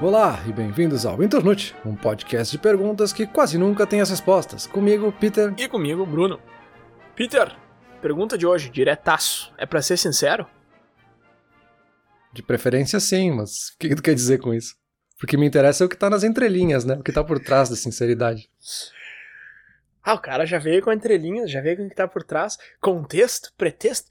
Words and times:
Olá 0.00 0.40
e 0.46 0.52
bem-vindos 0.52 1.04
ao 1.04 1.20
Internute, 1.24 1.74
um 1.84 1.96
podcast 1.96 2.56
de 2.56 2.62
perguntas 2.62 3.12
que 3.12 3.26
quase 3.26 3.58
nunca 3.58 3.84
tem 3.84 4.00
as 4.00 4.10
respostas. 4.10 4.64
Comigo, 4.64 5.10
Peter. 5.10 5.52
E 5.58 5.68
comigo, 5.68 6.06
Bruno. 6.06 6.40
Peter, 7.16 7.52
pergunta 8.00 8.38
de 8.38 8.46
hoje, 8.46 8.70
diretaço. 8.70 9.52
É 9.58 9.66
para 9.66 9.82
ser 9.82 9.96
sincero? 9.96 10.46
De 12.32 12.44
preferência 12.44 13.00
sim, 13.00 13.32
mas 13.32 13.70
o 13.70 13.78
que 13.78 13.96
tu 13.96 14.00
quer 14.00 14.14
dizer 14.14 14.38
com 14.38 14.54
isso? 14.54 14.76
Porque 15.18 15.36
me 15.36 15.44
interessa 15.44 15.82
é 15.82 15.86
o 15.86 15.88
que 15.88 15.96
tá 15.96 16.08
nas 16.08 16.22
entrelinhas, 16.22 16.84
né? 16.84 16.94
O 16.94 17.02
que 17.02 17.10
tá 17.10 17.24
por 17.24 17.40
trás 17.40 17.68
da 17.68 17.74
sinceridade. 17.74 18.48
Ah, 20.00 20.14
o 20.14 20.20
cara 20.20 20.46
já 20.46 20.60
veio 20.60 20.80
com 20.80 20.92
entrelinhas, 20.92 21.50
já 21.50 21.60
veio 21.60 21.76
com 21.76 21.86
o 21.86 21.88
que 21.88 21.96
tá 21.96 22.06
por 22.06 22.22
trás, 22.22 22.56
contexto, 22.80 23.52
pretexto. 23.58 24.08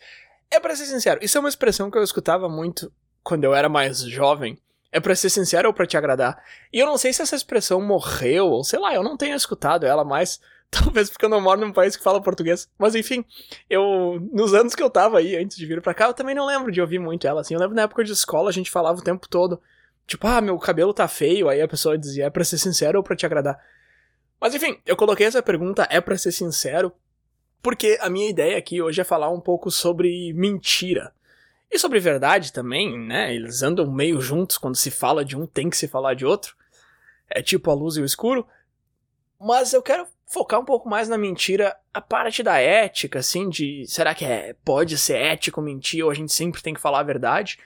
É 0.51 0.59
para 0.59 0.75
ser 0.75 0.85
sincero, 0.85 1.21
isso 1.23 1.37
é 1.37 1.39
uma 1.39 1.47
expressão 1.47 1.89
que 1.89 1.97
eu 1.97 2.03
escutava 2.03 2.49
muito 2.49 2.91
quando 3.23 3.45
eu 3.45 3.55
era 3.55 3.69
mais 3.69 4.01
jovem. 4.01 4.59
É 4.91 4.99
para 4.99 5.15
ser 5.15 5.29
sincero 5.29 5.67
ou 5.67 5.73
para 5.73 5.85
te 5.85 5.97
agradar? 5.97 6.41
E 6.71 6.79
eu 6.79 6.85
não 6.85 6.97
sei 6.97 7.11
se 7.11 7.21
essa 7.21 7.35
expressão 7.35 7.81
morreu, 7.81 8.47
ou 8.47 8.63
sei 8.63 8.79
lá, 8.79 8.93
eu 8.93 9.03
não 9.03 9.17
tenho 9.17 9.35
escutado 9.35 9.85
ela 9.85 10.03
mais. 10.03 10.39
Talvez 10.71 11.09
porque 11.09 11.23
eu 11.23 11.29
não 11.29 11.39
moro 11.39 11.61
num 11.61 11.71
país 11.71 11.95
que 11.95 12.03
fala 12.03 12.21
português. 12.21 12.69
Mas 12.77 12.95
enfim, 12.95 13.23
eu. 13.69 14.19
Nos 14.31 14.53
anos 14.53 14.75
que 14.75 14.83
eu 14.83 14.89
tava 14.89 15.19
aí, 15.19 15.35
antes 15.35 15.57
de 15.57 15.65
vir 15.65 15.81
pra 15.81 15.93
cá, 15.93 16.07
eu 16.07 16.13
também 16.13 16.35
não 16.35 16.45
lembro 16.45 16.71
de 16.71 16.81
ouvir 16.81 16.99
muito 16.99 17.27
ela. 17.27 17.41
Assim, 17.41 17.53
eu 17.53 17.59
lembro 17.59 17.75
na 17.75 17.83
época 17.83 18.03
de 18.03 18.11
escola 18.11 18.49
a 18.49 18.53
gente 18.53 18.71
falava 18.71 18.99
o 18.99 19.03
tempo 19.03 19.27
todo. 19.27 19.61
Tipo, 20.05 20.27
ah, 20.27 20.41
meu 20.41 20.57
cabelo 20.57 20.93
tá 20.93 21.07
feio. 21.07 21.49
Aí 21.49 21.61
a 21.61 21.67
pessoa 21.67 21.97
dizia, 21.97 22.25
é 22.25 22.29
pra 22.29 22.43
ser 22.43 22.57
sincero 22.57 22.97
ou 22.97 23.03
pra 23.03 23.15
te 23.15 23.25
agradar? 23.25 23.59
Mas 24.39 24.53
enfim, 24.53 24.79
eu 24.85 24.95
coloquei 24.95 25.25
essa 25.25 25.41
pergunta, 25.41 25.87
é 25.89 25.99
para 25.99 26.17
ser 26.17 26.31
sincero, 26.31 26.93
porque 27.61 27.97
a 27.99 28.09
minha 28.09 28.29
ideia 28.29 28.57
aqui 28.57 28.81
hoje 28.81 29.01
é 29.01 29.03
falar 29.03 29.29
um 29.29 29.41
pouco 29.41 29.71
sobre 29.71 30.31
mentira. 30.33 31.11
E 31.69 31.77
sobre 31.77 31.99
verdade 31.99 32.53
também, 32.53 32.97
né? 32.97 33.33
Eles 33.33 33.61
andam 33.61 33.91
meio 33.91 34.21
juntos 34.21 34.57
quando 34.57 34.75
se 34.75 34.89
fala 34.89 35.23
de 35.25 35.35
um, 35.35 35.45
tem 35.45 35.69
que 35.69 35.77
se 35.77 35.87
falar 35.87 36.13
de 36.13 36.25
outro. 36.25 36.55
É 37.29 37.41
tipo 37.41 37.69
a 37.69 37.73
luz 37.73 37.97
e 37.97 38.01
o 38.01 38.05
escuro. 38.05 38.47
Mas 39.39 39.73
eu 39.73 39.81
quero 39.81 40.07
focar 40.25 40.59
um 40.59 40.65
pouco 40.65 40.89
mais 40.89 41.07
na 41.07 41.17
mentira, 41.17 41.75
a 41.93 42.01
parte 42.01 42.41
da 42.41 42.57
ética, 42.57 43.19
assim, 43.19 43.49
de 43.49 43.85
será 43.87 44.13
que 44.13 44.25
é, 44.25 44.55
pode 44.65 44.97
ser 44.97 45.17
ético 45.17 45.61
mentir 45.61 46.03
ou 46.03 46.11
a 46.11 46.13
gente 46.13 46.33
sempre 46.33 46.61
tem 46.61 46.73
que 46.73 46.81
falar 46.81 46.99
a 46.99 47.03
verdade? 47.03 47.59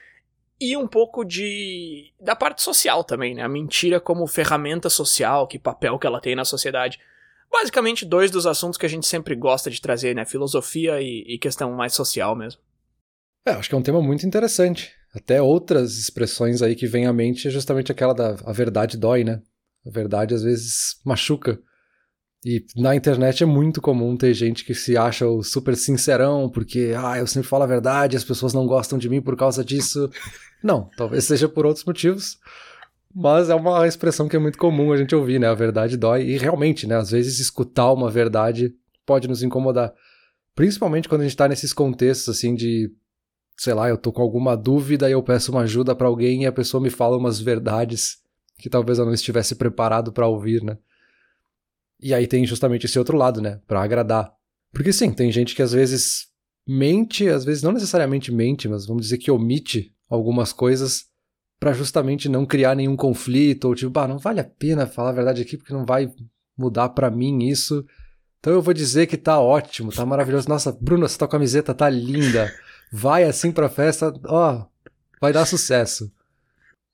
E 0.59 0.77
um 0.77 0.87
pouco 0.87 1.23
de 1.23 2.13
da 2.19 2.35
parte 2.35 2.61
social 2.61 3.03
também, 3.03 3.33
né? 3.33 3.41
A 3.41 3.49
mentira 3.49 3.99
como 3.99 4.27
ferramenta 4.27 4.89
social, 4.89 5.47
que 5.47 5.57
papel 5.57 5.97
que 5.97 6.05
ela 6.05 6.21
tem 6.21 6.35
na 6.35 6.45
sociedade. 6.45 6.99
Basicamente, 7.51 8.05
dois 8.05 8.29
dos 8.29 8.45
assuntos 8.45 8.77
que 8.77 8.85
a 8.85 8.89
gente 8.89 9.07
sempre 9.07 9.35
gosta 9.35 9.71
de 9.71 9.81
trazer, 9.81 10.15
né? 10.15 10.23
Filosofia 10.23 11.01
e, 11.01 11.23
e 11.27 11.37
questão 11.39 11.71
mais 11.71 11.93
social 11.93 12.35
mesmo. 12.35 12.61
É, 13.45 13.51
acho 13.51 13.69
que 13.69 13.75
é 13.75 13.77
um 13.77 13.83
tema 13.83 14.01
muito 14.01 14.25
interessante. 14.25 14.91
Até 15.13 15.41
outras 15.41 15.97
expressões 15.97 16.61
aí 16.61 16.75
que 16.75 16.87
vêm 16.87 17.05
à 17.05 17.13
mente 17.13 17.47
é 17.47 17.51
justamente 17.51 17.91
aquela 17.91 18.13
da 18.13 18.35
a 18.45 18.53
verdade 18.53 18.97
dói, 18.97 19.23
né? 19.23 19.41
A 19.85 19.89
verdade 19.89 20.33
às 20.33 20.43
vezes 20.43 20.99
machuca. 21.05 21.59
E 22.43 22.65
na 22.75 22.95
internet 22.95 23.43
é 23.43 23.45
muito 23.45 23.81
comum 23.81 24.17
ter 24.17 24.33
gente 24.33 24.65
que 24.65 24.73
se 24.73 24.97
acha 24.97 25.27
o 25.27 25.43
super 25.43 25.75
sincerão, 25.75 26.49
porque, 26.49 26.93
ah, 26.97 27.19
eu 27.19 27.27
sempre 27.27 27.47
falo 27.47 27.63
a 27.63 27.67
verdade, 27.67 28.17
as 28.17 28.23
pessoas 28.23 28.51
não 28.51 28.65
gostam 28.65 28.97
de 28.97 29.07
mim 29.07 29.21
por 29.21 29.37
causa 29.37 29.63
disso. 29.63 30.09
Não, 30.63 30.91
talvez 30.95 31.23
seja 31.23 31.49
por 31.49 31.65
outros 31.65 31.83
motivos. 31.85 32.37
Mas 33.13 33.49
é 33.49 33.55
uma 33.55 33.87
expressão 33.87 34.27
que 34.27 34.35
é 34.35 34.39
muito 34.39 34.59
comum 34.59 34.93
a 34.93 34.97
gente 34.97 35.15
ouvir, 35.15 35.39
né? 35.39 35.47
A 35.47 35.55
verdade 35.55 35.97
dói. 35.97 36.23
E 36.23 36.37
realmente, 36.37 36.85
né? 36.85 36.95
Às 36.95 37.09
vezes 37.09 37.39
escutar 37.39 37.91
uma 37.91 38.11
verdade 38.11 38.71
pode 39.03 39.27
nos 39.27 39.41
incomodar. 39.41 39.91
Principalmente 40.55 41.09
quando 41.09 41.21
a 41.21 41.23
gente 41.23 41.35
tá 41.35 41.47
nesses 41.47 41.73
contextos, 41.73 42.29
assim, 42.29 42.53
de 42.53 42.91
sei 43.61 43.75
lá, 43.75 43.87
eu 43.87 43.95
tô 43.95 44.11
com 44.11 44.23
alguma 44.23 44.57
dúvida 44.57 45.07
e 45.07 45.11
eu 45.11 45.21
peço 45.21 45.51
uma 45.51 45.61
ajuda 45.61 45.93
para 45.93 46.07
alguém 46.07 46.41
e 46.41 46.45
a 46.47 46.51
pessoa 46.51 46.81
me 46.81 46.89
fala 46.89 47.15
umas 47.15 47.39
verdades 47.39 48.17
que 48.57 48.67
talvez 48.67 48.97
eu 48.97 49.05
não 49.05 49.13
estivesse 49.13 49.53
preparado 49.53 50.11
para 50.11 50.27
ouvir, 50.27 50.63
né? 50.63 50.79
E 52.01 52.11
aí 52.11 52.25
tem 52.25 52.43
justamente 52.43 52.87
esse 52.87 52.97
outro 52.97 53.15
lado, 53.15 53.39
né, 53.39 53.61
para 53.67 53.83
agradar. 53.83 54.33
Porque 54.73 54.91
sim, 54.91 55.13
tem 55.13 55.31
gente 55.31 55.53
que 55.53 55.61
às 55.61 55.73
vezes 55.73 56.25
mente, 56.67 57.29
às 57.29 57.45
vezes 57.45 57.61
não 57.61 57.71
necessariamente 57.71 58.31
mente, 58.31 58.67
mas 58.67 58.87
vamos 58.87 59.03
dizer 59.03 59.19
que 59.19 59.29
omite 59.29 59.93
algumas 60.09 60.51
coisas 60.51 61.05
para 61.59 61.71
justamente 61.71 62.27
não 62.27 62.47
criar 62.47 62.75
nenhum 62.75 62.95
conflito 62.95 63.65
ou 63.65 63.75
tipo, 63.75 63.91
bah, 63.91 64.07
não 64.07 64.17
vale 64.17 64.39
a 64.39 64.43
pena 64.43 64.87
falar 64.87 65.11
a 65.11 65.13
verdade 65.13 65.43
aqui 65.43 65.55
porque 65.55 65.71
não 65.71 65.85
vai 65.85 66.11
mudar 66.57 66.89
para 66.89 67.11
mim 67.11 67.47
isso. 67.47 67.85
Então 68.39 68.53
eu 68.53 68.61
vou 68.63 68.73
dizer 68.73 69.05
que 69.05 69.17
tá 69.17 69.39
ótimo, 69.39 69.91
tá 69.91 70.03
maravilhoso. 70.03 70.49
Nossa, 70.49 70.71
Bruno, 70.71 71.05
essa 71.05 71.19
tua 71.19 71.27
camiseta 71.27 71.75
tá 71.75 71.87
linda 71.87 72.51
vai 72.91 73.23
assim 73.23 73.51
pra 73.51 73.69
festa, 73.69 74.13
ó, 74.25 74.65
vai 75.19 75.31
dar 75.31 75.45
sucesso. 75.45 76.11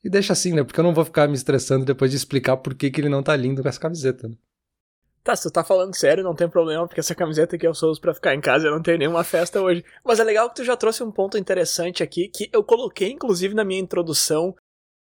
E 0.03 0.09
deixa 0.09 0.33
assim, 0.33 0.53
né? 0.53 0.63
Porque 0.63 0.79
eu 0.79 0.83
não 0.83 0.93
vou 0.93 1.03
ficar 1.03 1.27
me 1.27 1.33
estressando 1.33 1.83
depois 1.83 2.11
de 2.11 2.17
explicar 2.17 2.57
por 2.57 2.75
que, 2.75 2.91
que 2.91 3.01
ele 3.01 3.09
não 3.09 3.23
tá 3.23 3.35
lindo 3.35 3.63
com 3.63 3.67
essa 3.67 3.79
camiseta. 3.79 4.27
Né? 4.27 4.35
Tá, 5.23 5.35
se 5.35 5.43
tu 5.43 5.51
tá 5.51 5.63
falando 5.63 5.95
sério, 5.95 6.23
não 6.23 6.35
tem 6.35 6.47
problema, 6.47 6.87
porque 6.87 7.01
essa 7.01 7.15
camiseta 7.15 7.55
aqui 7.55 7.67
eu 7.67 7.73
sou 7.73 7.91
uso 7.91 7.99
pra 7.99 8.13
ficar 8.13 8.33
em 8.33 8.39
casa, 8.39 8.67
eu 8.67 8.71
não 8.71 8.81
tenho 8.81 8.99
nenhuma 8.99 9.23
festa 9.23 9.61
hoje. 9.61 9.83
Mas 10.05 10.19
é 10.19 10.23
legal 10.23 10.49
que 10.49 10.55
tu 10.55 10.63
já 10.63 10.77
trouxe 10.77 11.03
um 11.03 11.11
ponto 11.11 11.37
interessante 11.37 12.03
aqui, 12.03 12.29
que 12.29 12.49
eu 12.53 12.63
coloquei 12.63 13.11
inclusive 13.11 13.53
na 13.53 13.65
minha 13.65 13.81
introdução, 13.81 14.55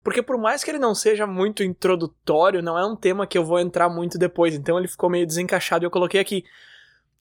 porque 0.02 0.22
por 0.22 0.36
mais 0.36 0.62
que 0.62 0.70
ele 0.70 0.78
não 0.78 0.94
seja 0.94 1.26
muito 1.26 1.62
introdutório, 1.62 2.62
não 2.62 2.78
é 2.78 2.84
um 2.84 2.96
tema 2.96 3.26
que 3.26 3.38
eu 3.38 3.44
vou 3.44 3.58
entrar 3.58 3.88
muito 3.88 4.18
depois, 4.18 4.54
então 4.54 4.78
ele 4.78 4.88
ficou 4.88 5.08
meio 5.08 5.26
desencaixado 5.26 5.84
e 5.84 5.86
eu 5.86 5.90
coloquei 5.90 6.20
aqui. 6.20 6.44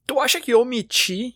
Tu 0.05 0.19
acha 0.19 0.41
que 0.41 0.53
omitir 0.53 1.35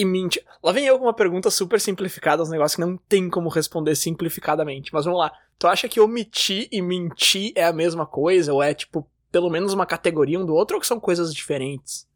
e 0.00 0.04
mentir. 0.04 0.42
Lá 0.62 0.72
vem 0.72 0.86
eu 0.86 0.98
com 0.98 1.04
uma 1.04 1.14
pergunta 1.14 1.50
super 1.50 1.78
simplificada, 1.78 2.42
uns 2.42 2.48
negócios 2.48 2.74
que 2.74 2.80
não 2.80 2.96
tem 2.96 3.28
como 3.28 3.50
responder 3.50 3.94
simplificadamente. 3.94 4.90
Mas 4.94 5.04
vamos 5.04 5.20
lá. 5.20 5.30
Tu 5.58 5.66
acha 5.66 5.88
que 5.88 6.00
omitir 6.00 6.68
e 6.72 6.80
mentir 6.80 7.52
é 7.54 7.64
a 7.64 7.72
mesma 7.72 8.06
coisa? 8.06 8.54
Ou 8.54 8.62
é, 8.62 8.72
tipo, 8.72 9.06
pelo 9.30 9.50
menos 9.50 9.74
uma 9.74 9.84
categoria 9.84 10.40
um 10.40 10.46
do 10.46 10.54
outro? 10.54 10.76
Ou 10.76 10.80
que 10.80 10.86
são 10.86 10.98
coisas 10.98 11.34
diferentes? 11.34 12.08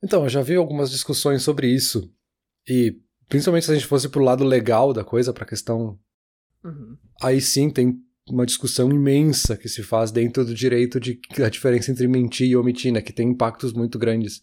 Então, 0.00 0.22
eu 0.22 0.28
já 0.28 0.40
vi 0.40 0.54
algumas 0.54 0.88
discussões 0.88 1.42
sobre 1.42 1.66
isso. 1.66 2.08
E, 2.68 2.96
principalmente 3.28 3.66
se 3.66 3.72
a 3.72 3.74
gente 3.74 3.88
fosse 3.88 4.08
pro 4.08 4.22
lado 4.22 4.44
legal 4.44 4.92
da 4.92 5.02
coisa, 5.02 5.32
pra 5.32 5.44
questão. 5.44 5.98
Uhum. 6.62 6.96
Aí 7.20 7.40
sim 7.40 7.70
tem 7.70 7.98
uma 8.28 8.46
discussão 8.46 8.88
imensa 8.88 9.56
que 9.56 9.68
se 9.68 9.82
faz 9.82 10.12
dentro 10.12 10.44
do 10.44 10.54
direito 10.54 11.00
de 11.00 11.20
a 11.44 11.48
diferença 11.48 11.90
entre 11.90 12.06
mentir 12.06 12.48
e 12.48 12.56
omitir, 12.56 12.92
né? 12.92 13.02
Que 13.02 13.12
tem 13.12 13.30
impactos 13.30 13.72
muito 13.72 13.98
grandes. 13.98 14.40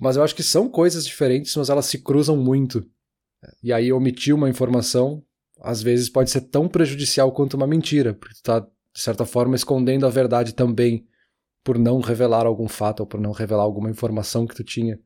Mas 0.00 0.16
eu 0.16 0.22
acho 0.22 0.34
que 0.34 0.42
são 0.42 0.68
coisas 0.68 1.04
diferentes, 1.04 1.54
mas 1.56 1.68
elas 1.68 1.86
se 1.86 1.98
cruzam 1.98 2.36
muito. 2.36 2.86
E 3.62 3.72
aí 3.72 3.92
omitir 3.92 4.34
uma 4.34 4.48
informação, 4.48 5.22
às 5.60 5.82
vezes, 5.82 6.08
pode 6.08 6.30
ser 6.30 6.42
tão 6.42 6.68
prejudicial 6.68 7.32
quanto 7.32 7.54
uma 7.54 7.66
mentira, 7.66 8.14
porque 8.14 8.34
tu 8.34 8.42
tá, 8.42 8.60
de 8.60 9.00
certa 9.00 9.24
forma, 9.24 9.56
escondendo 9.56 10.06
a 10.06 10.10
verdade 10.10 10.54
também, 10.54 11.06
por 11.64 11.78
não 11.78 12.00
revelar 12.00 12.46
algum 12.46 12.68
fato 12.68 13.00
ou 13.00 13.06
por 13.06 13.20
não 13.20 13.32
revelar 13.32 13.62
alguma 13.62 13.90
informação 13.90 14.46
que 14.46 14.54
tu 14.54 14.64
tinha. 14.64 14.98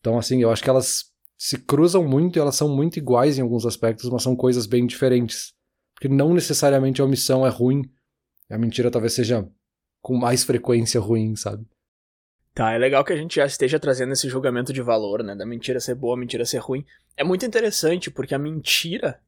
Então, 0.00 0.18
assim, 0.18 0.40
eu 0.40 0.50
acho 0.50 0.62
que 0.62 0.70
elas 0.70 1.04
se 1.38 1.58
cruzam 1.58 2.06
muito 2.06 2.36
e 2.36 2.40
elas 2.40 2.56
são 2.56 2.68
muito 2.68 2.96
iguais 2.98 3.38
em 3.38 3.42
alguns 3.42 3.66
aspectos, 3.66 4.08
mas 4.08 4.22
são 4.22 4.34
coisas 4.34 4.66
bem 4.66 4.86
diferentes. 4.86 5.52
Porque 5.94 6.08
não 6.08 6.32
necessariamente 6.32 7.00
a 7.00 7.04
omissão 7.04 7.46
é 7.46 7.50
ruim, 7.50 7.82
a 8.48 8.58
mentira 8.58 8.90
talvez 8.90 9.12
seja 9.12 9.48
com 10.00 10.16
mais 10.16 10.44
frequência 10.44 11.00
ruim, 11.00 11.34
sabe? 11.34 11.66
Tá, 12.56 12.72
é 12.72 12.78
legal 12.78 13.04
que 13.04 13.12
a 13.12 13.16
gente 13.16 13.36
já 13.36 13.44
esteja 13.44 13.78
trazendo 13.78 14.14
esse 14.14 14.30
julgamento 14.30 14.72
de 14.72 14.80
valor, 14.80 15.22
né? 15.22 15.34
Da 15.34 15.44
mentira 15.44 15.78
ser 15.78 15.94
boa, 15.94 16.16
mentira 16.16 16.42
ser 16.46 16.56
ruim. 16.56 16.86
É 17.14 17.22
muito 17.22 17.44
interessante, 17.44 18.10
porque 18.10 18.34
a 18.34 18.38
mentira. 18.38 19.20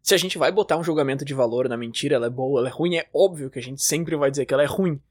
Se 0.00 0.14
a 0.14 0.16
gente 0.16 0.38
vai 0.38 0.52
botar 0.52 0.76
um 0.76 0.84
julgamento 0.84 1.24
de 1.24 1.34
valor 1.34 1.68
na 1.68 1.76
mentira, 1.76 2.14
ela 2.14 2.26
é 2.26 2.30
boa, 2.30 2.60
ela 2.60 2.68
é 2.68 2.70
ruim, 2.70 2.94
é 2.94 3.08
óbvio 3.12 3.50
que 3.50 3.58
a 3.58 3.62
gente 3.62 3.82
sempre 3.82 4.14
vai 4.14 4.30
dizer 4.30 4.46
que 4.46 4.54
ela 4.54 4.62
é 4.62 4.66
ruim. 4.66 5.02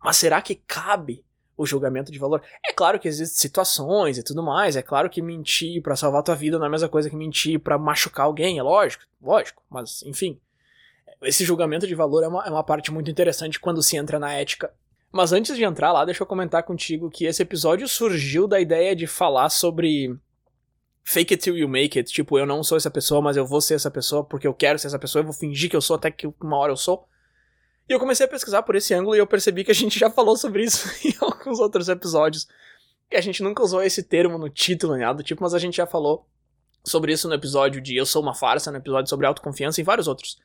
Mas 0.00 0.16
será 0.16 0.40
que 0.40 0.54
cabe 0.54 1.24
o 1.56 1.66
julgamento 1.66 2.12
de 2.12 2.20
valor? 2.20 2.40
É 2.64 2.72
claro 2.72 3.00
que 3.00 3.08
existem 3.08 3.36
situações 3.36 4.16
e 4.16 4.22
tudo 4.22 4.40
mais, 4.40 4.76
é 4.76 4.82
claro 4.82 5.10
que 5.10 5.20
mentir 5.20 5.82
para 5.82 5.96
salvar 5.96 6.22
tua 6.22 6.36
vida 6.36 6.56
não 6.56 6.66
é 6.66 6.68
a 6.68 6.70
mesma 6.70 6.88
coisa 6.88 7.10
que 7.10 7.16
mentir 7.16 7.58
para 7.58 7.76
machucar 7.76 8.26
alguém, 8.26 8.60
é 8.60 8.62
lógico, 8.62 9.02
lógico, 9.20 9.60
mas 9.68 10.04
enfim. 10.04 10.38
Esse 11.20 11.44
julgamento 11.44 11.84
de 11.84 11.96
valor 11.96 12.22
é 12.22 12.28
uma, 12.28 12.46
é 12.46 12.50
uma 12.50 12.62
parte 12.62 12.92
muito 12.92 13.10
interessante 13.10 13.58
quando 13.58 13.82
se 13.82 13.96
entra 13.96 14.20
na 14.20 14.32
ética 14.32 14.72
mas 15.12 15.30
antes 15.30 15.54
de 15.54 15.62
entrar 15.62 15.92
lá, 15.92 16.06
deixa 16.06 16.22
eu 16.22 16.26
comentar 16.26 16.62
contigo 16.62 17.10
que 17.10 17.26
esse 17.26 17.42
episódio 17.42 17.86
surgiu 17.86 18.48
da 18.48 18.58
ideia 18.58 18.96
de 18.96 19.06
falar 19.06 19.50
sobre 19.50 20.18
fake 21.04 21.34
it 21.34 21.42
till 21.42 21.56
you 21.56 21.68
make 21.68 21.98
it. 21.98 22.10
Tipo, 22.10 22.38
eu 22.38 22.46
não 22.46 22.64
sou 22.64 22.78
essa 22.78 22.90
pessoa, 22.90 23.20
mas 23.20 23.36
eu 23.36 23.46
vou 23.46 23.60
ser 23.60 23.74
essa 23.74 23.90
pessoa 23.90 24.24
porque 24.24 24.46
eu 24.46 24.54
quero 24.54 24.78
ser 24.78 24.86
essa 24.86 24.98
pessoa, 24.98 25.20
eu 25.20 25.26
vou 25.26 25.34
fingir 25.34 25.68
que 25.68 25.76
eu 25.76 25.82
sou 25.82 25.96
até 25.96 26.10
que 26.10 26.26
uma 26.40 26.56
hora 26.56 26.72
eu 26.72 26.76
sou. 26.76 27.06
E 27.86 27.92
eu 27.92 28.00
comecei 28.00 28.24
a 28.24 28.28
pesquisar 28.28 28.62
por 28.62 28.74
esse 28.74 28.94
ângulo 28.94 29.14
e 29.14 29.18
eu 29.18 29.26
percebi 29.26 29.64
que 29.64 29.70
a 29.70 29.74
gente 29.74 29.96
já 30.00 30.08
falou 30.08 30.34
sobre 30.34 30.64
isso 30.64 30.88
em 31.06 31.14
alguns 31.20 31.60
outros 31.60 31.90
episódios. 31.90 32.48
Que 33.10 33.16
a 33.16 33.20
gente 33.20 33.42
nunca 33.42 33.62
usou 33.62 33.82
esse 33.82 34.02
termo 34.02 34.38
no 34.38 34.48
título, 34.48 34.96
nada 34.96 35.18
do 35.18 35.22
tipo, 35.22 35.42
mas 35.42 35.52
a 35.52 35.58
gente 35.58 35.76
já 35.76 35.86
falou 35.86 36.26
sobre 36.82 37.12
isso 37.12 37.28
no 37.28 37.34
episódio 37.34 37.82
de 37.82 37.94
Eu 37.94 38.06
Sou 38.06 38.22
Uma 38.22 38.34
Farsa, 38.34 38.72
no 38.72 38.78
episódio 38.78 39.10
sobre 39.10 39.26
autoconfiança 39.26 39.78
e 39.78 39.84
vários 39.84 40.08
outros 40.08 40.38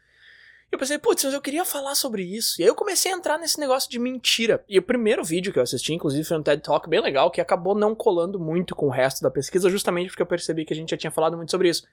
eu 0.71 0.77
pensei, 0.77 0.97
putz, 0.97 1.23
mas 1.23 1.33
eu 1.33 1.41
queria 1.41 1.63
falar 1.63 1.95
sobre 1.95 2.23
isso. 2.23 2.59
E 2.59 2.63
aí 2.63 2.69
eu 2.69 2.75
comecei 2.75 3.11
a 3.11 3.15
entrar 3.15 3.37
nesse 3.37 3.59
negócio 3.59 3.89
de 3.89 3.97
mentira. 3.97 4.63
E 4.67 4.77
o 4.77 4.83
primeiro 4.83 5.23
vídeo 5.23 5.53
que 5.53 5.59
eu 5.59 5.63
assisti, 5.63 5.93
inclusive, 5.93 6.25
foi 6.25 6.37
um 6.37 6.43
TED 6.43 6.61
Talk 6.61 6.89
bem 6.89 7.01
legal, 7.01 7.31
que 7.31 7.39
acabou 7.39 7.73
não 7.73 7.95
colando 7.95 8.39
muito 8.39 8.75
com 8.75 8.87
o 8.87 8.91
resto 8.91 9.21
da 9.21 9.31
pesquisa, 9.31 9.69
justamente 9.69 10.09
porque 10.09 10.21
eu 10.21 10.27
percebi 10.27 10.65
que 10.65 10.73
a 10.73 10.75
gente 10.75 10.89
já 10.89 10.97
tinha 10.97 11.11
falado 11.11 11.37
muito 11.37 11.51
sobre 11.51 11.69
isso. 11.69 11.87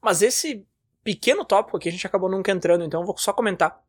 Mas 0.00 0.22
esse 0.22 0.66
pequeno 1.04 1.44
tópico 1.44 1.76
aqui 1.76 1.88
a 1.88 1.92
gente 1.92 2.06
acabou 2.06 2.30
nunca 2.30 2.50
entrando, 2.50 2.84
então 2.84 3.00
eu 3.00 3.06
vou 3.06 3.16
só 3.18 3.32
comentar. 3.32 3.82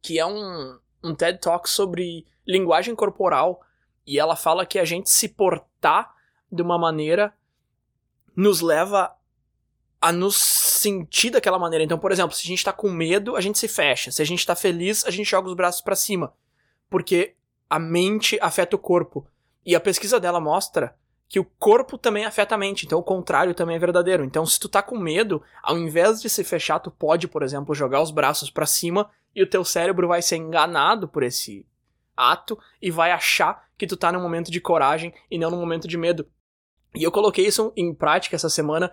que 0.00 0.18
é 0.18 0.24
um, 0.24 0.78
um 1.04 1.14
TED 1.14 1.38
Talk 1.38 1.68
sobre 1.68 2.26
linguagem 2.46 2.94
corporal. 2.94 3.60
E 4.06 4.18
ela 4.18 4.34
fala 4.34 4.64
que 4.64 4.78
a 4.78 4.84
gente 4.84 5.10
se 5.10 5.28
portar 5.28 6.14
de 6.50 6.62
uma 6.62 6.78
maneira 6.78 7.34
nos 8.34 8.62
leva 8.62 9.14
a 10.00 10.12
nos 10.12 10.36
sentir 10.36 11.30
daquela 11.30 11.58
maneira. 11.58 11.84
Então, 11.84 11.98
por 11.98 12.12
exemplo, 12.12 12.34
se 12.34 12.46
a 12.46 12.48
gente 12.48 12.64
tá 12.64 12.72
com 12.72 12.90
medo, 12.90 13.36
a 13.36 13.40
gente 13.40 13.58
se 13.58 13.68
fecha. 13.68 14.10
Se 14.10 14.22
a 14.22 14.24
gente 14.24 14.46
tá 14.46 14.54
feliz, 14.54 15.04
a 15.04 15.10
gente 15.10 15.28
joga 15.28 15.48
os 15.48 15.54
braços 15.54 15.80
para 15.80 15.96
cima. 15.96 16.32
Porque 16.88 17.34
a 17.68 17.78
mente 17.78 18.38
afeta 18.40 18.76
o 18.76 18.78
corpo. 18.78 19.26
E 19.66 19.74
a 19.74 19.80
pesquisa 19.80 20.20
dela 20.20 20.40
mostra 20.40 20.94
que 21.28 21.38
o 21.38 21.44
corpo 21.44 21.98
também 21.98 22.24
afeta 22.24 22.54
a 22.54 22.58
mente, 22.58 22.86
então 22.86 22.98
o 22.98 23.02
contrário 23.02 23.52
também 23.54 23.76
é 23.76 23.78
verdadeiro. 23.78 24.24
Então, 24.24 24.46
se 24.46 24.58
tu 24.58 24.66
tá 24.66 24.82
com 24.82 24.96
medo, 24.96 25.42
ao 25.62 25.76
invés 25.76 26.22
de 26.22 26.30
se 26.30 26.42
fechar, 26.42 26.78
tu 26.78 26.90
pode, 26.90 27.28
por 27.28 27.42
exemplo, 27.42 27.74
jogar 27.74 28.00
os 28.00 28.10
braços 28.10 28.48
para 28.48 28.64
cima 28.64 29.10
e 29.34 29.42
o 29.42 29.46
teu 29.46 29.62
cérebro 29.62 30.08
vai 30.08 30.22
ser 30.22 30.36
enganado 30.36 31.06
por 31.06 31.22
esse 31.22 31.66
ato 32.16 32.58
e 32.80 32.90
vai 32.90 33.12
achar 33.12 33.68
que 33.76 33.86
tu 33.86 33.96
tá 33.96 34.10
num 34.10 34.22
momento 34.22 34.50
de 34.50 34.60
coragem 34.60 35.12
e 35.30 35.38
não 35.38 35.50
num 35.50 35.60
momento 35.60 35.86
de 35.86 35.98
medo. 35.98 36.26
E 36.94 37.02
eu 37.02 37.12
coloquei 37.12 37.46
isso 37.46 37.72
em 37.76 37.94
prática 37.94 38.34
essa 38.34 38.48
semana 38.48 38.90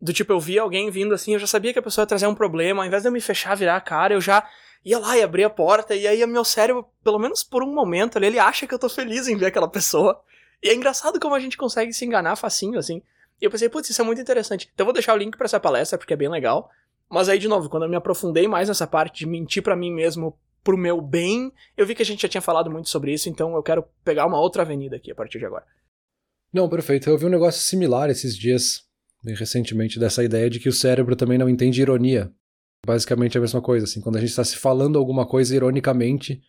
do 0.00 0.12
tipo, 0.12 0.32
eu 0.32 0.40
via 0.40 0.62
alguém 0.62 0.90
vindo 0.90 1.14
assim, 1.14 1.34
eu 1.34 1.38
já 1.38 1.46
sabia 1.46 1.72
que 1.72 1.78
a 1.78 1.82
pessoa 1.82 2.02
ia 2.02 2.06
trazer 2.06 2.26
um 2.26 2.34
problema, 2.34 2.82
ao 2.82 2.86
invés 2.86 3.02
de 3.02 3.08
eu 3.08 3.12
me 3.12 3.20
fechar, 3.20 3.54
virar 3.54 3.76
a 3.76 3.80
cara, 3.80 4.14
eu 4.14 4.20
já 4.20 4.48
ia 4.84 4.98
lá 4.98 5.16
e 5.16 5.22
abria 5.22 5.46
a 5.46 5.50
porta, 5.50 5.94
e 5.94 6.06
aí 6.06 6.24
meu 6.26 6.44
cérebro, 6.44 6.86
pelo 7.04 7.18
menos 7.18 7.42
por 7.42 7.62
um 7.62 7.74
momento 7.74 8.16
ali, 8.16 8.26
ele 8.26 8.38
acha 8.38 8.66
que 8.66 8.72
eu 8.72 8.78
tô 8.78 8.88
feliz 8.88 9.28
em 9.28 9.36
ver 9.36 9.46
aquela 9.46 9.68
pessoa. 9.68 10.20
E 10.62 10.68
é 10.68 10.74
engraçado 10.74 11.18
como 11.20 11.34
a 11.34 11.40
gente 11.40 11.56
consegue 11.56 11.92
se 11.92 12.04
enganar 12.04 12.36
facinho, 12.36 12.78
assim. 12.78 13.02
E 13.40 13.44
eu 13.44 13.50
pensei, 13.50 13.68
putz, 13.68 13.88
isso 13.88 14.00
é 14.00 14.04
muito 14.04 14.20
interessante. 14.20 14.70
Então 14.74 14.84
eu 14.84 14.86
vou 14.86 14.92
deixar 14.92 15.14
o 15.14 15.16
link 15.16 15.36
para 15.36 15.46
essa 15.46 15.58
palestra, 15.58 15.98
porque 15.98 16.12
é 16.12 16.16
bem 16.16 16.28
legal. 16.28 16.70
Mas 17.08 17.28
aí, 17.28 17.38
de 17.38 17.48
novo, 17.48 17.68
quando 17.68 17.84
eu 17.84 17.88
me 17.88 17.96
aprofundei 17.96 18.46
mais 18.46 18.68
nessa 18.68 18.86
parte 18.86 19.20
de 19.20 19.26
mentir 19.26 19.62
para 19.62 19.74
mim 19.74 19.92
mesmo 19.92 20.38
pro 20.62 20.76
meu 20.76 21.00
bem, 21.00 21.50
eu 21.76 21.86
vi 21.86 21.94
que 21.94 22.02
a 22.02 22.06
gente 22.06 22.22
já 22.22 22.28
tinha 22.28 22.42
falado 22.42 22.70
muito 22.70 22.90
sobre 22.90 23.12
isso, 23.12 23.30
então 23.30 23.54
eu 23.54 23.62
quero 23.62 23.82
pegar 24.04 24.26
uma 24.26 24.38
outra 24.38 24.62
avenida 24.62 24.96
aqui 24.96 25.10
a 25.10 25.14
partir 25.14 25.38
de 25.38 25.46
agora. 25.46 25.64
Não, 26.52 26.68
perfeito. 26.68 27.08
Eu 27.08 27.16
vi 27.16 27.26
um 27.26 27.30
negócio 27.30 27.62
similar 27.62 28.10
esses 28.10 28.36
dias 28.36 28.86
recentemente 29.24 29.98
dessa 29.98 30.24
ideia 30.24 30.48
de 30.48 30.58
que 30.58 30.68
o 30.68 30.72
cérebro 30.72 31.14
também 31.14 31.38
não 31.38 31.48
entende 31.48 31.80
ironia. 31.80 32.30
Basicamente 32.86 33.36
a 33.36 33.40
mesma 33.40 33.60
coisa, 33.60 33.84
assim, 33.84 34.00
quando 34.00 34.16
a 34.16 34.20
gente 34.20 34.30
está 34.30 34.44
se 34.44 34.56
falando 34.56 34.98
alguma 34.98 35.26
coisa 35.26 35.54
ironicamente, 35.54 36.40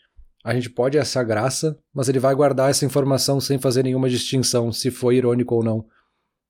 a 0.43 0.53
gente 0.53 0.69
pode 0.69 0.97
essa 0.97 1.23
graça, 1.23 1.77
mas 1.93 2.09
ele 2.09 2.19
vai 2.19 2.33
guardar 2.33 2.69
essa 2.69 2.85
informação 2.85 3.39
sem 3.39 3.59
fazer 3.59 3.83
nenhuma 3.83 4.09
distinção 4.09 4.71
se 4.71 4.89
foi 4.89 5.17
irônico 5.17 5.55
ou 5.55 5.63
não. 5.63 5.85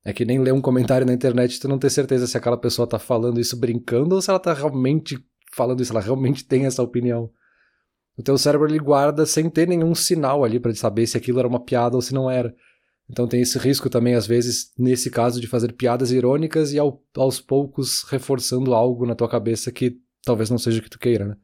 É 0.04 0.12
que 0.12 0.24
nem 0.24 0.38
ler 0.40 0.52
um 0.52 0.60
comentário 0.60 1.06
na 1.06 1.12
internet 1.12 1.60
tu 1.60 1.68
não 1.68 1.78
ter 1.78 1.90
certeza 1.90 2.26
se 2.26 2.36
aquela 2.36 2.56
pessoa 2.56 2.88
tá 2.88 2.98
falando 2.98 3.38
isso 3.38 3.56
brincando 3.56 4.14
ou 4.14 4.22
se 4.22 4.30
ela 4.30 4.38
tá 4.38 4.52
realmente 4.52 5.18
falando 5.54 5.82
isso, 5.82 5.92
ela 5.92 6.00
realmente 6.00 6.44
tem 6.44 6.64
essa 6.64 6.82
opinião. 6.82 7.30
O 8.16 8.22
teu 8.22 8.36
cérebro 8.36 8.68
ele 8.68 8.78
guarda 8.78 9.24
sem 9.24 9.48
ter 9.48 9.68
nenhum 9.68 9.94
sinal 9.94 10.44
ali 10.44 10.58
para 10.58 10.74
saber 10.74 11.06
se 11.06 11.16
aquilo 11.16 11.38
era 11.38 11.48
uma 11.48 11.64
piada 11.64 11.94
ou 11.96 12.02
se 12.02 12.14
não 12.14 12.30
era. 12.30 12.54
Então 13.10 13.26
tem 13.26 13.40
esse 13.42 13.58
risco 13.58 13.90
também, 13.90 14.14
às 14.14 14.26
vezes, 14.26 14.72
nesse 14.78 15.10
caso, 15.10 15.40
de 15.40 15.46
fazer 15.46 15.72
piadas 15.72 16.10
irônicas 16.10 16.72
e 16.72 16.78
ao, 16.78 17.02
aos 17.16 17.40
poucos 17.40 18.04
reforçando 18.04 18.74
algo 18.74 19.04
na 19.06 19.14
tua 19.14 19.28
cabeça 19.28 19.70
que 19.70 19.98
talvez 20.24 20.48
não 20.48 20.58
seja 20.58 20.80
o 20.80 20.82
que 20.82 20.90
tu 20.90 20.98
queira, 20.98 21.26
né? 21.26 21.36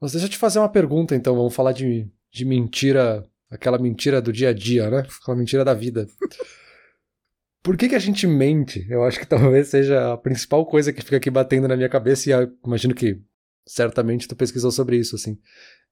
Mas 0.00 0.12
deixa 0.12 0.26
eu 0.26 0.30
te 0.30 0.36
fazer 0.36 0.58
uma 0.58 0.68
pergunta, 0.68 1.16
então. 1.16 1.34
Vamos 1.34 1.54
falar 1.54 1.72
de, 1.72 2.08
de 2.30 2.44
mentira, 2.44 3.24
aquela 3.50 3.78
mentira 3.78 4.20
do 4.20 4.32
dia 4.32 4.50
a 4.50 4.52
dia, 4.52 4.90
né? 4.90 5.06
Aquela 5.22 5.36
mentira 5.36 5.64
da 5.64 5.74
vida. 5.74 6.06
Por 7.62 7.76
que, 7.76 7.88
que 7.88 7.94
a 7.96 7.98
gente 7.98 8.26
mente? 8.26 8.86
Eu 8.88 9.02
acho 9.02 9.18
que 9.18 9.26
talvez 9.26 9.68
seja 9.68 10.12
a 10.12 10.16
principal 10.16 10.64
coisa 10.66 10.92
que 10.92 11.02
fica 11.02 11.16
aqui 11.16 11.30
batendo 11.30 11.66
na 11.66 11.76
minha 11.76 11.88
cabeça 11.88 12.30
e 12.30 12.48
imagino 12.64 12.94
que 12.94 13.20
certamente 13.66 14.28
tu 14.28 14.36
pesquisou 14.36 14.70
sobre 14.70 14.98
isso, 14.98 15.16
assim 15.16 15.36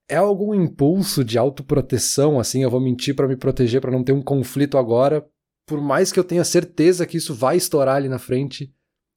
é 0.09 0.17
algum 0.17 0.55
impulso 0.55 1.25
de 1.25 1.39
autoproteção, 1.39 2.39
assim, 2.39 2.63
eu 2.63 2.71
vou 2.71 2.81
mentir 2.81 3.15
para 3.15 3.29
me 3.29 3.37
proteger, 3.37 3.81
para 3.81 3.91
não 3.91 4.05
ter 4.05 4.13
um 4.13 4.23
conflito 4.23 4.77
agora, 4.77 5.27
por 5.67 5.81
mais 5.81 6.13
que 6.13 6.19
eu 6.19 6.25
tenha 6.25 6.45
certeza 6.45 7.07
que 7.07 7.17
isso 7.17 7.35
vai 7.35 7.57
estourar 7.57 7.97
ali 7.97 8.09
na 8.09 8.19
frente, 8.19 8.73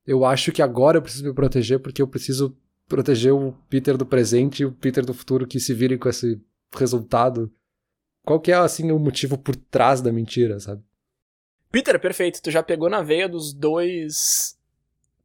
eu 0.06 0.24
acho 0.24 0.52
que 0.52 0.62
agora 0.62 0.98
eu 0.98 1.02
preciso 1.02 1.26
me 1.26 1.34
proteger 1.34 1.80
porque 1.80 2.02
eu 2.02 2.08
preciso 2.08 2.58
proteger 2.88 3.34
o 3.34 3.52
Peter 3.70 3.98
do 3.98 4.06
presente 4.06 4.62
e 4.62 4.66
o 4.66 4.72
Peter 4.72 5.06
do 5.06 5.14
futuro 5.14 5.46
que 5.46 5.60
se 5.60 5.74
virem 5.74 5.98
com 5.98 6.08
esse 6.08 6.42
resultado. 6.74 7.52
Qual 8.24 8.40
que 8.40 8.52
é, 8.52 8.56
assim, 8.56 8.92
o 8.92 9.00
motivo 9.00 9.38
por 9.38 9.56
trás 9.56 10.00
da 10.02 10.12
mentira, 10.12 10.60
sabe? 10.60 10.82
Peter, 11.70 12.00
perfeito. 12.00 12.42
Tu 12.42 12.50
já 12.50 12.64
pegou 12.64 12.90
na 12.90 13.02
veia 13.02 13.28
dos 13.28 13.54
dois 13.54 14.58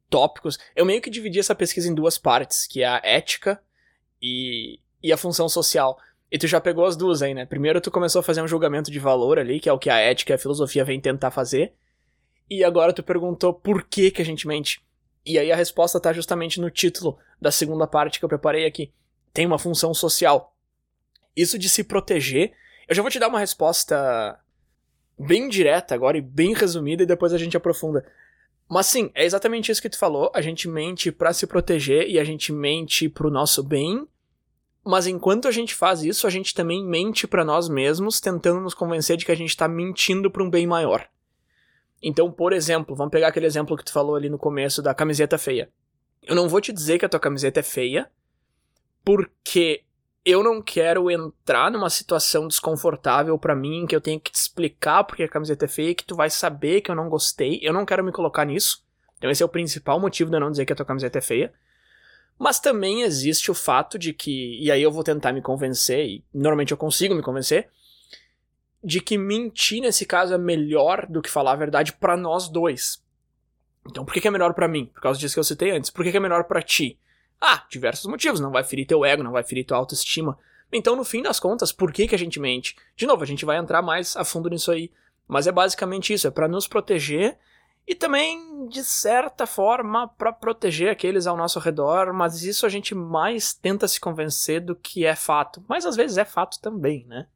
tópicos. 0.09 0.59
Eu 0.75 0.85
meio 0.85 1.01
que 1.01 1.09
dividi 1.09 1.39
essa 1.39 1.55
pesquisa 1.55 1.89
em 1.89 1.95
duas 1.95 2.17
partes, 2.17 2.67
que 2.67 2.81
é 2.81 2.87
a 2.87 3.01
ética 3.03 3.61
e 4.21 4.79
e 5.03 5.11
a 5.11 5.17
função 5.17 5.49
social. 5.49 5.99
E 6.31 6.37
tu 6.37 6.47
já 6.47 6.59
pegou 6.59 6.85
as 6.85 6.95
duas 6.95 7.21
aí, 7.21 7.33
né? 7.33 7.45
Primeiro 7.45 7.81
tu 7.81 7.91
começou 7.91 8.21
a 8.21 8.23
fazer 8.23 8.41
um 8.41 8.47
julgamento 8.47 8.89
de 8.89 8.97
valor 8.97 9.37
ali, 9.37 9.59
que 9.59 9.69
é 9.69 9.73
o 9.73 9.77
que 9.77 9.89
a 9.89 9.99
ética 9.99 10.33
e 10.33 10.35
a 10.35 10.39
filosofia 10.39 10.83
vêm 10.83 10.99
tentar 10.99 11.29
fazer. 11.29 11.73
E 12.49 12.63
agora 12.63 12.93
tu 12.93 13.03
perguntou 13.03 13.53
por 13.53 13.83
que 13.83 14.09
que 14.09 14.21
a 14.21 14.25
gente 14.25 14.47
mente. 14.47 14.81
E 15.25 15.37
aí 15.37 15.51
a 15.51 15.55
resposta 15.55 15.99
tá 15.99 16.11
justamente 16.11 16.59
no 16.59 16.71
título 16.71 17.17
da 17.39 17.51
segunda 17.51 17.85
parte 17.85 18.19
que 18.19 18.25
eu 18.25 18.29
preparei 18.29 18.65
aqui. 18.65 18.91
Tem 19.31 19.45
uma 19.45 19.59
função 19.59 19.93
social. 19.93 20.55
Isso 21.35 21.57
de 21.59 21.69
se 21.69 21.83
proteger. 21.83 22.53
Eu 22.87 22.95
já 22.95 23.01
vou 23.01 23.11
te 23.11 23.19
dar 23.19 23.27
uma 23.27 23.39
resposta 23.39 24.39
bem 25.17 25.47
direta 25.47 25.93
agora 25.93 26.17
e 26.17 26.21
bem 26.21 26.53
resumida 26.53 27.03
e 27.03 27.07
depois 27.07 27.33
a 27.33 27.37
gente 27.37 27.55
aprofunda. 27.55 28.05
Mas 28.67 28.87
sim, 28.87 29.11
é 29.13 29.23
exatamente 29.23 29.71
isso 29.71 29.81
que 29.81 29.89
tu 29.89 29.97
falou. 29.97 30.31
A 30.33 30.41
gente 30.41 30.67
mente 30.67 31.11
para 31.11 31.33
se 31.33 31.45
proteger 31.45 32.09
e 32.09 32.19
a 32.19 32.23
gente 32.23 32.51
mente 32.51 33.07
pro 33.07 33.29
nosso 33.29 33.63
bem 33.63 34.07
mas 34.85 35.07
enquanto 35.07 35.47
a 35.47 35.51
gente 35.51 35.73
faz 35.73 36.03
isso, 36.03 36.27
a 36.27 36.29
gente 36.29 36.53
também 36.53 36.85
mente 36.85 37.25
para 37.25 37.45
nós 37.45 37.69
mesmos, 37.69 38.19
tentando 38.19 38.59
nos 38.59 38.73
convencer 38.73 39.15
de 39.15 39.25
que 39.25 39.31
a 39.31 39.35
gente 39.35 39.55
tá 39.55 39.67
mentindo 39.67 40.29
para 40.29 40.43
um 40.43 40.49
bem 40.49 40.67
maior. 40.67 41.07
Então, 42.01 42.29
por 42.29 42.51
exemplo, 42.51 42.95
vamos 42.95 43.11
pegar 43.11 43.29
aquele 43.29 43.45
exemplo 43.45 43.77
que 43.77 43.85
tu 43.85 43.93
falou 43.93 44.15
ali 44.15 44.29
no 44.29 44.37
começo 44.37 44.81
da 44.81 44.93
camiseta 44.93 45.37
feia. 45.37 45.69
Eu 46.21 46.35
não 46.35 46.49
vou 46.49 46.59
te 46.59 46.73
dizer 46.73 46.99
que 46.99 47.05
a 47.05 47.09
tua 47.09 47.19
camiseta 47.19 47.61
é 47.61 47.63
feia, 47.63 48.11
porque 49.05 49.83
eu 50.25 50.43
não 50.43 50.61
quero 50.61 51.09
entrar 51.09 51.71
numa 51.71 51.89
situação 51.89 52.47
desconfortável 52.47 53.37
para 53.37 53.55
mim, 53.55 53.85
que 53.85 53.95
eu 53.95 54.01
tenho 54.01 54.19
que 54.19 54.31
te 54.31 54.35
explicar 54.35 55.05
porque 55.05 55.23
a 55.23 55.29
camiseta 55.29 55.63
é 55.63 55.67
feia, 55.67 55.95
que 55.95 56.05
tu 56.05 56.15
vai 56.15 56.29
saber 56.29 56.81
que 56.81 56.91
eu 56.91 56.95
não 56.95 57.07
gostei. 57.07 57.59
Eu 57.61 57.71
não 57.71 57.85
quero 57.85 58.03
me 58.03 58.11
colocar 58.11 58.45
nisso. 58.45 58.83
Então 59.17 59.31
esse 59.31 59.41
é 59.41 59.45
o 59.45 59.49
principal 59.49 59.99
motivo 59.99 60.29
de 60.29 60.35
eu 60.35 60.41
não 60.41 60.51
dizer 60.51 60.65
que 60.65 60.73
a 60.73 60.75
tua 60.75 60.85
camiseta 60.85 61.19
é 61.19 61.21
feia. 61.21 61.53
Mas 62.37 62.59
também 62.59 63.03
existe 63.03 63.51
o 63.51 63.53
fato 63.53 63.97
de 63.97 64.13
que, 64.13 64.59
e 64.59 64.71
aí 64.71 64.81
eu 64.81 64.91
vou 64.91 65.03
tentar 65.03 65.31
me 65.31 65.41
convencer, 65.41 66.05
e 66.05 66.23
normalmente 66.33 66.71
eu 66.71 66.77
consigo 66.77 67.15
me 67.15 67.21
convencer, 67.21 67.69
de 68.83 68.99
que 68.99 69.17
mentir 69.17 69.81
nesse 69.81 70.05
caso 70.05 70.33
é 70.33 70.37
melhor 70.37 71.05
do 71.07 71.21
que 71.21 71.29
falar 71.29 71.53
a 71.53 71.57
verdade 71.57 71.93
para 71.93 72.17
nós 72.17 72.49
dois. 72.49 73.01
Então 73.89 74.03
por 74.03 74.13
que, 74.13 74.21
que 74.21 74.27
é 74.27 74.31
melhor 74.31 74.53
para 74.53 74.67
mim? 74.67 74.87
Por 74.87 75.01
causa 75.01 75.19
disso 75.19 75.35
que 75.35 75.39
eu 75.39 75.43
citei 75.43 75.71
antes. 75.71 75.89
Por 75.89 76.03
que, 76.03 76.11
que 76.11 76.17
é 76.17 76.19
melhor 76.19 76.43
para 76.45 76.61
ti? 76.61 76.99
Ah, 77.39 77.65
diversos 77.69 78.05
motivos. 78.05 78.39
Não 78.39 78.51
vai 78.51 78.63
ferir 78.63 78.85
teu 78.85 79.05
ego, 79.05 79.23
não 79.23 79.31
vai 79.31 79.43
ferir 79.43 79.65
tua 79.65 79.77
autoestima. 79.77 80.37
Então, 80.71 80.95
no 80.95 81.03
fim 81.03 81.21
das 81.21 81.39
contas, 81.39 81.71
por 81.71 81.91
que, 81.91 82.07
que 82.07 82.15
a 82.15 82.17
gente 82.17 82.39
mente? 82.39 82.75
De 82.95 83.05
novo, 83.05 83.21
a 83.21 83.27
gente 83.27 83.45
vai 83.45 83.57
entrar 83.57 83.81
mais 83.81 84.15
a 84.17 84.23
fundo 84.23 84.49
nisso 84.49 84.71
aí. 84.71 84.89
Mas 85.27 85.45
é 85.45 85.51
basicamente 85.51 86.13
isso: 86.13 86.27
é 86.27 86.31
para 86.31 86.47
nos 86.47 86.67
proteger 86.67 87.37
e 87.85 87.93
também, 87.93 88.67
de 88.69 88.83
certa 88.83 89.45
forma, 89.45 90.07
para 90.07 90.31
proteger 90.31 90.89
aqueles 90.89 91.27
ao 91.27 91.35
nosso 91.35 91.59
redor, 91.59 92.13
mas 92.13 92.43
isso 92.43 92.65
a 92.65 92.69
gente 92.69 92.95
mais 92.95 93.53
tenta 93.53 93.87
se 93.87 93.99
convencer 93.99 94.61
do 94.61 94.73
que 94.75 95.05
é 95.05 95.15
fato. 95.15 95.63
Mas 95.67 95.85
às 95.85 95.95
vezes 95.95 96.17
é 96.17 96.23
fato 96.23 96.59
também, 96.61 97.05
né? 97.07 97.27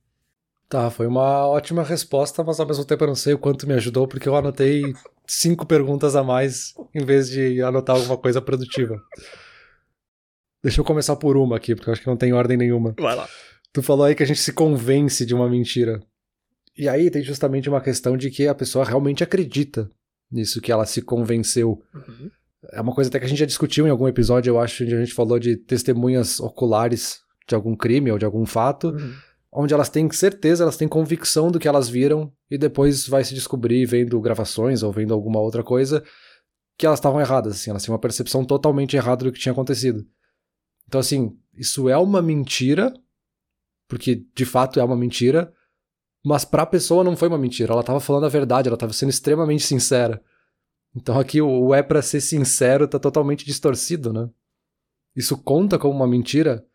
Tá, 0.69 0.89
foi 0.89 1.07
uma 1.07 1.45
ótima 1.47 1.83
resposta, 1.83 2.43
mas 2.43 2.59
ao 2.59 2.65
mesmo 2.65 2.85
tempo 2.85 3.03
eu 3.03 3.07
não 3.07 3.15
sei 3.15 3.33
o 3.33 3.39
quanto 3.39 3.67
me 3.67 3.73
ajudou, 3.73 4.07
porque 4.07 4.27
eu 4.27 4.35
anotei 4.35 4.93
cinco 5.25 5.65
perguntas 5.65 6.15
a 6.15 6.23
mais 6.23 6.73
em 6.93 7.05
vez 7.05 7.29
de 7.29 7.61
anotar 7.61 7.95
alguma 7.95 8.17
coisa 8.17 8.41
produtiva. 8.41 9.01
Deixa 10.63 10.79
eu 10.81 10.85
começar 10.85 11.15
por 11.17 11.37
uma 11.37 11.57
aqui, 11.57 11.75
porque 11.75 11.89
eu 11.89 11.93
acho 11.93 12.01
que 12.01 12.07
não 12.07 12.17
tem 12.17 12.33
ordem 12.33 12.57
nenhuma. 12.57 12.93
Vai 12.99 13.15
lá. 13.15 13.27
Tu 13.73 13.81
falou 13.81 14.05
aí 14.05 14.15
que 14.15 14.23
a 14.23 14.25
gente 14.25 14.39
se 14.39 14.53
convence 14.53 15.25
de 15.25 15.35
uma 15.35 15.49
mentira. 15.49 16.01
E 16.77 16.87
aí 16.87 17.09
tem 17.09 17.21
justamente 17.21 17.69
uma 17.69 17.81
questão 17.81 18.17
de 18.17 18.29
que 18.29 18.47
a 18.47 18.55
pessoa 18.55 18.83
realmente 18.83 19.23
acredita 19.23 19.89
nisso 20.31 20.61
que 20.61 20.71
ela 20.71 20.85
se 20.85 21.01
convenceu. 21.01 21.81
Uhum. 21.93 22.29
É 22.71 22.81
uma 22.81 22.93
coisa 22.93 23.09
até 23.09 23.19
que 23.19 23.25
a 23.25 23.29
gente 23.29 23.39
já 23.39 23.45
discutiu 23.45 23.87
em 23.87 23.89
algum 23.89 24.07
episódio, 24.07 24.51
eu 24.51 24.59
acho, 24.59 24.83
onde 24.83 24.95
a 24.95 24.99
gente 24.99 25.13
falou 25.13 25.39
de 25.39 25.55
testemunhas 25.55 26.39
oculares 26.39 27.19
de 27.47 27.55
algum 27.55 27.75
crime 27.75 28.11
ou 28.11 28.17
de 28.17 28.25
algum 28.25 28.45
fato, 28.45 28.89
uhum. 28.89 29.13
onde 29.51 29.73
elas 29.73 29.89
têm 29.89 30.09
certeza, 30.11 30.63
elas 30.63 30.75
têm 30.75 30.87
convicção 30.87 31.49
do 31.49 31.59
que 31.59 31.67
elas 31.67 31.87
viram 31.87 32.31
e 32.51 32.57
depois 32.57 33.07
vai 33.07 33.23
se 33.23 33.33
descobrir 33.33 33.85
vendo 33.85 34.19
gravações 34.19 34.83
ou 34.83 34.91
vendo 34.91 35.13
alguma 35.13 35.39
outra 35.39 35.63
coisa 35.63 36.03
que 36.77 36.85
elas 36.85 36.99
estavam 36.99 37.19
erradas, 37.19 37.53
assim, 37.55 37.71
elas 37.71 37.83
têm 37.83 37.91
uma 37.91 37.99
percepção 37.99 38.45
totalmente 38.45 38.95
errada 38.95 39.25
do 39.25 39.31
que 39.31 39.39
tinha 39.39 39.51
acontecido. 39.51 40.05
Então, 40.87 40.99
assim, 40.99 41.35
isso 41.55 41.89
é 41.89 41.97
uma 41.97 42.21
mentira, 42.21 42.93
porque 43.87 44.23
de 44.35 44.45
fato 44.45 44.79
é 44.79 44.83
uma 44.83 44.95
mentira, 44.95 45.51
mas 46.27 46.43
para 46.43 46.63
a 46.63 46.65
pessoa 46.65 47.05
não 47.05 47.15
foi 47.15 47.29
uma 47.29 47.37
mentira, 47.37 47.71
ela 47.71 47.79
estava 47.79 48.01
falando 48.01 48.25
a 48.25 48.29
verdade, 48.29 48.67
ela 48.67 48.75
estava 48.75 48.91
sendo 48.91 49.11
extremamente 49.11 49.63
sincera. 49.63 50.21
Então 50.93 51.17
aqui 51.17 51.41
o 51.41 51.73
é 51.73 51.81
para 51.81 52.01
ser 52.01 52.19
sincero 52.19 52.85
tá 52.85 52.99
totalmente 52.99 53.45
distorcido, 53.45 54.11
né? 54.11 54.29
Isso 55.15 55.37
conta 55.37 55.79
como 55.79 55.95
uma 55.95 56.05
mentira? 56.05 56.65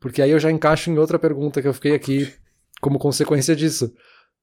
Porque 0.00 0.22
aí 0.22 0.30
eu 0.30 0.38
já 0.38 0.50
encaixo 0.50 0.90
em 0.90 0.96
outra 0.96 1.18
pergunta 1.18 1.60
que 1.60 1.68
eu 1.68 1.74
fiquei 1.74 1.94
aqui 1.94 2.32
como 2.80 2.98
consequência 2.98 3.54
disso. 3.54 3.92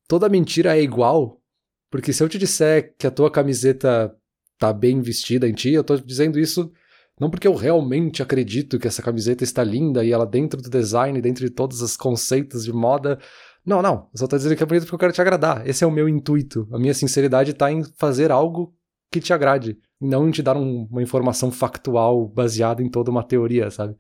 Toda 0.08 0.30
mentira 0.30 0.78
é 0.78 0.82
igual? 0.84 1.42
Porque 1.90 2.14
se 2.14 2.22
eu 2.22 2.30
te 2.30 2.38
disser 2.38 2.96
que 3.00 3.08
a 3.08 3.12
tua 3.12 3.32
camiseta 3.32 4.16
tá 4.60 4.72
bem 4.72 5.02
vestida 5.02 5.50
em 5.50 5.54
ti, 5.54 5.72
eu 5.72 5.84
tô 5.84 5.98
dizendo 5.98 6.38
isso 6.38 6.72
não 7.20 7.30
porque 7.30 7.48
eu 7.48 7.54
realmente 7.54 8.24
acredito 8.24 8.80
que 8.80 8.88
essa 8.88 9.02
camiseta 9.02 9.44
está 9.44 9.64
linda 9.64 10.04
e 10.04 10.12
ela 10.12 10.26
dentro 10.26 10.62
do 10.62 10.70
design, 10.70 11.20
dentro 11.22 11.46
de 11.46 11.52
todos 11.52 11.82
os 11.82 11.96
conceitos 11.96 12.64
de 12.64 12.74
moda. 12.74 13.20
Não, 13.66 13.82
não. 13.82 14.10
Eu 14.14 14.20
só 14.20 14.28
tô 14.28 14.38
dizendo 14.38 14.56
que 14.56 14.64
é 14.64 14.66
bonito 14.66 14.84
porque 14.84 14.96
eu 14.96 15.00
quero 15.00 15.14
te 15.14 15.22
agradar. 15.22 15.68
Esse 15.68 15.84
é 15.84 15.88
o 15.88 15.92
meu 15.92 16.10
intuito. 16.10 16.68
A 16.72 16.80
minha 16.80 16.94
sinceridade 16.94 17.54
tá 17.54 17.72
em 17.72 17.84
fazer 17.84 18.32
algo 18.32 18.74
que 19.12 19.20
te 19.20 19.34
agrade. 19.34 19.78
Não 20.00 20.28
em 20.28 20.32
te 20.32 20.42
dar 20.42 20.58
um, 20.58 20.88
uma 20.90 21.04
informação 21.04 21.52
factual 21.52 22.28
baseada 22.28 22.82
em 22.82 22.90
toda 22.90 23.12
uma 23.12 23.24
teoria, 23.24 23.70
sabe? 23.70 23.96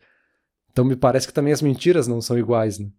Então 0.72 0.86
me 0.86 0.96
parece 0.96 1.28
que 1.28 1.34
também 1.34 1.54
as 1.54 1.62
mentiras 1.62 2.08
não 2.08 2.22
são 2.22 2.38
iguais, 2.40 2.80
né? 2.80 2.90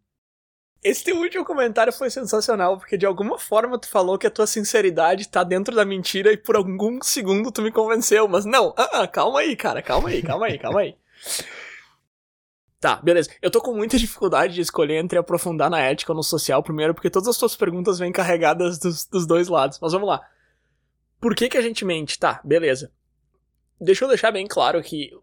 Esse 0.85 1.04
teu 1.04 1.16
último 1.16 1.45
comentário 1.45 1.92
foi 1.92 2.11
sensacional, 2.11 2.76
porque 2.76 2.99
de 2.99 3.07
alguma 3.07 3.38
forma 3.38 3.78
tu 3.78 3.88
falou 3.88 4.19
que 4.19 4.26
a 4.26 4.31
tua 4.31 4.49
sinceridade 4.49 5.28
tá 5.28 5.45
dentro 5.45 5.75
da 5.76 5.85
mentira 5.85 6.33
e 6.33 6.37
por 6.37 6.57
algum 6.57 7.00
segundo 7.02 7.52
tu 7.52 7.62
me 7.62 7.71
convenceu, 7.71 8.26
mas 8.26 8.45
não, 8.45 8.71
uh 8.71 8.75
-uh, 8.75 9.09
calma 9.09 9.40
aí, 9.40 9.54
cara, 9.54 9.81
calma 9.81 10.09
aí, 10.09 10.21
calma 10.23 10.47
aí, 10.47 10.59
calma 10.59 10.81
aí. 10.81 10.97
Tá, 12.83 12.97
beleza. 12.97 13.31
Eu 13.41 13.49
tô 13.49 13.61
com 13.61 13.73
muita 13.73 13.97
dificuldade 13.97 14.55
de 14.55 14.61
escolher 14.61 14.97
entre 14.97 15.17
aprofundar 15.17 15.71
na 15.71 15.79
ética 15.79 16.11
ou 16.11 16.17
no 16.17 16.23
social 16.25 16.61
primeiro, 16.65 16.93
porque 16.93 17.09
todas 17.09 17.29
as 17.29 17.39
tuas 17.39 17.55
perguntas 17.55 18.01
vêm 18.01 18.11
carregadas 18.11 18.77
dos, 18.77 19.07
dos 19.07 19.25
dois 19.25 19.47
lados. 19.47 19.79
Mas 19.81 19.93
vamos 19.93 20.09
lá. 20.09 20.21
Por 21.21 21.33
que 21.37 21.49
que 21.49 21.57
a 21.57 21.62
gente 21.62 21.85
mente? 21.85 22.19
Tá, 22.19 22.41
beleza. 22.43 22.91
Deixa 23.81 24.05
eu 24.05 24.09
deixar 24.09 24.33
bem 24.33 24.49
claro 24.49 24.83
que 24.83 25.17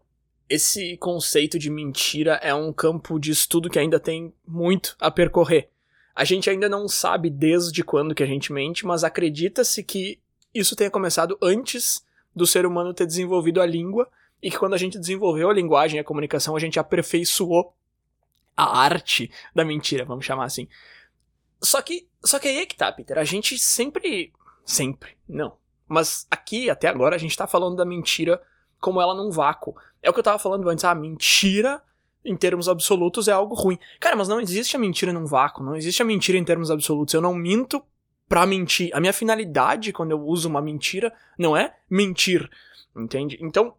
esse 0.48 0.96
conceito 0.96 1.58
de 1.58 1.68
mentira 1.68 2.40
é 2.42 2.54
um 2.54 2.72
campo 2.72 3.20
de 3.20 3.30
estudo 3.30 3.68
que 3.68 3.78
ainda 3.78 4.00
tem 4.00 4.32
muito 4.48 4.96
a 4.98 5.10
percorrer. 5.10 5.68
A 6.14 6.24
gente 6.24 6.48
ainda 6.48 6.66
não 6.66 6.88
sabe 6.88 7.28
desde 7.28 7.84
quando 7.84 8.14
que 8.14 8.22
a 8.22 8.26
gente 8.26 8.54
mente, 8.54 8.86
mas 8.86 9.04
acredita-se 9.04 9.84
que 9.84 10.18
isso 10.54 10.74
tenha 10.74 10.90
começado 10.90 11.36
antes 11.42 12.02
do 12.34 12.46
ser 12.46 12.64
humano 12.64 12.94
ter 12.94 13.06
desenvolvido 13.06 13.60
a 13.60 13.66
língua 13.66 14.08
e 14.42 14.50
que 14.50 14.58
quando 14.58 14.74
a 14.74 14.78
gente 14.78 14.98
desenvolveu 14.98 15.50
a 15.50 15.54
linguagem 15.54 15.98
e 15.98 16.00
a 16.00 16.04
comunicação, 16.04 16.56
a 16.56 16.60
gente 16.60 16.78
aperfeiçoou 16.78 17.74
a 18.56 18.78
arte 18.78 19.30
da 19.54 19.64
mentira, 19.64 20.04
vamos 20.04 20.24
chamar 20.24 20.44
assim. 20.44 20.68
Só 21.62 21.82
que, 21.82 22.08
só 22.24 22.38
que 22.38 22.48
aí 22.48 22.58
é 22.58 22.66
que 22.66 22.76
tá, 22.76 22.90
Peter. 22.90 23.18
A 23.18 23.24
gente 23.24 23.58
sempre, 23.58 24.32
sempre, 24.64 25.16
não. 25.28 25.56
Mas 25.86 26.26
aqui, 26.30 26.70
até 26.70 26.88
agora, 26.88 27.16
a 27.16 27.18
gente 27.18 27.36
tá 27.36 27.46
falando 27.46 27.76
da 27.76 27.84
mentira 27.84 28.40
como 28.80 29.00
ela 29.00 29.14
num 29.14 29.30
vácuo. 29.30 29.74
É 30.02 30.08
o 30.08 30.12
que 30.12 30.18
eu 30.18 30.24
tava 30.24 30.38
falando 30.38 30.68
antes, 30.68 30.84
ah, 30.84 30.94
mentira 30.94 31.82
em 32.24 32.36
termos 32.36 32.68
absolutos 32.68 33.28
é 33.28 33.32
algo 33.32 33.54
ruim. 33.54 33.78
Cara, 33.98 34.16
mas 34.16 34.28
não 34.28 34.40
existe 34.40 34.76
a 34.76 34.78
mentira 34.78 35.12
num 35.12 35.26
vácuo, 35.26 35.64
não 35.64 35.74
existe 35.74 36.02
a 36.02 36.04
mentira 36.04 36.38
em 36.38 36.44
termos 36.44 36.70
absolutos. 36.70 37.14
Eu 37.14 37.20
não 37.20 37.34
minto 37.34 37.82
pra 38.28 38.46
mentir. 38.46 38.90
A 38.94 39.00
minha 39.00 39.12
finalidade 39.12 39.92
quando 39.92 40.12
eu 40.12 40.20
uso 40.20 40.48
uma 40.48 40.60
mentira 40.60 41.12
não 41.38 41.56
é 41.56 41.76
mentir, 41.88 42.48
entende? 42.94 43.38
Então, 43.40 43.74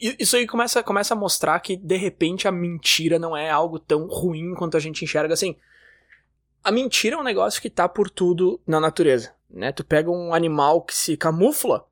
isso 0.00 0.36
aí 0.36 0.46
começa, 0.46 0.82
começa 0.82 1.14
a 1.14 1.16
mostrar 1.16 1.60
que 1.60 1.76
de 1.76 1.96
repente 1.96 2.48
a 2.48 2.52
mentira 2.52 3.18
não 3.18 3.36
é 3.36 3.50
algo 3.50 3.78
tão 3.78 4.06
ruim 4.06 4.54
quanto 4.54 4.76
a 4.76 4.80
gente 4.80 5.04
enxerga 5.04 5.34
assim. 5.34 5.56
A 6.62 6.70
mentira 6.70 7.16
é 7.16 7.18
um 7.18 7.24
negócio 7.24 7.60
que 7.60 7.70
tá 7.70 7.88
por 7.88 8.10
tudo 8.10 8.60
na 8.66 8.80
natureza, 8.80 9.34
né? 9.48 9.72
Tu 9.72 9.84
pega 9.84 10.10
um 10.10 10.34
animal 10.34 10.82
que 10.82 10.94
se 10.94 11.16
camufla, 11.16 11.86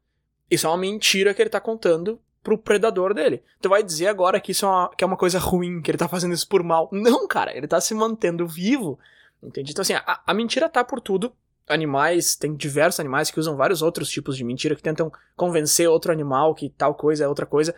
isso 0.50 0.66
é 0.66 0.70
uma 0.70 0.78
mentira 0.78 1.34
que 1.34 1.42
ele 1.42 1.50
tá 1.50 1.60
contando 1.60 2.20
pro 2.42 2.56
predador 2.56 3.12
dele. 3.12 3.42
Tu 3.60 3.68
vai 3.68 3.82
dizer 3.82 4.06
agora 4.06 4.40
que 4.40 4.52
isso 4.52 4.64
é 4.64 4.68
uma, 4.68 4.90
que 4.96 5.04
é 5.04 5.06
uma 5.06 5.16
coisa 5.16 5.38
ruim, 5.38 5.82
que 5.82 5.90
ele 5.90 5.98
tá 5.98 6.08
fazendo 6.08 6.32
isso 6.32 6.48
por 6.48 6.62
mal. 6.62 6.88
Não, 6.90 7.28
cara, 7.28 7.54
ele 7.56 7.68
tá 7.68 7.80
se 7.80 7.94
mantendo 7.94 8.46
vivo. 8.46 8.98
Entende? 9.42 9.70
Então, 9.70 9.82
assim, 9.82 9.94
a, 9.94 10.20
a 10.26 10.34
mentira 10.34 10.68
tá 10.68 10.82
por 10.82 11.00
tudo. 11.00 11.32
Animais, 11.68 12.34
tem 12.34 12.54
diversos 12.54 12.98
animais 12.98 13.30
que 13.30 13.38
usam 13.38 13.54
vários 13.54 13.82
outros 13.82 14.08
tipos 14.08 14.36
de 14.36 14.44
mentira, 14.44 14.74
que 14.74 14.82
tentam 14.82 15.12
convencer 15.36 15.86
outro 15.86 16.10
animal 16.10 16.54
que 16.54 16.70
tal 16.70 16.94
coisa 16.94 17.24
é 17.24 17.28
outra 17.28 17.44
coisa. 17.44 17.74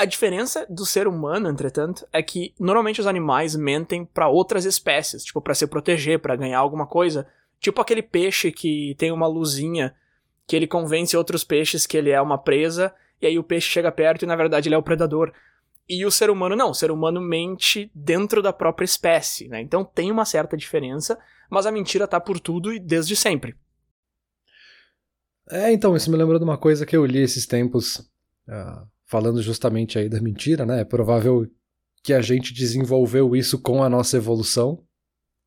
A 0.00 0.06
diferença 0.06 0.64
do 0.66 0.86
ser 0.86 1.06
humano, 1.06 1.46
entretanto, 1.46 2.08
é 2.10 2.22
que 2.22 2.54
normalmente 2.58 3.02
os 3.02 3.06
animais 3.06 3.54
mentem 3.54 4.02
para 4.02 4.30
outras 4.30 4.64
espécies, 4.64 5.22
tipo 5.22 5.42
para 5.42 5.52
se 5.52 5.66
proteger, 5.66 6.18
para 6.18 6.36
ganhar 6.36 6.58
alguma 6.58 6.86
coisa, 6.86 7.26
tipo 7.60 7.82
aquele 7.82 8.00
peixe 8.00 8.50
que 8.50 8.94
tem 8.96 9.12
uma 9.12 9.26
luzinha 9.26 9.94
que 10.46 10.56
ele 10.56 10.66
convence 10.66 11.14
outros 11.14 11.44
peixes 11.44 11.86
que 11.86 11.98
ele 11.98 12.08
é 12.08 12.18
uma 12.18 12.38
presa, 12.38 12.94
e 13.20 13.26
aí 13.26 13.38
o 13.38 13.44
peixe 13.44 13.68
chega 13.68 13.92
perto 13.92 14.22
e 14.22 14.26
na 14.26 14.36
verdade 14.36 14.68
ele 14.68 14.74
é 14.74 14.78
o 14.78 14.82
predador. 14.82 15.34
E 15.86 16.06
o 16.06 16.10
ser 16.10 16.30
humano 16.30 16.56
não, 16.56 16.70
o 16.70 16.74
ser 16.74 16.90
humano 16.90 17.20
mente 17.20 17.90
dentro 17.94 18.40
da 18.40 18.54
própria 18.54 18.86
espécie, 18.86 19.48
né? 19.48 19.60
Então 19.60 19.84
tem 19.84 20.10
uma 20.10 20.24
certa 20.24 20.56
diferença, 20.56 21.18
mas 21.50 21.66
a 21.66 21.70
mentira 21.70 22.08
tá 22.08 22.18
por 22.18 22.40
tudo 22.40 22.72
e 22.72 22.80
desde 22.80 23.14
sempre. 23.14 23.54
É, 25.50 25.70
então, 25.70 25.94
isso 25.94 26.10
me 26.10 26.16
lembrou 26.16 26.38
de 26.38 26.44
uma 26.44 26.56
coisa 26.56 26.86
que 26.86 26.96
eu 26.96 27.04
li 27.04 27.20
esses 27.20 27.44
tempos, 27.44 27.98
uh, 28.48 28.88
falando 29.10 29.42
justamente 29.42 29.98
aí 29.98 30.08
da 30.08 30.20
mentira, 30.20 30.64
né? 30.64 30.80
É 30.80 30.84
provável 30.84 31.44
que 32.02 32.12
a 32.12 32.22
gente 32.22 32.54
desenvolveu 32.54 33.34
isso 33.34 33.58
com 33.58 33.82
a 33.82 33.88
nossa 33.88 34.16
evolução, 34.16 34.82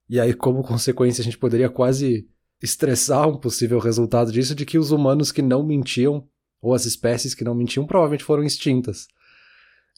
e 0.09 0.19
aí, 0.19 0.33
como 0.33 0.61
consequência, 0.63 1.21
a 1.21 1.23
gente 1.23 1.37
poderia 1.37 1.69
quase 1.69 2.27
estressar 2.61 3.27
um 3.27 3.37
possível 3.37 3.79
resultado 3.79 4.31
disso 4.31 4.53
de 4.53 4.65
que 4.65 4.77
os 4.77 4.91
humanos 4.91 5.31
que 5.31 5.41
não 5.41 5.65
mentiam, 5.65 6.27
ou 6.61 6.73
as 6.73 6.85
espécies 6.85 7.33
que 7.33 7.43
não 7.43 7.55
mentiam, 7.55 7.87
provavelmente 7.87 8.23
foram 8.23 8.43
extintas. 8.43 9.07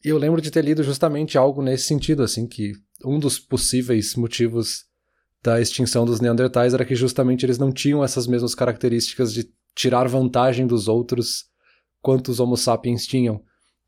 E 0.03 0.09
eu 0.09 0.17
lembro 0.17 0.41
de 0.41 0.51
ter 0.51 0.63
lido 0.63 0.83
justamente 0.83 1.37
algo 1.37 1.61
nesse 1.61 1.85
sentido, 1.85 2.21
assim, 2.21 2.47
que 2.47 2.73
um 3.03 3.19
dos 3.19 3.39
possíveis 3.39 4.15
motivos 4.15 4.85
da 5.43 5.59
extinção 5.59 6.05
dos 6.05 6.21
Neandertais 6.21 6.73
era 6.73 6.85
que 6.85 6.95
justamente 6.95 7.45
eles 7.45 7.57
não 7.57 7.71
tinham 7.71 8.03
essas 8.03 8.27
mesmas 8.27 8.53
características 8.53 9.33
de 9.33 9.51
tirar 9.75 10.07
vantagem 10.07 10.65
dos 10.65 10.87
outros 10.87 11.45
quanto 12.01 12.29
os 12.29 12.39
Homo 12.39 12.55
sapiens 12.55 13.05
tinham. 13.05 13.43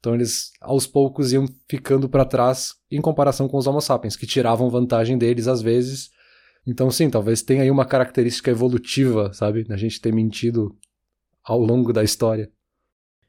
Então 0.08 0.16
eles 0.16 0.52
aos 0.62 0.88
poucos 0.88 1.34
iam 1.34 1.46
ficando 1.70 2.08
para 2.08 2.24
trás 2.26 2.74
em 2.90 3.02
comparação 3.02 3.48
com 3.48 3.58
os 3.58 3.68
Homo 3.68 3.82
sapiens, 3.82 4.16
que 4.16 4.26
tiravam 4.26 4.70
vantagem 4.70 5.18
deles 5.18 5.48
às 5.48 5.62
vezes 5.62 6.10
então, 6.68 6.92
sim, 6.92 7.10
talvez 7.10 7.42
tenha 7.42 7.64
aí 7.64 7.72
uma 7.72 7.86
característica 7.86 8.52
evolutiva, 8.52 9.32
sabe? 9.32 9.66
A 9.70 9.78
gente 9.78 10.02
ter 10.02 10.14
mentido 10.14 10.78
ao 11.42 11.58
longo 11.62 11.94
da 11.94 12.04
história. 12.04 12.52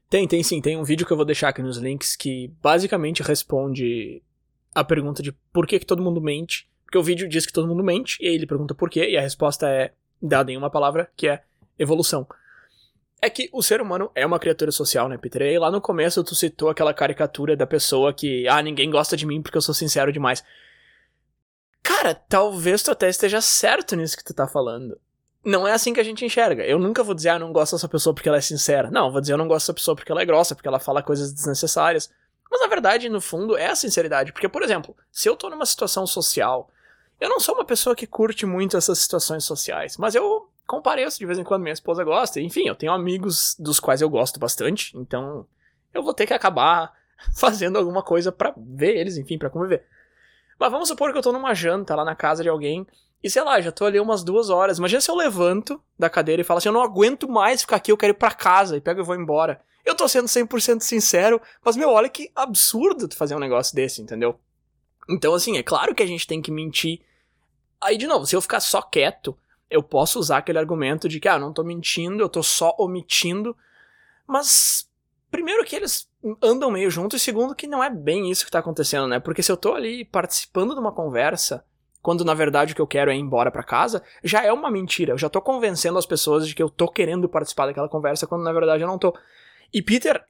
Tem, 0.09 0.27
tem 0.27 0.43
sim. 0.43 0.59
Tem 0.59 0.75
um 0.75 0.83
vídeo 0.83 1.07
que 1.07 1.13
eu 1.13 1.15
vou 1.15 1.25
deixar 1.25 1.47
aqui 1.47 1.61
nos 1.61 1.77
links 1.77 2.17
que 2.17 2.53
basicamente 2.61 3.23
responde 3.23 4.21
a 4.75 4.83
pergunta 4.83 5.23
de 5.23 5.31
por 5.53 5.65
que, 5.65 5.79
que 5.79 5.85
todo 5.85 6.03
mundo 6.03 6.19
mente. 6.19 6.69
Porque 6.83 6.97
o 6.97 7.03
vídeo 7.03 7.29
diz 7.29 7.45
que 7.45 7.53
todo 7.53 7.67
mundo 7.67 7.81
mente, 7.81 8.17
e 8.19 8.27
aí 8.27 8.35
ele 8.35 8.45
pergunta 8.45 8.75
por 8.75 8.89
quê, 8.89 9.09
e 9.09 9.15
a 9.15 9.21
resposta 9.21 9.69
é 9.69 9.93
dada 10.21 10.51
em 10.51 10.57
uma 10.57 10.69
palavra, 10.69 11.09
que 11.15 11.29
é 11.29 11.41
evolução. 11.77 12.27
É 13.21 13.29
que 13.29 13.49
o 13.51 13.61
ser 13.61 13.81
humano 13.81 14.09
é 14.15 14.25
uma 14.25 14.39
criatura 14.39 14.71
social, 14.71 15.09
né, 15.09 15.17
Peter? 15.17 15.41
E 15.41 15.59
lá 15.59 15.69
no 15.69 15.81
começo 15.81 16.23
tu 16.23 16.35
citou 16.35 16.69
aquela 16.69 16.93
caricatura 16.93 17.55
da 17.55 17.67
pessoa 17.67 18.13
que, 18.13 18.47
ah, 18.47 18.61
ninguém 18.61 18.89
gosta 18.89 19.17
de 19.17 19.25
mim 19.25 19.41
porque 19.41 19.57
eu 19.57 19.61
sou 19.61 19.75
sincero 19.75 20.11
demais. 20.11 20.43
Cara, 21.83 22.13
talvez 22.13 22.81
tu 22.81 22.91
até 22.91 23.09
esteja 23.09 23.41
certo 23.41 23.95
nisso 23.95 24.15
que 24.15 24.23
tu 24.23 24.33
tá 24.33 24.47
falando. 24.47 24.99
Não 25.43 25.67
é 25.67 25.71
assim 25.73 25.93
que 25.93 25.99
a 25.99 26.03
gente 26.03 26.23
enxerga. 26.23 26.63
Eu 26.65 26.79
nunca 26.79 27.03
vou 27.03 27.13
dizer, 27.13 27.29
ah, 27.29 27.39
não 27.39 27.51
gosto 27.51 27.75
dessa 27.75 27.89
pessoa 27.89 28.13
porque 28.13 28.29
ela 28.29 28.37
é 28.37 28.41
sincera. 28.41 28.89
Não, 28.91 29.11
vou 29.11 29.19
dizer, 29.19 29.33
eu 29.33 29.37
não 29.37 29.47
gosto 29.47 29.65
dessa 29.65 29.73
pessoa 29.73 29.95
porque 29.95 30.11
ela 30.11 30.21
é 30.21 30.25
grossa, 30.25 30.55
porque 30.55 30.67
ela 30.67 30.79
fala 30.79 31.03
coisas 31.03 31.33
desnecessárias. 31.33 32.09
Mas 32.49 32.61
na 32.61 32.67
verdade, 32.67 33.09
no 33.09 33.21
fundo, 33.21 33.57
é 33.57 33.67
a 33.67 33.75
sinceridade. 33.75 34.31
Porque, 34.31 34.49
por 34.49 34.63
exemplo, 34.63 34.95
se 35.11 35.29
eu 35.29 35.35
tô 35.35 35.49
numa 35.49 35.65
situação 35.65 36.07
social, 36.07 36.69
eu 37.19 37.29
não 37.29 37.39
sou 37.39 37.55
uma 37.55 37.65
pessoa 37.65 37.95
que 37.95 38.07
curte 38.07 38.45
muito 38.45 38.77
essas 38.77 38.99
situações 38.99 39.43
sociais, 39.43 39.97
mas 39.97 40.15
eu 40.15 40.48
compareço 40.69 41.17
de 41.17 41.25
vez 41.25 41.39
em 41.39 41.43
quando, 41.43 41.63
minha 41.63 41.73
esposa 41.73 42.03
gosta. 42.03 42.39
Enfim, 42.39 42.67
eu 42.67 42.75
tenho 42.75 42.91
amigos 42.91 43.55
dos 43.59 43.79
quais 43.79 44.01
eu 44.01 44.09
gosto 44.09 44.39
bastante, 44.39 44.95
então 44.95 45.45
eu 45.93 46.03
vou 46.03 46.13
ter 46.13 46.27
que 46.27 46.33
acabar 46.33 46.93
fazendo 47.35 47.77
alguma 47.77 48.03
coisa 48.03 48.31
para 48.31 48.53
ver 48.55 48.95
eles, 48.95 49.17
enfim, 49.17 49.37
para 49.37 49.49
conviver. 49.49 49.83
Mas 50.59 50.71
vamos 50.71 50.87
supor 50.87 51.11
que 51.11 51.17
eu 51.17 51.21
tô 51.21 51.31
numa 51.31 51.53
janta 51.53 51.95
lá 51.95 52.05
na 52.05 52.15
casa 52.15 52.43
de 52.43 52.49
alguém 52.49 52.85
e 53.23 53.29
sei 53.29 53.43
lá, 53.43 53.59
já 53.59 53.71
tô 53.71 53.85
ali 53.85 53.99
umas 53.99 54.23
duas 54.23 54.49
horas. 54.49 54.77
Imagina 54.77 55.01
se 55.01 55.09
eu 55.09 55.15
levanto 55.15 55.81
da 55.97 56.09
cadeira 56.09 56.41
e 56.41 56.45
falo 56.45 56.59
assim: 56.59 56.69
eu 56.69 56.73
não 56.73 56.83
aguento 56.83 57.27
mais 57.27 57.61
ficar 57.61 57.77
aqui, 57.77 57.91
eu 57.91 57.97
quero 57.97 58.11
ir 58.11 58.17
pra 58.17 58.31
casa 58.31 58.77
e 58.77 58.81
pego 58.81 59.01
e 59.01 59.03
vou 59.03 59.15
embora. 59.15 59.61
Eu 59.83 59.95
tô 59.95 60.07
sendo 60.07 60.27
100% 60.27 60.81
sincero, 60.81 61.41
mas 61.63 61.75
meu, 61.75 61.89
olha 61.89 62.09
que 62.09 62.31
absurdo 62.35 63.07
tu 63.07 63.17
fazer 63.17 63.35
um 63.35 63.39
negócio 63.39 63.75
desse, 63.75 64.01
entendeu? 64.01 64.39
Então, 65.09 65.33
assim, 65.33 65.57
é 65.57 65.63
claro 65.63 65.95
que 65.95 66.03
a 66.03 66.05
gente 66.05 66.27
tem 66.27 66.41
que 66.41 66.51
mentir. 66.51 67.01
Aí, 67.81 67.97
de 67.97 68.05
novo, 68.05 68.25
se 68.25 68.35
eu 68.35 68.41
ficar 68.41 68.59
só 68.59 68.81
quieto, 68.81 69.35
eu 69.69 69.83
posso 69.83 70.19
usar 70.19 70.37
aquele 70.37 70.59
argumento 70.59 71.07
de 71.07 71.19
que, 71.19 71.27
ah, 71.27 71.39
não 71.39 71.53
tô 71.53 71.63
mentindo, 71.63 72.23
eu 72.23 72.29
tô 72.29 72.41
só 72.41 72.75
omitindo. 72.79 73.55
Mas 74.27 74.89
primeiro 75.29 75.63
que 75.63 75.75
eles 75.75 76.09
andam 76.41 76.71
meio 76.71 76.89
juntos 76.89 77.21
e 77.21 77.23
segundo 77.23 77.55
que 77.55 77.67
não 77.67 77.83
é 77.83 77.89
bem 77.89 78.29
isso 78.29 78.45
que 78.45 78.51
tá 78.51 78.59
acontecendo, 78.59 79.07
né? 79.07 79.19
Porque 79.19 79.43
se 79.43 79.51
eu 79.51 79.57
tô 79.57 79.73
ali 79.73 80.03
participando 80.05 80.73
de 80.73 80.79
uma 80.79 80.91
conversa, 80.91 81.63
quando 82.01 82.25
na 82.25 82.33
verdade 82.33 82.73
o 82.73 82.75
que 82.75 82.81
eu 82.81 82.87
quero 82.87 83.11
é 83.11 83.15
ir 83.15 83.19
embora 83.19 83.51
para 83.51 83.63
casa, 83.63 84.03
já 84.23 84.43
é 84.43 84.51
uma 84.51 84.71
mentira. 84.71 85.13
Eu 85.13 85.17
já 85.17 85.29
tô 85.29 85.41
convencendo 85.41 85.97
as 85.97 86.05
pessoas 86.05 86.47
de 86.47 86.55
que 86.55 86.63
eu 86.63 86.69
tô 86.69 86.87
querendo 86.87 87.29
participar 87.29 87.67
daquela 87.67 87.89
conversa 87.89 88.27
quando 88.27 88.43
na 88.43 88.51
verdade 88.51 88.83
eu 88.83 88.87
não 88.87 88.97
tô. 88.97 89.15
E 89.73 89.81
Peter, 89.81 90.23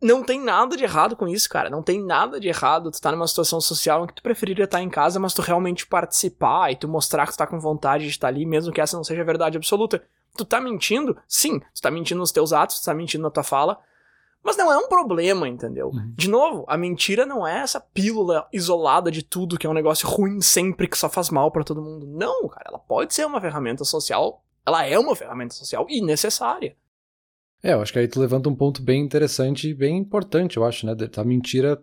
não 0.00 0.22
tem 0.22 0.40
nada 0.40 0.76
de 0.76 0.84
errado 0.84 1.16
com 1.16 1.26
isso, 1.26 1.48
cara. 1.48 1.70
Não 1.70 1.82
tem 1.82 2.02
nada 2.02 2.38
de 2.38 2.48
errado. 2.48 2.90
Tu 2.90 3.00
tá 3.00 3.10
numa 3.10 3.26
situação 3.26 3.60
social 3.60 4.04
em 4.04 4.06
que 4.06 4.14
tu 4.14 4.22
preferiria 4.22 4.64
estar 4.64 4.82
em 4.82 4.90
casa, 4.90 5.18
mas 5.18 5.32
tu 5.32 5.40
realmente 5.40 5.86
participar 5.86 6.70
e 6.70 6.76
tu 6.76 6.86
mostrar 6.86 7.26
que 7.26 7.32
tu 7.32 7.38
tá 7.38 7.46
com 7.46 7.58
vontade 7.58 8.04
de 8.04 8.10
estar 8.10 8.28
ali, 8.28 8.44
mesmo 8.44 8.72
que 8.72 8.80
essa 8.80 8.96
não 8.96 9.04
seja 9.04 9.22
a 9.22 9.24
verdade 9.24 9.56
absoluta. 9.56 10.02
Tu 10.36 10.44
tá 10.44 10.60
mentindo? 10.60 11.16
Sim, 11.26 11.60
tu 11.74 11.80
tá 11.80 11.90
mentindo 11.90 12.20
nos 12.20 12.30
teus 12.30 12.52
atos, 12.52 12.80
tu 12.80 12.84
tá 12.84 12.94
mentindo 12.94 13.22
na 13.22 13.30
tua 13.30 13.42
fala. 13.42 13.78
Mas 14.44 14.56
não 14.56 14.70
é 14.70 14.76
um 14.76 14.86
problema, 14.86 15.48
entendeu? 15.48 15.88
Uhum. 15.88 16.12
De 16.14 16.28
novo, 16.28 16.64
a 16.68 16.76
mentira 16.76 17.26
não 17.26 17.44
é 17.44 17.62
essa 17.62 17.80
pílula 17.80 18.46
isolada 18.52 19.10
de 19.10 19.22
tudo 19.22 19.58
que 19.58 19.66
é 19.66 19.70
um 19.70 19.74
negócio 19.74 20.06
ruim 20.06 20.40
sempre 20.40 20.86
que 20.86 20.96
só 20.96 21.08
faz 21.08 21.30
mal 21.30 21.50
para 21.50 21.64
todo 21.64 21.82
mundo. 21.82 22.06
Não, 22.06 22.46
cara, 22.48 22.66
ela 22.68 22.78
pode 22.78 23.12
ser 23.12 23.26
uma 23.26 23.40
ferramenta 23.40 23.82
social. 23.82 24.44
Ela 24.64 24.86
é 24.86 24.96
uma 24.98 25.16
ferramenta 25.16 25.54
social 25.54 25.86
e 25.88 26.00
necessária. 26.00 26.76
É, 27.66 27.72
eu 27.72 27.82
acho 27.82 27.92
que 27.92 27.98
aí 27.98 28.06
tu 28.06 28.20
levanta 28.20 28.48
um 28.48 28.54
ponto 28.54 28.80
bem 28.80 29.02
interessante 29.02 29.68
e 29.68 29.74
bem 29.74 29.98
importante, 29.98 30.56
eu 30.56 30.64
acho, 30.64 30.86
né? 30.86 30.92
A 31.16 31.24
mentira 31.24 31.82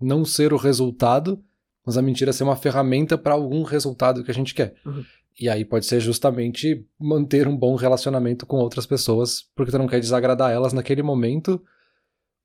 não 0.00 0.24
ser 0.24 0.54
o 0.54 0.56
resultado, 0.56 1.38
mas 1.84 1.98
a 1.98 2.02
mentira 2.02 2.32
ser 2.32 2.44
uma 2.44 2.56
ferramenta 2.56 3.18
para 3.18 3.34
algum 3.34 3.62
resultado 3.62 4.24
que 4.24 4.30
a 4.30 4.34
gente 4.34 4.54
quer. 4.54 4.74
Uhum. 4.86 5.04
E 5.38 5.50
aí 5.50 5.66
pode 5.66 5.84
ser 5.84 6.00
justamente 6.00 6.82
manter 6.98 7.46
um 7.46 7.54
bom 7.54 7.74
relacionamento 7.74 8.46
com 8.46 8.56
outras 8.56 8.86
pessoas, 8.86 9.42
porque 9.54 9.70
tu 9.70 9.76
não 9.76 9.86
quer 9.86 10.00
desagradar 10.00 10.50
elas 10.50 10.72
naquele 10.72 11.02
momento, 11.02 11.62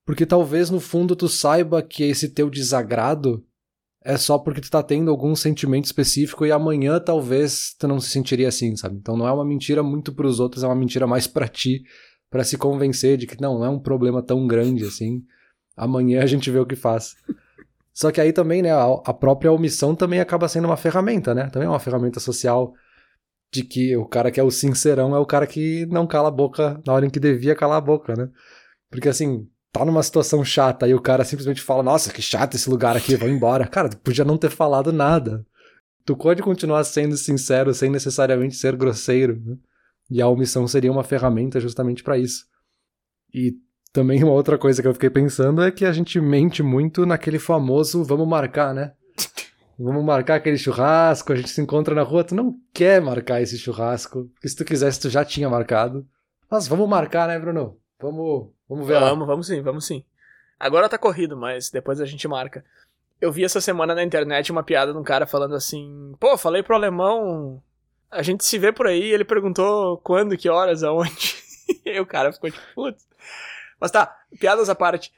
porque 0.04 0.26
talvez 0.26 0.68
no 0.68 0.78
fundo 0.78 1.16
tu 1.16 1.30
saiba 1.30 1.80
que 1.80 2.04
esse 2.04 2.28
teu 2.28 2.50
desagrado 2.50 3.42
é 4.04 4.18
só 4.18 4.38
porque 4.38 4.60
tu 4.60 4.70
tá 4.70 4.82
tendo 4.82 5.10
algum 5.10 5.34
sentimento 5.34 5.86
específico 5.86 6.44
e 6.44 6.52
amanhã 6.52 7.00
talvez 7.00 7.74
tu 7.78 7.88
não 7.88 7.98
se 7.98 8.10
sentiria 8.10 8.48
assim, 8.48 8.76
sabe? 8.76 8.96
Então 8.96 9.16
não 9.16 9.26
é 9.26 9.32
uma 9.32 9.44
mentira 9.44 9.82
muito 9.82 10.12
para 10.12 10.26
os 10.26 10.38
outros, 10.38 10.62
é 10.62 10.66
uma 10.66 10.76
mentira 10.76 11.06
mais 11.06 11.26
para 11.26 11.48
ti, 11.48 11.82
para 12.32 12.44
se 12.44 12.56
convencer 12.56 13.18
de 13.18 13.26
que 13.26 13.38
não, 13.38 13.58
não 13.58 13.66
é 13.66 13.68
um 13.68 13.78
problema 13.78 14.22
tão 14.22 14.46
grande 14.46 14.84
assim. 14.84 15.22
Amanhã 15.76 16.22
a 16.22 16.26
gente 16.26 16.50
vê 16.50 16.58
o 16.58 16.64
que 16.64 16.74
faz. 16.74 17.14
Só 17.92 18.10
que 18.10 18.22
aí 18.22 18.32
também, 18.32 18.62
né, 18.62 18.70
a, 18.72 19.12
própria 19.12 19.52
omissão 19.52 19.94
também 19.94 20.18
acaba 20.18 20.48
sendo 20.48 20.64
uma 20.64 20.78
ferramenta, 20.78 21.34
né? 21.34 21.50
Também 21.50 21.66
é 21.66 21.70
uma 21.70 21.78
ferramenta 21.78 22.18
social 22.18 22.72
de 23.52 23.62
que 23.62 23.94
o 23.98 24.06
cara 24.06 24.30
que 24.30 24.40
é 24.40 24.42
o 24.42 24.50
sincerão 24.50 25.14
é 25.14 25.18
o 25.18 25.26
cara 25.26 25.46
que 25.46 25.84
não 25.90 26.06
cala 26.06 26.28
a 26.28 26.30
boca 26.30 26.80
na 26.86 26.94
hora 26.94 27.04
em 27.04 27.10
que 27.10 27.20
devia 27.20 27.54
calar 27.54 27.76
a 27.76 27.82
boca, 27.82 28.16
né? 28.16 28.30
Porque 28.90 29.10
assim, 29.10 29.46
tá 29.70 29.84
numa 29.84 30.02
situação 30.02 30.42
chata 30.42 30.88
e 30.88 30.94
o 30.94 31.02
cara 31.02 31.24
simplesmente 31.24 31.60
fala: 31.60 31.82
Nossa, 31.82 32.10
que 32.10 32.22
chato 32.22 32.54
esse 32.54 32.70
lugar 32.70 32.96
aqui, 32.96 33.14
vou 33.14 33.28
embora. 33.28 33.66
Cara, 33.66 33.90
tu 33.90 33.98
podia 33.98 34.24
não 34.24 34.38
ter 34.38 34.50
falado 34.50 34.90
nada. 34.90 35.44
Tu 36.06 36.16
pode 36.16 36.40
continuar 36.42 36.82
sendo 36.84 37.14
sincero 37.14 37.74
sem 37.74 37.90
necessariamente 37.90 38.56
ser 38.56 38.74
grosseiro. 38.74 39.38
Né? 39.44 39.56
E 40.12 40.20
a 40.20 40.28
omissão 40.28 40.68
seria 40.68 40.92
uma 40.92 41.02
ferramenta 41.02 41.58
justamente 41.58 42.02
para 42.02 42.18
isso. 42.18 42.44
E 43.32 43.54
também 43.94 44.22
uma 44.22 44.34
outra 44.34 44.58
coisa 44.58 44.82
que 44.82 44.86
eu 44.86 44.92
fiquei 44.92 45.08
pensando 45.08 45.62
é 45.62 45.70
que 45.70 45.86
a 45.86 45.92
gente 45.92 46.20
mente 46.20 46.62
muito 46.62 47.06
naquele 47.06 47.38
famoso 47.38 48.04
vamos 48.04 48.28
marcar, 48.28 48.74
né? 48.74 48.92
Vamos 49.78 50.04
marcar 50.04 50.36
aquele 50.36 50.58
churrasco, 50.58 51.32
a 51.32 51.34
gente 51.34 51.48
se 51.48 51.60
encontra 51.60 51.94
na 51.94 52.02
rua, 52.02 52.22
tu 52.22 52.34
não 52.34 52.54
quer 52.74 53.00
marcar 53.00 53.40
esse 53.40 53.58
churrasco, 53.58 54.28
porque 54.34 54.48
se 54.48 54.54
tu 54.54 54.66
quisesse 54.66 55.00
tu 55.00 55.08
já 55.08 55.24
tinha 55.24 55.48
marcado. 55.48 56.06
Mas 56.48 56.68
vamos 56.68 56.88
marcar, 56.88 57.26
né, 57.26 57.38
Bruno? 57.38 57.78
Vamos, 57.98 58.50
vamos 58.68 58.86
ver 58.86 59.00
vamos, 59.00 59.20
lá. 59.20 59.24
Vamos, 59.24 59.46
sim, 59.46 59.62
vamos 59.62 59.86
sim. 59.86 60.04
Agora 60.60 60.90
tá 60.90 60.98
corrido, 60.98 61.36
mas 61.36 61.70
depois 61.70 62.00
a 62.00 62.04
gente 62.04 62.28
marca. 62.28 62.62
Eu 63.18 63.32
vi 63.32 63.44
essa 63.44 63.62
semana 63.62 63.94
na 63.94 64.04
internet 64.04 64.52
uma 64.52 64.62
piada 64.62 64.92
de 64.92 64.98
um 64.98 65.02
cara 65.02 65.26
falando 65.26 65.54
assim: 65.54 66.12
pô, 66.20 66.36
falei 66.36 66.62
pro 66.62 66.76
alemão, 66.76 67.60
a 68.12 68.22
gente 68.22 68.44
se 68.44 68.58
vê 68.58 68.70
por 68.70 68.86
aí, 68.86 69.02
ele 69.02 69.24
perguntou 69.24 69.96
quando, 69.98 70.36
que 70.36 70.48
horas, 70.48 70.82
aonde. 70.82 71.34
e 71.84 71.98
o 71.98 72.06
cara 72.06 72.32
ficou 72.32 72.50
tipo, 72.50 72.62
putz. 72.74 73.08
Mas 73.80 73.90
tá, 73.90 74.16
piadas 74.38 74.68
à 74.68 74.74
parte. 74.74 75.12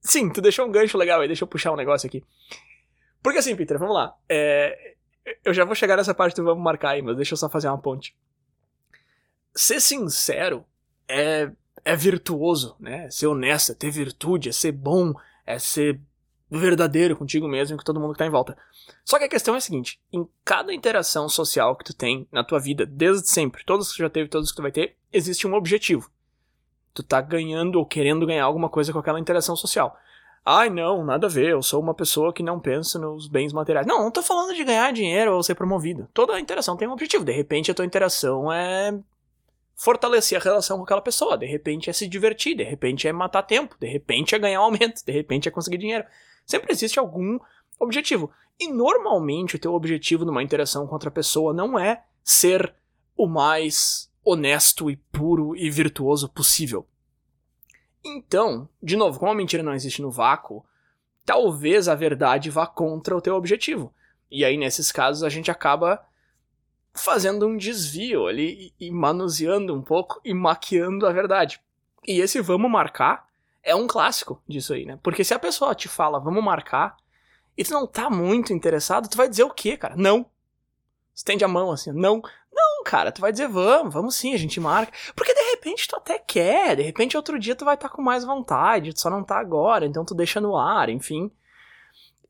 Sim, 0.00 0.28
tu 0.28 0.40
deixou 0.40 0.66
um 0.66 0.70
gancho 0.70 0.98
legal 0.98 1.20
aí, 1.20 1.28
deixa 1.28 1.44
eu 1.44 1.48
puxar 1.48 1.72
um 1.72 1.76
negócio 1.76 2.06
aqui. 2.06 2.24
Porque 3.22 3.38
assim, 3.38 3.54
Peter, 3.54 3.78
vamos 3.78 3.94
lá. 3.94 4.14
É, 4.28 4.94
eu 5.44 5.54
já 5.54 5.64
vou 5.64 5.74
chegar 5.74 5.96
nessa 5.96 6.12
parte 6.12 6.36
do 6.36 6.44
vamos 6.44 6.62
marcar 6.62 6.90
aí, 6.90 7.02
mas 7.02 7.16
deixa 7.16 7.34
eu 7.34 7.38
só 7.38 7.48
fazer 7.48 7.68
uma 7.68 7.78
ponte. 7.80 8.16
Ser 9.54 9.80
sincero 9.80 10.64
é, 11.08 11.50
é 11.84 11.96
virtuoso, 11.96 12.76
né? 12.80 13.08
Ser 13.10 13.28
honesto, 13.28 13.72
é 13.72 13.74
ter 13.74 13.90
virtude, 13.90 14.48
é 14.48 14.52
ser 14.52 14.72
bom, 14.72 15.14
é 15.46 15.58
ser 15.58 16.00
verdadeiro 16.50 17.16
contigo 17.16 17.46
mesmo 17.46 17.74
e 17.74 17.78
com 17.78 17.84
todo 17.84 18.00
mundo 18.00 18.12
que 18.12 18.18
tá 18.18 18.26
em 18.26 18.30
volta. 18.30 18.56
Só 19.04 19.18
que 19.18 19.24
a 19.24 19.28
questão 19.28 19.54
é 19.54 19.58
a 19.58 19.60
seguinte: 19.60 20.00
em 20.12 20.26
cada 20.44 20.72
interação 20.72 21.28
social 21.28 21.76
que 21.76 21.84
tu 21.84 21.94
tem 21.94 22.26
na 22.32 22.44
tua 22.44 22.58
vida, 22.58 22.86
desde 22.86 23.28
sempre, 23.28 23.64
todos 23.64 23.90
que 23.90 23.96
tu 23.96 24.02
já 24.02 24.10
teve, 24.10 24.28
todos 24.28 24.50
que 24.50 24.56
tu 24.56 24.62
vai 24.62 24.72
ter, 24.72 24.96
existe 25.12 25.46
um 25.46 25.54
objetivo. 25.54 26.10
Tu 26.94 27.02
tá 27.02 27.20
ganhando 27.20 27.76
ou 27.78 27.86
querendo 27.86 28.26
ganhar 28.26 28.44
alguma 28.44 28.68
coisa 28.68 28.92
com 28.92 28.98
aquela 28.98 29.20
interação 29.20 29.54
social. 29.54 29.96
Ai, 30.44 30.70
não, 30.70 31.04
nada 31.04 31.26
a 31.26 31.30
ver, 31.30 31.50
eu 31.50 31.62
sou 31.62 31.80
uma 31.80 31.92
pessoa 31.92 32.32
que 32.32 32.42
não 32.42 32.58
pensa 32.58 32.98
nos 32.98 33.28
bens 33.28 33.52
materiais. 33.52 33.86
Não, 33.86 34.04
não 34.04 34.10
tô 34.10 34.22
falando 34.22 34.54
de 34.54 34.64
ganhar 34.64 34.90
dinheiro 34.92 35.34
ou 35.34 35.42
ser 35.42 35.54
promovido. 35.54 36.08
Toda 36.14 36.40
interação 36.40 36.76
tem 36.76 36.88
um 36.88 36.92
objetivo. 36.92 37.24
De 37.24 37.32
repente 37.32 37.70
a 37.70 37.74
tua 37.74 37.84
interação 37.84 38.50
é 38.50 38.98
fortalecer 39.76 40.40
a 40.40 40.42
relação 40.42 40.78
com 40.78 40.84
aquela 40.84 41.02
pessoa. 41.02 41.36
De 41.36 41.46
repente 41.46 41.90
é 41.90 41.92
se 41.92 42.08
divertir, 42.08 42.56
de 42.56 42.64
repente 42.64 43.06
é 43.06 43.12
matar 43.12 43.42
tempo, 43.42 43.76
de 43.78 43.86
repente 43.86 44.34
é 44.34 44.38
ganhar 44.38 44.60
aumento, 44.60 45.04
de 45.04 45.12
repente 45.12 45.48
é 45.48 45.52
conseguir 45.52 45.78
dinheiro. 45.78 46.04
Sempre 46.48 46.72
existe 46.72 46.98
algum 46.98 47.38
objetivo. 47.78 48.30
E 48.58 48.72
normalmente 48.72 49.54
o 49.54 49.58
teu 49.58 49.74
objetivo 49.74 50.24
numa 50.24 50.42
interação 50.42 50.86
com 50.86 50.94
outra 50.94 51.10
pessoa 51.10 51.52
não 51.52 51.78
é 51.78 52.02
ser 52.24 52.74
o 53.16 53.26
mais 53.26 54.10
honesto 54.24 54.90
e 54.90 54.96
puro 54.96 55.54
e 55.54 55.70
virtuoso 55.70 56.28
possível. 56.28 56.86
Então, 58.04 58.68
de 58.82 58.96
novo, 58.96 59.18
como 59.18 59.30
a 59.30 59.34
mentira 59.34 59.62
não 59.62 59.74
existe 59.74 60.00
no 60.00 60.10
vácuo, 60.10 60.64
talvez 61.24 61.88
a 61.88 61.94
verdade 61.94 62.48
vá 62.48 62.66
contra 62.66 63.16
o 63.16 63.20
teu 63.20 63.34
objetivo. 63.34 63.92
E 64.30 64.44
aí, 64.44 64.56
nesses 64.56 64.90
casos, 64.90 65.22
a 65.22 65.28
gente 65.28 65.50
acaba 65.50 66.02
fazendo 66.94 67.46
um 67.46 67.56
desvio 67.56 68.26
ali 68.26 68.72
e 68.80 68.90
manuseando 68.90 69.74
um 69.74 69.82
pouco 69.82 70.20
e 70.24 70.32
maquiando 70.32 71.06
a 71.06 71.12
verdade. 71.12 71.60
E 72.06 72.20
esse 72.20 72.40
vamos 72.40 72.70
marcar 72.70 73.27
é 73.68 73.74
um 73.74 73.86
clássico 73.86 74.42
disso 74.48 74.72
aí, 74.72 74.84
né? 74.84 74.98
Porque 75.02 75.22
se 75.22 75.34
a 75.34 75.38
pessoa 75.38 75.74
te 75.74 75.88
fala 75.88 76.18
vamos 76.18 76.42
marcar 76.42 76.96
e 77.56 77.64
tu 77.64 77.72
não 77.72 77.86
tá 77.86 78.08
muito 78.08 78.52
interessado, 78.52 79.08
tu 79.08 79.16
vai 79.16 79.28
dizer 79.28 79.44
o 79.44 79.50
quê, 79.50 79.76
cara? 79.76 79.94
Não. 79.96 80.26
Estende 81.14 81.44
a 81.44 81.48
mão 81.48 81.70
assim, 81.70 81.92
não. 81.92 82.22
Não, 82.52 82.82
cara, 82.84 83.12
tu 83.12 83.20
vai 83.20 83.30
dizer 83.30 83.48
vamos, 83.48 83.92
vamos 83.92 84.16
sim, 84.16 84.34
a 84.34 84.38
gente 84.38 84.58
marca. 84.58 84.92
Porque 85.14 85.34
de 85.34 85.50
repente 85.50 85.86
tu 85.86 85.96
até 85.96 86.18
quer, 86.18 86.76
de 86.76 86.82
repente 86.82 87.16
outro 87.16 87.38
dia 87.38 87.54
tu 87.54 87.64
vai 87.64 87.74
estar 87.74 87.88
tá 87.88 87.94
com 87.94 88.02
mais 88.02 88.24
vontade, 88.24 88.94
tu 88.94 89.00
só 89.00 89.10
não 89.10 89.22
tá 89.22 89.38
agora, 89.38 89.84
então 89.84 90.04
tu 90.04 90.14
deixa 90.14 90.40
no 90.40 90.56
ar, 90.56 90.88
enfim. 90.88 91.30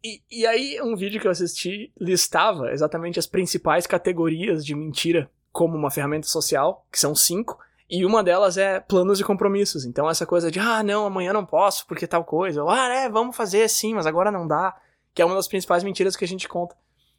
E, 0.03 0.23
e 0.31 0.47
aí, 0.47 0.81
um 0.81 0.95
vídeo 0.95 1.21
que 1.21 1.27
eu 1.27 1.31
assisti 1.31 1.93
listava 2.01 2.71
exatamente 2.71 3.19
as 3.19 3.27
principais 3.27 3.87
categorias 3.87 4.65
de 4.65 4.75
mentira 4.75 5.31
como 5.51 5.77
uma 5.77 5.91
ferramenta 5.91 6.27
social, 6.29 6.87
que 6.91 7.01
são 7.01 7.15
cinco, 7.15 7.59
e 7.91 8.05
uma 8.05 8.23
delas 8.23 8.59
é 8.59 8.81
planos 8.81 9.19
e 9.19 9.25
compromissos. 9.25 9.85
Então, 9.85 10.09
essa 10.09 10.27
coisa 10.27 10.51
de, 10.51 10.59
ah, 10.59 10.83
não, 10.83 11.07
amanhã 11.07 11.33
não 11.33 11.45
posso 11.45 11.87
porque 11.87 12.07
tal 12.07 12.25
coisa, 12.25 12.63
ou, 12.63 12.69
ah, 12.69 12.89
é, 12.89 13.09
vamos 13.09 13.37
fazer 13.37 13.69
sim, 13.69 13.95
mas 13.95 14.07
agora 14.07 14.31
não 14.31 14.47
dá, 14.47 14.77
que 15.15 15.23
é 15.23 15.25
uma 15.25 15.35
das 15.35 15.49
principais 15.49 15.83
mentiras 15.83 16.15
que 16.15 16.25
a 16.25 16.29
gente 16.29 16.49
conta. 16.49 16.77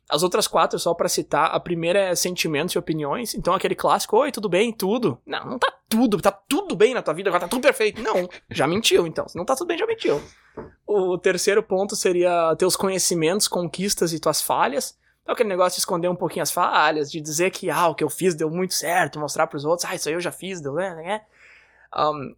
As 0.10 0.24
outras 0.24 0.48
quatro, 0.48 0.80
só 0.80 0.92
para 0.96 1.08
citar, 1.08 1.52
a 1.54 1.60
primeira 1.60 2.00
é 2.00 2.16
sentimentos 2.16 2.74
e 2.74 2.80
opiniões. 2.80 3.36
Então 3.36 3.54
aquele 3.54 3.76
clássico, 3.76 4.18
oi, 4.18 4.32
tudo 4.32 4.50
bem? 4.50 4.74
Tudo. 4.74 5.20
Não, 5.24 5.46
não 5.46 5.60
tá 5.60 5.72
tudo, 5.88 6.20
tá 6.20 6.32
tudo 6.32 6.76
bem 6.76 6.96
na 6.96 7.04
tua 7.04 7.14
vida, 7.14 7.30
agora 7.30 7.42
tá 7.42 7.48
tudo 7.48 7.62
perfeito. 7.62 8.02
Não, 8.02 8.28
já 8.50 8.66
mentiu 8.66 9.06
então. 9.06 9.28
Se 9.28 9.38
não 9.38 9.46
tá 9.46 9.56
tudo 9.56 9.68
bem, 9.68 9.78
já 9.78 9.86
mentiu. 9.86 10.20
O 10.88 11.16
terceiro 11.16 11.62
ponto 11.62 11.96
seria 11.96 12.56
teus 12.56 12.76
conhecimentos, 12.76 13.48
conquistas 13.48 14.12
e 14.12 14.20
tuas 14.20 14.42
falhas. 14.42 14.98
Então 15.30 15.36
aquele 15.36 15.50
negócio 15.50 15.76
de 15.76 15.82
esconder 15.82 16.08
um 16.08 16.16
pouquinho 16.16 16.42
as 16.42 16.50
falhas, 16.50 17.12
de 17.12 17.22
dizer 17.22 17.52
que, 17.52 17.70
ah, 17.70 17.88
o 17.90 17.94
que 17.94 18.04
eu 18.04 18.10
fiz 18.10 18.34
deu 18.34 18.50
muito 18.50 18.74
certo, 18.74 19.20
mostrar 19.20 19.46
pros 19.46 19.64
outros, 19.64 19.88
ah, 19.88 19.94
isso 19.94 20.10
aí 20.10 20.16
eu 20.16 20.20
já 20.20 20.32
fiz, 20.32 20.60
deu, 20.60 20.74
né? 20.74 20.96
né? 20.96 21.22
Um, 21.96 22.36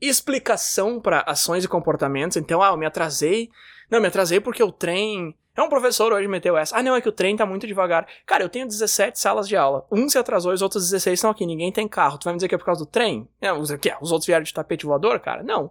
explicação 0.00 0.98
para 0.98 1.20
ações 1.26 1.62
e 1.62 1.68
comportamentos. 1.68 2.38
Então, 2.38 2.62
ah, 2.62 2.68
eu 2.68 2.76
me 2.78 2.86
atrasei. 2.86 3.50
Não, 3.90 4.00
me 4.00 4.06
atrasei 4.06 4.40
porque 4.40 4.62
o 4.62 4.72
trem 4.72 5.36
é 5.54 5.60
um 5.60 5.68
professor 5.68 6.10
hoje 6.10 6.26
meteu 6.26 6.56
essa. 6.56 6.74
Ah, 6.74 6.82
não, 6.82 6.96
é 6.96 7.02
que 7.02 7.08
o 7.10 7.12
trem 7.12 7.36
tá 7.36 7.44
muito 7.44 7.66
devagar. 7.66 8.06
Cara, 8.24 8.42
eu 8.42 8.48
tenho 8.48 8.66
17 8.66 9.20
salas 9.20 9.46
de 9.46 9.54
aula. 9.54 9.86
Um 9.92 10.08
se 10.08 10.16
atrasou 10.16 10.52
e 10.52 10.54
os 10.54 10.62
outros 10.62 10.84
16 10.84 11.18
estão 11.18 11.30
aqui. 11.30 11.44
Ninguém 11.44 11.70
tem 11.70 11.86
carro. 11.86 12.16
Tu 12.16 12.24
vai 12.24 12.32
me 12.32 12.38
dizer 12.38 12.48
que 12.48 12.54
é 12.54 12.58
por 12.58 12.64
causa 12.64 12.82
do 12.82 12.90
trem? 12.90 13.28
É, 13.42 13.52
os, 13.52 13.70
que, 13.72 13.94
os 14.00 14.10
outros 14.10 14.26
vieram 14.26 14.42
de 14.42 14.54
tapete 14.54 14.86
voador, 14.86 15.20
cara? 15.20 15.42
Não. 15.42 15.70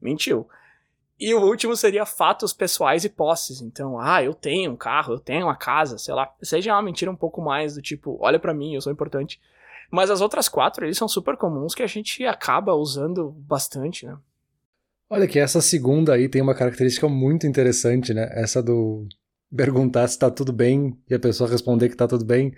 Mentiu. 0.00 0.48
E 1.18 1.32
o 1.32 1.40
último 1.40 1.76
seria 1.76 2.04
fatos 2.04 2.52
pessoais 2.52 3.04
e 3.04 3.08
posses. 3.08 3.60
Então, 3.60 4.00
ah, 4.00 4.22
eu 4.22 4.34
tenho 4.34 4.72
um 4.72 4.76
carro, 4.76 5.14
eu 5.14 5.20
tenho 5.20 5.46
uma 5.46 5.56
casa, 5.56 5.96
sei 5.96 6.12
lá. 6.12 6.32
Seja 6.42 6.72
uma 6.72 6.82
mentira 6.82 7.10
um 7.10 7.16
pouco 7.16 7.40
mais 7.40 7.74
do 7.74 7.82
tipo, 7.82 8.18
olha 8.20 8.38
para 8.38 8.52
mim, 8.52 8.74
eu 8.74 8.80
sou 8.80 8.92
importante. 8.92 9.40
Mas 9.90 10.10
as 10.10 10.20
outras 10.20 10.48
quatro, 10.48 10.84
eles 10.84 10.98
são 10.98 11.06
super 11.06 11.36
comuns 11.36 11.74
que 11.74 11.82
a 11.82 11.86
gente 11.86 12.24
acaba 12.24 12.74
usando 12.74 13.30
bastante, 13.30 14.06
né? 14.06 14.16
Olha 15.08 15.28
que 15.28 15.38
essa 15.38 15.60
segunda 15.60 16.14
aí 16.14 16.28
tem 16.28 16.42
uma 16.42 16.54
característica 16.54 17.08
muito 17.08 17.46
interessante, 17.46 18.12
né? 18.12 18.28
Essa 18.32 18.62
do 18.62 19.06
perguntar 19.54 20.08
se 20.08 20.18
tá 20.18 20.30
tudo 20.30 20.52
bem 20.52 20.98
e 21.08 21.14
a 21.14 21.18
pessoa 21.20 21.48
responder 21.48 21.88
que 21.88 21.96
tá 21.96 22.08
tudo 22.08 22.24
bem. 22.24 22.52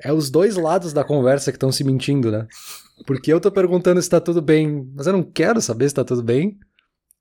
é 0.00 0.10
os 0.10 0.30
dois 0.30 0.56
lados 0.56 0.94
da 0.94 1.04
conversa 1.04 1.52
que 1.52 1.56
estão 1.56 1.70
se 1.70 1.84
mentindo, 1.84 2.30
né? 2.30 2.46
Porque 3.06 3.30
eu 3.30 3.40
tô 3.40 3.50
perguntando 3.52 4.00
se 4.00 4.08
tá 4.08 4.20
tudo 4.20 4.40
bem, 4.40 4.90
mas 4.94 5.06
eu 5.06 5.12
não 5.12 5.22
quero 5.22 5.60
saber 5.60 5.88
se 5.88 5.94
tá 5.94 6.04
tudo 6.04 6.22
bem. 6.22 6.58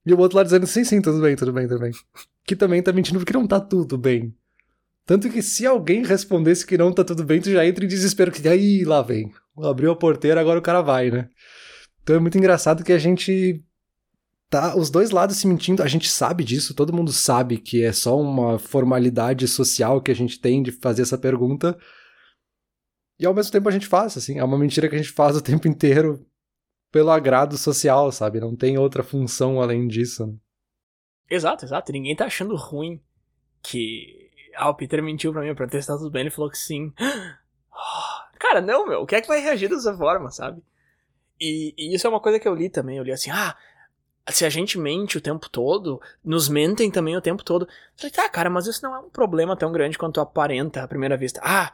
E 0.05 0.13
o 0.13 0.19
outro 0.19 0.37
lado 0.37 0.47
dizendo, 0.47 0.67
sim, 0.67 0.83
sim, 0.83 1.01
tudo 1.01 1.21
bem, 1.21 1.35
tudo 1.35 1.53
bem, 1.53 1.67
tudo 1.67 1.79
bem. 1.79 1.91
Que 2.45 2.55
também 2.55 2.81
tá 2.81 2.91
mentindo 2.91 3.19
porque 3.19 3.33
não 3.33 3.47
tá 3.47 3.59
tudo 3.59 3.97
bem. 3.97 4.35
Tanto 5.05 5.29
que 5.29 5.41
se 5.41 5.65
alguém 5.65 6.03
respondesse 6.03 6.65
que 6.65 6.77
não 6.77 6.91
tá 6.91 7.03
tudo 7.03 7.23
bem, 7.23 7.41
tu 7.41 7.51
já 7.51 7.65
entra 7.65 7.83
em 7.83 7.87
desespero, 7.87 8.31
que 8.31 8.47
aí 8.47 8.83
lá 8.85 9.01
vem. 9.01 9.31
Abriu 9.61 9.91
a 9.91 9.95
porteira, 9.95 10.39
agora 10.39 10.59
o 10.59 10.63
cara 10.63 10.81
vai, 10.81 11.11
né? 11.11 11.29
Então 12.01 12.15
é 12.15 12.19
muito 12.19 12.37
engraçado 12.37 12.83
que 12.83 12.93
a 12.93 12.97
gente 12.97 13.63
tá 14.49 14.75
os 14.75 14.89
dois 14.89 15.09
lados 15.09 15.37
se 15.37 15.47
mentindo, 15.47 15.81
a 15.81 15.87
gente 15.87 16.07
sabe 16.07 16.43
disso, 16.43 16.75
todo 16.75 16.93
mundo 16.93 17.11
sabe 17.11 17.57
que 17.57 17.83
é 17.83 17.91
só 17.91 18.19
uma 18.19 18.59
formalidade 18.59 19.47
social 19.47 19.99
que 20.01 20.11
a 20.11 20.15
gente 20.15 20.39
tem 20.39 20.61
de 20.61 20.71
fazer 20.71 21.01
essa 21.01 21.17
pergunta. 21.17 21.77
E 23.19 23.25
ao 23.25 23.33
mesmo 23.33 23.51
tempo 23.51 23.67
a 23.67 23.71
gente 23.71 23.87
faz, 23.87 24.15
assim, 24.15 24.37
é 24.37 24.43
uma 24.43 24.57
mentira 24.57 24.87
que 24.87 24.95
a 24.95 24.97
gente 24.97 25.11
faz 25.11 25.35
o 25.35 25.41
tempo 25.41 25.67
inteiro 25.67 26.25
pelo 26.93 27.10
agrado 27.10 27.58
social, 27.58 28.12
sabe? 28.12 28.39
Não 28.39 28.56
tem 28.56 28.77
outra 28.77 29.01
função 29.01 29.60
além 29.60 29.88
disso. 29.88 30.27
Né? 30.27 30.34
Exato, 31.27 31.65
exato. 31.65 31.91
Ninguém 31.91 32.15
tá 32.15 32.25
achando 32.25 32.56
ruim 32.56 33.01
que. 33.63 34.29
Ah, 34.56 34.69
o 34.69 34.75
Peter 34.75 35.01
mentiu 35.01 35.34
pra 35.34 35.41
mim 35.41 35.56
pra 35.56 35.67
testar 35.67 35.97
tudo 35.97 36.12
bem. 36.12 36.21
Ele 36.21 36.29
falou 36.29 36.51
que 36.51 36.58
sim. 36.58 36.93
Cara, 38.39 38.62
não, 38.62 38.88
meu. 38.88 39.01
O 39.01 39.08
que 39.08 39.15
é 39.15 39.21
que 39.21 39.27
vai 39.27 39.41
reagir 39.41 39.67
dessa 39.69 39.97
forma, 39.97 40.29
sabe? 40.29 40.62
E, 41.41 41.73
e 41.75 41.95
isso 41.95 42.06
é 42.06 42.10
uma 42.12 42.19
coisa 42.19 42.39
que 42.39 42.47
eu 42.47 42.53
li 42.53 42.69
também. 42.69 42.99
Eu 42.99 43.03
li 43.03 43.12
assim, 43.12 43.32
ah, 43.32 43.58
se 44.29 44.45
a 44.45 44.49
gente 44.49 44.77
mente 44.77 45.17
o 45.17 45.21
tempo 45.21 45.49
todo, 45.49 45.99
nos 46.23 46.47
mentem 46.47 46.91
também 46.91 47.17
o 47.17 47.21
tempo 47.21 47.43
todo. 47.43 47.63
Eu 47.65 47.69
falei, 47.95 48.12
tá, 48.12 48.29
cara, 48.29 48.51
mas 48.51 48.67
isso 48.67 48.84
não 48.84 48.95
é 48.95 48.99
um 48.99 49.10
problema 49.10 49.58
tão 49.58 49.71
grande 49.71 49.97
quanto 49.97 50.21
aparenta 50.21 50.84
à 50.84 50.88
primeira 50.88 51.17
vista. 51.17 51.41
Ah, 51.43 51.73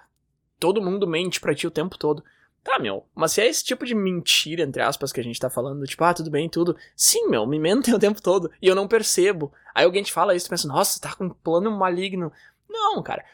todo 0.57 0.81
mundo 0.81 1.05
mente 1.05 1.41
pra 1.41 1.53
ti 1.53 1.67
o 1.67 1.71
tempo 1.71 1.97
todo. 1.97 2.23
Tá, 2.69 2.77
meu, 2.77 3.03
mas 3.15 3.31
se 3.31 3.41
é 3.41 3.47
esse 3.47 3.63
tipo 3.63 3.83
de 3.83 3.95
mentira, 3.95 4.61
entre 4.61 4.83
aspas, 4.83 5.11
que 5.11 5.19
a 5.19 5.23
gente 5.23 5.39
tá 5.39 5.49
falando, 5.49 5.87
tipo, 5.87 6.03
ah, 6.03 6.13
tudo 6.13 6.29
bem, 6.29 6.47
tudo. 6.47 6.77
Sim, 6.95 7.27
meu, 7.27 7.47
me 7.47 7.57
mentem 7.57 7.91
o 7.95 7.97
tempo 7.97 8.21
todo 8.21 8.51
e 8.61 8.67
eu 8.67 8.75
não 8.75 8.87
percebo. 8.87 9.51
Aí 9.73 9.85
alguém 9.85 10.03
te 10.03 10.13
fala 10.13 10.35
isso 10.35 10.45
e 10.45 10.49
pensa, 10.51 10.67
nossa, 10.67 10.99
tá 10.99 11.15
com 11.15 11.23
um 11.23 11.29
plano 11.31 11.71
maligno. 11.71 12.31
Não, 12.69 13.01
cara. 13.01 13.25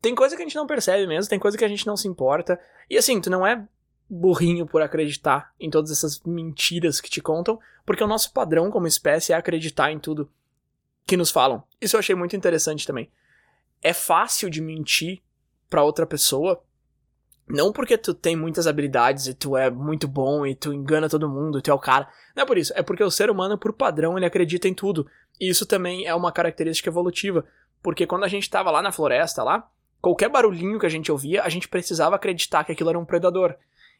Tem 0.00 0.14
coisa 0.14 0.36
que 0.36 0.42
a 0.42 0.44
gente 0.44 0.54
não 0.54 0.64
percebe 0.64 1.08
mesmo, 1.08 1.28
tem 1.28 1.40
coisa 1.40 1.58
que 1.58 1.64
a 1.64 1.68
gente 1.68 1.84
não 1.88 1.96
se 1.96 2.06
importa. 2.06 2.56
E 2.88 2.96
assim, 2.96 3.20
tu 3.20 3.28
não 3.28 3.44
é 3.44 3.66
burrinho 4.08 4.64
por 4.64 4.80
acreditar 4.80 5.52
em 5.58 5.68
todas 5.68 5.90
essas 5.90 6.20
mentiras 6.20 7.00
que 7.00 7.10
te 7.10 7.20
contam, 7.20 7.58
porque 7.84 8.04
o 8.04 8.06
nosso 8.06 8.32
padrão 8.32 8.70
como 8.70 8.86
espécie 8.86 9.32
é 9.32 9.36
acreditar 9.36 9.90
em 9.90 9.98
tudo 9.98 10.30
que 11.04 11.16
nos 11.16 11.32
falam. 11.32 11.64
Isso 11.80 11.96
eu 11.96 11.98
achei 11.98 12.14
muito 12.14 12.36
interessante 12.36 12.86
também. 12.86 13.10
É 13.82 13.92
fácil 13.92 14.48
de 14.48 14.60
mentir 14.60 15.20
para 15.68 15.82
outra 15.82 16.06
pessoa 16.06 16.62
não 17.48 17.72
porque 17.72 17.98
tu 17.98 18.14
tem 18.14 18.34
muitas 18.34 18.66
habilidades 18.66 19.26
e 19.26 19.34
tu 19.34 19.56
é 19.56 19.70
muito 19.70 20.08
bom 20.08 20.46
e 20.46 20.54
tu 20.54 20.72
engana 20.72 21.08
todo 21.08 21.28
mundo 21.28 21.60
tu 21.60 21.70
é 21.70 21.74
o 21.74 21.78
cara. 21.78 22.08
Não 22.34 22.42
é 22.42 22.46
por 22.46 22.56
isso. 22.56 22.72
É 22.74 22.82
porque 22.82 23.04
o 23.04 23.10
ser 23.10 23.30
humano, 23.30 23.58
por 23.58 23.72
padrão, 23.72 24.16
ele 24.16 24.26
acredita 24.26 24.66
em 24.66 24.74
tudo. 24.74 25.06
E 25.38 25.48
isso 25.48 25.66
também 25.66 26.06
é 26.06 26.14
uma 26.14 26.32
característica 26.32 26.88
evolutiva. 26.88 27.44
Porque 27.82 28.06
quando 28.06 28.24
a 28.24 28.28
gente 28.28 28.48
tava 28.48 28.70
lá 28.70 28.80
na 28.80 28.90
floresta, 28.90 29.42
lá, 29.42 29.68
qualquer 30.00 30.30
barulhinho 30.30 30.78
que 30.78 30.86
a 30.86 30.90
gente 30.90 31.12
ouvia, 31.12 31.42
a 31.42 31.48
gente 31.48 31.68
precisava 31.68 32.16
acreditar 32.16 32.64
que 32.64 32.72
aquilo 32.72 32.90
era 32.90 32.98
um 32.98 33.04
predador. 33.04 33.54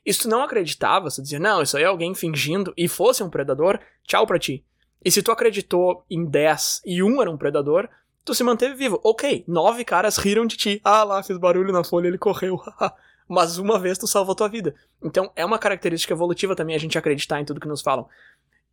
E 0.07 0.13
se 0.13 0.21
tu 0.21 0.29
não 0.29 0.43
acreditava, 0.43 1.11
se 1.11 1.21
dizia, 1.21 1.39
não, 1.39 1.63
isso 1.63 1.77
aí 1.77 1.83
é 1.83 1.87
alguém 1.87 2.15
fingindo, 2.15 2.75
e 2.77 2.89
fosse 2.89 3.23
um 3.23 3.31
predador, 3.31 3.79
tchau 4.07 4.27
pra 4.27 4.39
ti. 4.39 4.65
E 5.05 5.11
se 5.11 5.23
tu 5.23 5.31
acreditou 5.31 6.05
em 6.11 6.25
10 6.25 6.83
e 6.85 7.03
um 7.03 7.21
era 7.21 7.31
um 7.31 7.37
predador, 7.37 7.89
tu 8.25 8.35
se 8.35 8.43
manteve 8.43 8.75
vivo. 8.75 9.01
Ok, 9.05 9.45
nove 9.47 9.85
caras 9.85 10.17
riram 10.17 10.47
de 10.47 10.57
ti. 10.57 10.81
Ah 10.83 11.05
lá, 11.05 11.23
fiz 11.23 11.37
barulho 11.37 11.73
na 11.73 11.85
folha, 11.85 12.09
ele 12.09 12.19
correu. 12.19 12.59
mas 13.29 13.59
uma 13.59 13.79
vez 13.79 13.99
tu 13.99 14.07
salvou 14.07 14.35
tua 14.35 14.49
vida. 14.49 14.75
Então 15.03 15.31
é 15.35 15.45
uma 15.45 15.59
característica 15.59 16.13
evolutiva 16.13 16.55
também 16.55 16.77
a 16.77 16.79
gente 16.79 16.99
acreditar 16.99 17.41
em 17.41 17.45
tudo 17.45 17.61
que 17.61 17.69
nos 17.69 17.83
falam. 17.83 18.07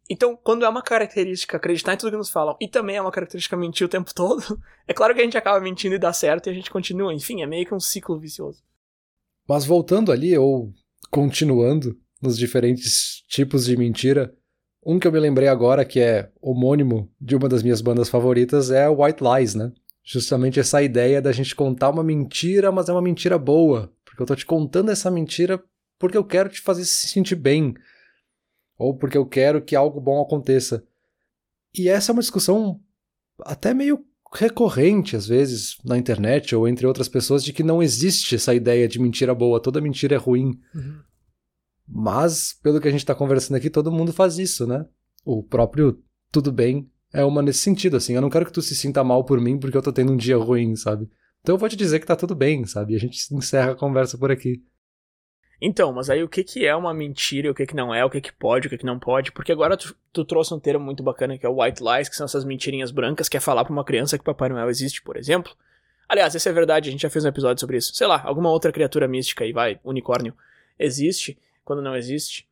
Então, 0.10 0.38
quando 0.44 0.66
é 0.66 0.70
uma 0.70 0.82
característica 0.82 1.56
acreditar 1.56 1.94
em 1.94 1.98
tudo 1.98 2.12
que 2.12 2.18
nos 2.18 2.30
falam 2.30 2.58
e 2.60 2.68
também 2.68 2.98
é 2.98 3.02
uma 3.02 3.12
característica 3.12 3.56
mentir 3.56 3.86
o 3.86 3.90
tempo 3.90 4.14
todo, 4.14 4.60
é 4.86 4.94
claro 4.94 5.14
que 5.16 5.22
a 5.22 5.24
gente 5.24 5.38
acaba 5.38 5.60
mentindo 5.62 5.96
e 5.96 6.00
dá 6.00 6.12
certo 6.12 6.48
e 6.48 6.50
a 6.50 6.54
gente 6.54 6.70
continua. 6.70 7.14
Enfim, 7.14 7.42
é 7.42 7.46
meio 7.46 7.66
que 7.66 7.74
um 7.74 7.80
ciclo 7.80 8.20
vicioso. 8.20 8.62
Mas 9.48 9.64
voltando 9.64 10.12
ali, 10.12 10.38
ou 10.38 10.74
continuando 11.10 11.98
nos 12.22 12.38
diferentes 12.38 13.24
tipos 13.28 13.66
de 13.66 13.78
mentira, 13.78 14.34
um 14.86 15.00
que 15.00 15.08
eu 15.08 15.12
me 15.12 15.20
lembrei 15.20 15.48
agora 15.48 15.86
que 15.86 16.00
é 16.00 16.30
homônimo 16.42 17.10
de 17.20 17.36
uma 17.36 17.48
das 17.48 17.64
minhas 17.64 17.82
bandas 17.82 18.10
favoritas 18.10 18.70
é 18.70 18.90
White 18.90 19.24
Lies, 19.24 19.56
né? 19.56 19.72
Justamente 20.04 20.60
essa 20.60 20.82
ideia 20.82 21.22
da 21.22 21.32
gente 21.32 21.56
contar 21.56 21.90
uma 21.90 22.04
mentira, 22.04 22.72
mas 22.72 22.90
é 22.90 22.92
uma 22.92 23.02
mentira 23.02 23.38
boa, 23.38 23.94
eu 24.22 24.28
tô 24.28 24.36
te 24.36 24.46
contando 24.46 24.92
essa 24.92 25.12
mentira 25.12 25.62
porque 25.98 26.18
eu 26.18 26.24
quero 26.24 26.50
te 26.50 26.62
fazer 26.62 26.86
se 26.86 27.08
sentir 27.08 27.36
bem. 27.36 27.74
Ou 28.78 28.96
porque 28.96 29.18
eu 29.18 29.26
quero 29.26 29.62
que 29.62 29.76
algo 29.76 30.02
bom 30.02 30.22
aconteça. 30.22 30.84
E 31.74 31.88
essa 31.88 32.12
é 32.12 32.14
uma 32.14 32.22
discussão 32.22 32.82
até 33.42 33.74
meio 33.74 34.04
recorrente, 34.34 35.16
às 35.16 35.28
vezes, 35.28 35.78
na 35.84 35.98
internet 35.98 36.56
ou 36.56 36.68
entre 36.68 36.88
outras 36.88 37.10
pessoas, 37.10 37.44
de 37.44 37.52
que 37.52 37.64
não 37.64 37.84
existe 37.84 38.36
essa 38.36 38.54
ideia 38.54 38.88
de 38.88 39.00
mentira 39.00 39.36
boa, 39.36 39.62
toda 39.62 39.82
mentira 39.82 40.16
é 40.16 40.18
ruim. 40.18 40.58
Uhum. 40.74 41.02
Mas, 41.88 42.58
pelo 42.64 42.80
que 42.80 42.88
a 42.88 42.92
gente 42.92 43.02
está 43.02 43.14
conversando 43.14 43.58
aqui, 43.58 43.70
todo 43.70 43.92
mundo 43.92 44.14
faz 44.14 44.38
isso, 44.38 44.66
né? 44.66 44.86
O 45.26 45.44
próprio 45.44 46.02
tudo 46.32 46.52
bem 46.52 46.90
é 47.14 47.24
uma 47.26 47.42
nesse 47.42 47.60
sentido, 47.60 47.98
assim. 47.98 48.14
Eu 48.14 48.22
não 48.22 48.30
quero 48.30 48.46
que 48.46 48.54
tu 48.54 48.62
se 48.62 48.76
sinta 48.76 49.04
mal 49.04 49.26
por 49.26 49.40
mim 49.40 49.60
porque 49.60 49.78
eu 49.78 49.82
tô 49.82 49.92
tendo 49.92 50.14
um 50.14 50.18
dia 50.18 50.38
ruim, 50.38 50.76
sabe? 50.76 51.10
Então 51.42 51.56
eu 51.56 51.60
vou 51.60 51.70
te 51.70 51.76
dizer 51.76 52.00
que 52.00 52.06
tá 52.06 52.16
tudo 52.16 52.36
bem, 52.36 52.66
sabe? 52.66 52.94
E 52.94 52.96
a 52.96 53.00
gente 53.00 53.34
encerra 53.34 53.72
a 53.72 53.76
conversa 53.76 54.18
por 54.18 54.32
aqui. 54.32 54.64
Então, 55.62 55.94
mas 55.94 56.10
aí 56.10 56.24
o 56.24 56.28
que, 56.28 56.44
que 56.44 56.66
é 56.66 56.76
uma 56.76 56.92
mentira, 56.92 57.52
o 57.52 57.54
que, 57.54 57.68
que 57.68 57.76
não 57.76 57.94
é, 57.94 58.04
o 58.04 58.10
que, 58.10 58.20
que 58.20 58.34
pode, 58.34 58.66
o 58.66 58.70
que, 58.70 58.80
que 58.80 58.86
não 58.86 58.98
pode? 58.98 59.32
Porque 59.32 59.52
agora 59.52 59.78
tu, 59.78 59.96
tu 60.12 60.26
trouxe 60.26 60.52
um 60.54 60.60
termo 60.60 60.84
muito 60.84 61.04
bacana 61.04 61.38
que 61.38 61.46
é 61.46 61.50
o 61.50 61.62
white 61.62 61.84
lies, 61.84 62.10
que 62.10 62.16
são 62.16 62.26
essas 62.26 62.44
mentirinhas 62.44 62.90
brancas, 62.90 63.30
que 63.30 63.38
é 63.38 63.40
falar 63.40 63.64
pra 63.64 63.72
uma 63.72 63.86
criança 63.86 64.18
que 64.18 64.24
Papai 64.24 64.50
Noel 64.50 64.70
existe, 64.72 65.04
por 65.04 65.16
exemplo. 65.18 65.56
Aliás, 66.10 66.34
isso 66.34 66.50
é 66.50 66.52
verdade, 66.52 66.90
a 66.90 66.92
gente 66.92 67.02
já 67.02 67.12
fez 67.12 67.24
um 67.24 67.28
episódio 67.28 67.60
sobre 67.60 67.78
isso. 67.78 67.94
Sei 67.94 68.08
lá, 68.08 68.22
alguma 68.26 68.50
outra 68.50 68.72
criatura 68.72 69.08
mística 69.08 69.44
aí, 69.44 69.54
vai, 69.54 69.80
unicórnio, 69.84 70.36
existe 70.80 71.38
quando 71.64 71.82
não 71.82 71.96
existe. 71.96 72.50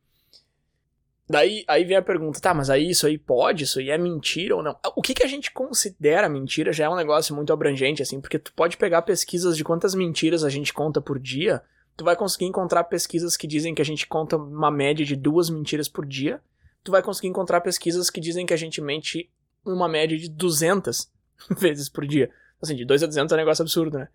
Daí 1.30 1.64
aí 1.68 1.84
vem 1.84 1.96
a 1.96 2.02
pergunta, 2.02 2.40
tá, 2.40 2.52
mas 2.52 2.68
aí 2.68 2.90
isso 2.90 3.06
aí 3.06 3.16
pode, 3.16 3.62
isso 3.62 3.78
aí 3.78 3.88
é 3.88 3.96
mentira 3.96 4.56
ou 4.56 4.64
não? 4.64 4.76
O 4.96 5.00
que, 5.00 5.14
que 5.14 5.22
a 5.22 5.28
gente 5.28 5.52
considera 5.52 6.28
mentira 6.28 6.72
já 6.72 6.86
é 6.86 6.88
um 6.88 6.96
negócio 6.96 7.36
muito 7.36 7.52
abrangente, 7.52 8.02
assim, 8.02 8.20
porque 8.20 8.36
tu 8.36 8.52
pode 8.52 8.76
pegar 8.76 9.02
pesquisas 9.02 9.56
de 9.56 9.62
quantas 9.62 9.94
mentiras 9.94 10.42
a 10.42 10.48
gente 10.48 10.74
conta 10.74 11.00
por 11.00 11.20
dia, 11.20 11.62
tu 11.96 12.04
vai 12.04 12.16
conseguir 12.16 12.46
encontrar 12.46 12.82
pesquisas 12.82 13.36
que 13.36 13.46
dizem 13.46 13.76
que 13.76 13.80
a 13.80 13.84
gente 13.84 14.08
conta 14.08 14.36
uma 14.36 14.72
média 14.72 15.06
de 15.06 15.14
duas 15.14 15.48
mentiras 15.48 15.88
por 15.88 16.04
dia, 16.04 16.40
tu 16.82 16.90
vai 16.90 17.00
conseguir 17.00 17.28
encontrar 17.28 17.60
pesquisas 17.60 18.10
que 18.10 18.20
dizem 18.20 18.44
que 18.44 18.52
a 18.52 18.58
gente 18.58 18.80
mente 18.80 19.30
uma 19.64 19.88
média 19.88 20.18
de 20.18 20.28
200 20.28 21.12
vezes 21.56 21.88
por 21.88 22.04
dia. 22.08 22.28
Assim, 22.60 22.74
de 22.74 22.84
2 22.84 23.04
a 23.04 23.06
200 23.06 23.30
é 23.30 23.34
um 23.36 23.38
negócio 23.38 23.62
absurdo, 23.62 23.98
né? 23.98 24.08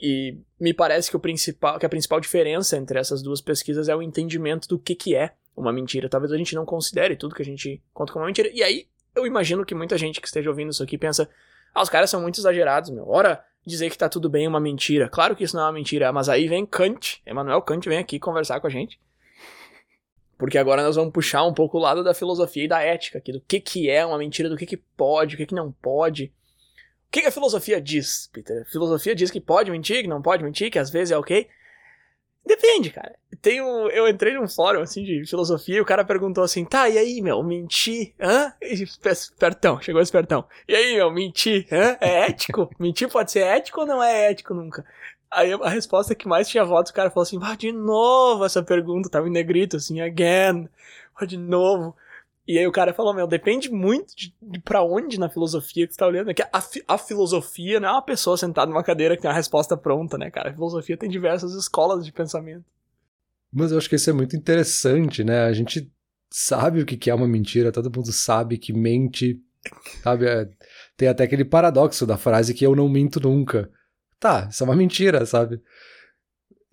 E 0.00 0.38
me 0.60 0.74
parece 0.74 1.10
que, 1.10 1.16
o 1.16 1.20
principal, 1.20 1.78
que 1.78 1.86
a 1.86 1.88
principal 1.88 2.20
diferença 2.20 2.76
entre 2.76 2.98
essas 2.98 3.22
duas 3.22 3.40
pesquisas 3.40 3.88
é 3.88 3.96
o 3.96 4.02
entendimento 4.02 4.68
do 4.68 4.78
que, 4.78 4.94
que 4.94 5.14
é 5.14 5.32
uma 5.56 5.72
mentira. 5.72 6.08
Talvez 6.08 6.32
a 6.32 6.36
gente 6.36 6.54
não 6.54 6.66
considere 6.66 7.16
tudo 7.16 7.34
que 7.34 7.42
a 7.42 7.44
gente 7.44 7.82
conta 7.94 8.12
como 8.12 8.22
uma 8.22 8.26
mentira. 8.26 8.50
E 8.52 8.62
aí, 8.62 8.86
eu 9.14 9.26
imagino 9.26 9.64
que 9.64 9.74
muita 9.74 9.96
gente 9.96 10.20
que 10.20 10.26
esteja 10.26 10.50
ouvindo 10.50 10.70
isso 10.70 10.82
aqui 10.82 10.98
pensa: 10.98 11.28
ah, 11.74 11.82
os 11.82 11.88
caras 11.88 12.10
são 12.10 12.20
muito 12.20 12.38
exagerados, 12.38 12.90
meu. 12.90 13.08
Ora, 13.08 13.42
dizer 13.66 13.90
que 13.90 13.98
tá 13.98 14.08
tudo 14.08 14.28
bem 14.28 14.44
é 14.44 14.48
uma 14.48 14.60
mentira. 14.60 15.08
Claro 15.08 15.34
que 15.34 15.44
isso 15.44 15.56
não 15.56 15.62
é 15.62 15.66
uma 15.66 15.72
mentira, 15.72 16.12
mas 16.12 16.28
aí 16.28 16.46
vem 16.46 16.64
Kant, 16.64 17.22
Emmanuel 17.26 17.62
Kant 17.62 17.88
vem 17.88 17.98
aqui 17.98 18.18
conversar 18.18 18.60
com 18.60 18.66
a 18.66 18.70
gente. 18.70 19.00
Porque 20.38 20.58
agora 20.58 20.82
nós 20.82 20.96
vamos 20.96 21.12
puxar 21.12 21.44
um 21.44 21.54
pouco 21.54 21.78
o 21.78 21.80
lado 21.80 22.04
da 22.04 22.12
filosofia 22.12 22.64
e 22.64 22.68
da 22.68 22.82
ética, 22.82 23.18
aqui, 23.18 23.32
do 23.32 23.40
que, 23.40 23.58
que 23.58 23.90
é 23.90 24.04
uma 24.04 24.18
mentira, 24.18 24.48
do 24.48 24.56
que, 24.56 24.66
que 24.66 24.76
pode, 24.76 25.34
o 25.34 25.38
que, 25.38 25.46
que 25.46 25.54
não 25.54 25.72
pode. 25.72 26.32
O 27.08 27.12
que, 27.12 27.26
a 27.26 27.30
filosofia 27.30 27.80
diz, 27.80 28.28
Peter? 28.32 28.62
A 28.62 28.70
filosofia 28.70 29.14
diz 29.14 29.30
que 29.30 29.40
pode 29.40 29.70
mentir, 29.70 30.02
que 30.02 30.08
não 30.08 30.20
pode 30.20 30.44
mentir, 30.44 30.70
que 30.70 30.78
às 30.78 30.90
vezes 30.90 31.12
é 31.12 31.16
ok. 31.16 31.48
Depende, 32.46 32.90
cara. 32.90 33.14
Tem 33.42 33.60
um, 33.60 33.88
eu 33.88 34.06
entrei 34.08 34.34
num 34.34 34.46
fórum 34.46 34.80
assim 34.80 35.02
de 35.02 35.26
filosofia 35.26 35.76
e 35.76 35.80
o 35.80 35.84
cara 35.84 36.04
perguntou 36.04 36.44
assim: 36.44 36.64
tá, 36.64 36.88
e 36.88 36.96
aí, 36.96 37.20
meu, 37.20 37.42
mentir? 37.42 38.14
Hã? 38.20 38.52
Espertão, 38.62 39.80
chegou 39.80 40.00
espertão. 40.00 40.44
E 40.68 40.74
aí, 40.74 40.94
meu, 40.94 41.10
mentir? 41.10 41.66
Hã? 41.72 41.96
É 42.00 42.28
ético? 42.28 42.70
mentir 42.78 43.08
pode 43.08 43.32
ser 43.32 43.40
ético 43.40 43.80
ou 43.80 43.86
não 43.86 44.02
é 44.02 44.30
ético 44.30 44.54
nunca? 44.54 44.84
Aí 45.28 45.52
a 45.52 45.68
resposta 45.68 46.14
que 46.14 46.28
mais 46.28 46.48
tinha 46.48 46.64
votos, 46.64 46.92
o 46.92 46.94
cara 46.94 47.10
falou 47.10 47.24
assim: 47.24 47.38
ah, 47.42 47.56
de 47.56 47.72
novo 47.72 48.44
essa 48.44 48.62
pergunta, 48.62 49.10
tava 49.10 49.26
em 49.26 49.32
negrito, 49.32 49.76
assim, 49.76 50.00
again. 50.00 50.68
Ah, 51.16 51.26
de 51.26 51.36
novo. 51.36 51.96
E 52.46 52.58
aí 52.58 52.66
o 52.66 52.72
cara 52.72 52.94
falou, 52.94 53.12
meu, 53.12 53.26
depende 53.26 53.70
muito 53.70 54.14
de, 54.14 54.32
de 54.40 54.60
pra 54.60 54.82
onde 54.82 55.18
na 55.18 55.28
filosofia 55.28 55.86
que 55.86 55.92
você 55.92 55.98
tá 55.98 56.06
olhando. 56.06 56.30
É 56.30 56.34
que 56.34 56.42
a, 56.42 56.50
a, 56.86 56.98
filosofia 56.98 57.80
não 57.80 57.88
é 57.88 57.92
uma 57.92 58.02
pessoa 58.02 58.36
sentada 58.36 58.70
numa 58.70 58.84
cadeira 58.84 59.16
que 59.16 59.22
tem 59.22 59.28
uma 59.28 59.36
resposta 59.36 59.76
pronta, 59.76 60.16
né, 60.16 60.30
cara? 60.30 60.50
A 60.50 60.54
filosofia 60.54 60.96
tem 60.96 61.10
diversas 61.10 61.54
escolas 61.54 62.04
de 62.04 62.12
pensamento. 62.12 62.64
Mas 63.52 63.72
eu 63.72 63.78
acho 63.78 63.88
que 63.88 63.96
isso 63.96 64.10
é 64.10 64.12
muito 64.12 64.36
interessante, 64.36 65.24
né? 65.24 65.44
A 65.44 65.52
gente 65.52 65.90
sabe 66.30 66.80
o 66.80 66.86
que 66.86 67.10
é 67.10 67.14
uma 67.14 67.26
mentira, 67.26 67.72
todo 67.72 67.90
mundo 67.94 68.12
sabe 68.12 68.58
que 68.58 68.72
mente, 68.72 69.40
sabe? 70.02 70.26
É, 70.26 70.48
tem 70.96 71.08
até 71.08 71.24
aquele 71.24 71.44
paradoxo 71.44 72.06
da 72.06 72.16
frase 72.16 72.54
que 72.54 72.64
eu 72.64 72.76
não 72.76 72.88
minto 72.88 73.18
nunca. 73.18 73.68
Tá, 74.20 74.48
isso 74.50 74.62
é 74.62 74.66
uma 74.66 74.76
mentira, 74.76 75.26
sabe? 75.26 75.60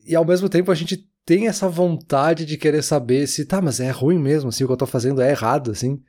E 0.05 0.15
ao 0.15 0.25
mesmo 0.25 0.49
tempo 0.49 0.71
a 0.71 0.75
gente 0.75 1.07
tem 1.25 1.47
essa 1.47 1.69
vontade 1.69 2.45
de 2.45 2.57
querer 2.57 2.83
saber 2.83 3.27
se, 3.27 3.45
tá, 3.45 3.61
mas 3.61 3.79
é 3.79 3.89
ruim 3.89 4.19
mesmo, 4.19 4.49
assim, 4.49 4.63
o 4.63 4.67
que 4.67 4.73
eu 4.73 4.77
tô 4.77 4.85
fazendo 4.85 5.21
é 5.21 5.29
errado, 5.31 5.71
assim. 5.71 6.01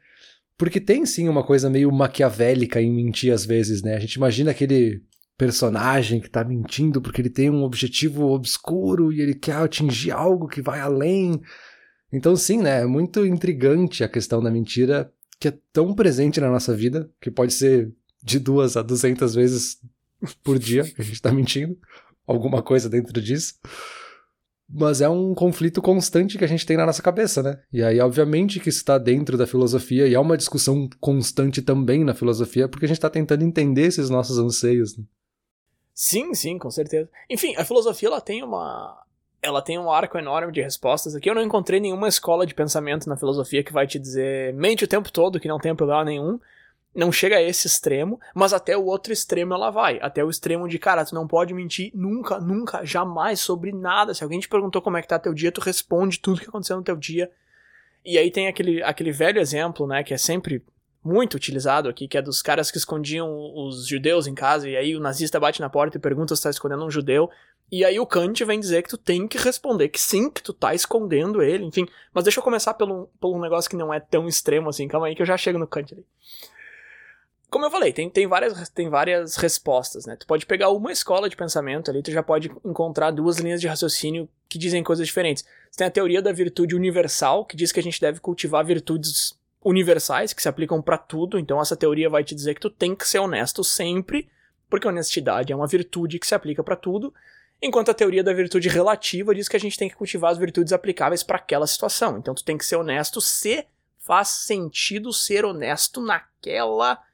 Porque 0.56 0.80
tem 0.80 1.04
sim 1.04 1.28
uma 1.28 1.44
coisa 1.44 1.68
meio 1.68 1.90
maquiavélica 1.92 2.80
em 2.80 2.92
mentir 2.92 3.32
às 3.32 3.44
vezes, 3.44 3.82
né? 3.82 3.96
A 3.96 4.00
gente 4.00 4.14
imagina 4.14 4.50
aquele 4.50 5.02
personagem 5.36 6.20
que 6.20 6.30
tá 6.30 6.44
mentindo 6.44 7.00
porque 7.00 7.20
ele 7.20 7.30
tem 7.30 7.50
um 7.50 7.64
objetivo 7.64 8.26
obscuro 8.28 9.12
e 9.12 9.20
ele 9.20 9.34
quer 9.34 9.56
atingir 9.56 10.12
algo 10.12 10.46
que 10.46 10.62
vai 10.62 10.80
além. 10.80 11.40
Então, 12.12 12.36
sim, 12.36 12.58
né? 12.58 12.82
É 12.82 12.86
muito 12.86 13.26
intrigante 13.26 14.04
a 14.04 14.08
questão 14.08 14.40
da 14.40 14.50
mentira 14.50 15.12
que 15.40 15.48
é 15.48 15.58
tão 15.72 15.92
presente 15.92 16.40
na 16.40 16.48
nossa 16.48 16.74
vida, 16.74 17.10
que 17.20 17.30
pode 17.30 17.52
ser 17.52 17.92
de 18.22 18.38
duas 18.38 18.76
a 18.76 18.82
duzentas 18.82 19.34
vezes 19.34 19.78
por 20.42 20.58
dia 20.58 20.84
que 20.84 21.02
a 21.02 21.04
gente 21.04 21.20
tá 21.20 21.32
mentindo, 21.32 21.76
alguma 22.26 22.62
coisa 22.62 22.88
dentro 22.88 23.20
disso. 23.20 23.54
Mas 24.76 25.00
é 25.00 25.08
um 25.08 25.32
conflito 25.34 25.80
constante 25.80 26.36
que 26.36 26.42
a 26.42 26.48
gente 26.48 26.66
tem 26.66 26.76
na 26.76 26.84
nossa 26.84 27.00
cabeça, 27.00 27.40
né? 27.42 27.60
E 27.72 27.80
aí, 27.80 28.00
obviamente, 28.00 28.58
que 28.58 28.68
está 28.68 28.98
dentro 28.98 29.38
da 29.38 29.46
filosofia 29.46 30.08
e 30.08 30.14
é 30.14 30.18
uma 30.18 30.36
discussão 30.36 30.88
constante 31.00 31.62
também 31.62 32.02
na 32.02 32.12
filosofia, 32.12 32.66
porque 32.66 32.84
a 32.84 32.88
gente 32.88 32.98
está 32.98 33.08
tentando 33.08 33.44
entender 33.44 33.82
esses 33.82 34.10
nossos 34.10 34.36
anseios. 34.36 34.98
Né? 34.98 35.04
Sim, 35.94 36.34
sim, 36.34 36.58
com 36.58 36.70
certeza. 36.72 37.08
Enfim, 37.30 37.54
a 37.56 37.64
filosofia 37.64 38.08
ela 38.08 38.20
tem 38.20 38.42
uma 38.42 39.00
ela 39.40 39.60
tem 39.60 39.78
um 39.78 39.92
arco 39.92 40.18
enorme 40.18 40.50
de 40.50 40.62
respostas. 40.62 41.14
Aqui 41.14 41.30
eu 41.30 41.34
não 41.34 41.42
encontrei 41.42 41.78
nenhuma 41.78 42.08
escola 42.08 42.46
de 42.46 42.54
pensamento 42.54 43.08
na 43.08 43.16
filosofia 43.16 43.62
que 43.62 43.74
vai 43.74 43.86
te 43.86 43.98
dizer 43.98 44.54
mente 44.54 44.84
o 44.84 44.88
tempo 44.88 45.12
todo, 45.12 45.38
que 45.38 45.46
não 45.46 45.58
tem 45.58 45.76
problema 45.76 46.04
nenhum 46.04 46.40
não 46.94 47.10
chega 47.10 47.36
a 47.36 47.42
esse 47.42 47.66
extremo, 47.66 48.20
mas 48.34 48.52
até 48.52 48.76
o 48.76 48.84
outro 48.84 49.12
extremo 49.12 49.52
ela 49.52 49.70
vai. 49.70 49.98
Até 50.00 50.24
o 50.24 50.30
extremo 50.30 50.68
de, 50.68 50.78
cara, 50.78 51.04
tu 51.04 51.14
não 51.14 51.26
pode 51.26 51.52
mentir 51.52 51.90
nunca, 51.94 52.38
nunca, 52.38 52.84
jamais 52.84 53.40
sobre 53.40 53.72
nada. 53.72 54.14
Se 54.14 54.22
alguém 54.22 54.38
te 54.38 54.48
perguntou 54.48 54.80
como 54.80 54.96
é 54.96 55.02
que 55.02 55.08
tá 55.08 55.18
teu 55.18 55.34
dia, 55.34 55.50
tu 55.50 55.60
responde 55.60 56.20
tudo 56.20 56.40
que 56.40 56.48
aconteceu 56.48 56.76
no 56.76 56.84
teu 56.84 56.96
dia. 56.96 57.30
E 58.04 58.18
aí 58.18 58.30
tem 58.30 58.46
aquele, 58.46 58.82
aquele 58.82 59.10
velho 59.10 59.40
exemplo, 59.40 59.86
né, 59.86 60.04
que 60.04 60.14
é 60.14 60.18
sempre 60.18 60.62
muito 61.02 61.34
utilizado 61.34 61.88
aqui, 61.88 62.08
que 62.08 62.16
é 62.16 62.22
dos 62.22 62.40
caras 62.40 62.70
que 62.70 62.78
escondiam 62.78 63.28
os 63.54 63.86
judeus 63.86 64.26
em 64.26 64.34
casa, 64.34 64.68
e 64.68 64.76
aí 64.76 64.96
o 64.96 65.00
nazista 65.00 65.38
bate 65.38 65.60
na 65.60 65.68
porta 65.68 65.98
e 65.98 66.00
pergunta 66.00 66.34
se 66.34 66.42
tá 66.42 66.48
escondendo 66.48 66.84
um 66.84 66.90
judeu. 66.90 67.28
E 67.70 67.84
aí 67.84 67.98
o 67.98 68.06
Kant 68.06 68.42
vem 68.44 68.60
dizer 68.60 68.82
que 68.82 68.88
tu 68.88 68.96
tem 68.96 69.26
que 69.26 69.36
responder 69.36 69.88
que 69.88 70.00
sim, 70.00 70.30
que 70.30 70.42
tu 70.42 70.52
tá 70.52 70.74
escondendo 70.74 71.42
ele, 71.42 71.64
enfim. 71.64 71.86
Mas 72.12 72.24
deixa 72.24 72.40
eu 72.40 72.44
começar 72.44 72.74
pelo, 72.74 73.10
pelo 73.20 73.36
um 73.36 73.40
negócio 73.40 73.68
que 73.68 73.76
não 73.76 73.92
é 73.92 74.00
tão 74.00 74.28
extremo 74.28 74.68
assim, 74.68 74.88
calma 74.88 75.06
aí 75.06 75.14
que 75.14 75.22
eu 75.22 75.26
já 75.26 75.36
chego 75.36 75.58
no 75.58 75.66
Kant 75.66 75.92
ali. 75.92 76.04
Como 77.54 77.66
eu 77.66 77.70
falei, 77.70 77.92
tem, 77.92 78.10
tem, 78.10 78.26
várias, 78.26 78.68
tem 78.68 78.88
várias 78.88 79.36
respostas, 79.36 80.06
né? 80.06 80.16
Tu 80.16 80.26
pode 80.26 80.44
pegar 80.44 80.70
uma 80.70 80.90
escola 80.90 81.30
de 81.30 81.36
pensamento 81.36 81.88
ali, 81.88 82.02
tu 82.02 82.10
já 82.10 82.20
pode 82.20 82.50
encontrar 82.64 83.12
duas 83.12 83.38
linhas 83.38 83.60
de 83.60 83.68
raciocínio 83.68 84.28
que 84.48 84.58
dizem 84.58 84.82
coisas 84.82 85.06
diferentes. 85.06 85.44
Você 85.70 85.78
tem 85.78 85.86
a 85.86 85.90
teoria 85.90 86.20
da 86.20 86.32
virtude 86.32 86.74
universal, 86.74 87.44
que 87.44 87.56
diz 87.56 87.70
que 87.70 87.78
a 87.78 87.82
gente 87.84 88.00
deve 88.00 88.18
cultivar 88.18 88.66
virtudes 88.66 89.38
universais, 89.62 90.32
que 90.32 90.42
se 90.42 90.48
aplicam 90.48 90.82
para 90.82 90.98
tudo. 90.98 91.38
Então 91.38 91.60
essa 91.60 91.76
teoria 91.76 92.10
vai 92.10 92.24
te 92.24 92.34
dizer 92.34 92.54
que 92.54 92.60
tu 92.60 92.68
tem 92.68 92.92
que 92.92 93.06
ser 93.06 93.20
honesto 93.20 93.62
sempre, 93.62 94.28
porque 94.68 94.88
honestidade 94.88 95.52
é 95.52 95.56
uma 95.56 95.68
virtude 95.68 96.18
que 96.18 96.26
se 96.26 96.34
aplica 96.34 96.64
para 96.64 96.74
tudo. 96.74 97.14
Enquanto 97.62 97.88
a 97.88 97.94
teoria 97.94 98.24
da 98.24 98.32
virtude 98.32 98.68
relativa 98.68 99.32
diz 99.32 99.48
que 99.48 99.56
a 99.56 99.60
gente 99.60 99.78
tem 99.78 99.88
que 99.88 99.94
cultivar 99.94 100.32
as 100.32 100.38
virtudes 100.38 100.72
aplicáveis 100.72 101.22
para 101.22 101.36
aquela 101.36 101.68
situação. 101.68 102.18
Então 102.18 102.34
tu 102.34 102.42
tem 102.42 102.58
que 102.58 102.66
ser 102.66 102.74
honesto 102.74 103.20
se 103.20 103.64
faz 104.00 104.26
sentido 104.26 105.12
ser 105.12 105.44
honesto 105.44 106.00
naquela 106.00 106.94
situação. 106.96 107.13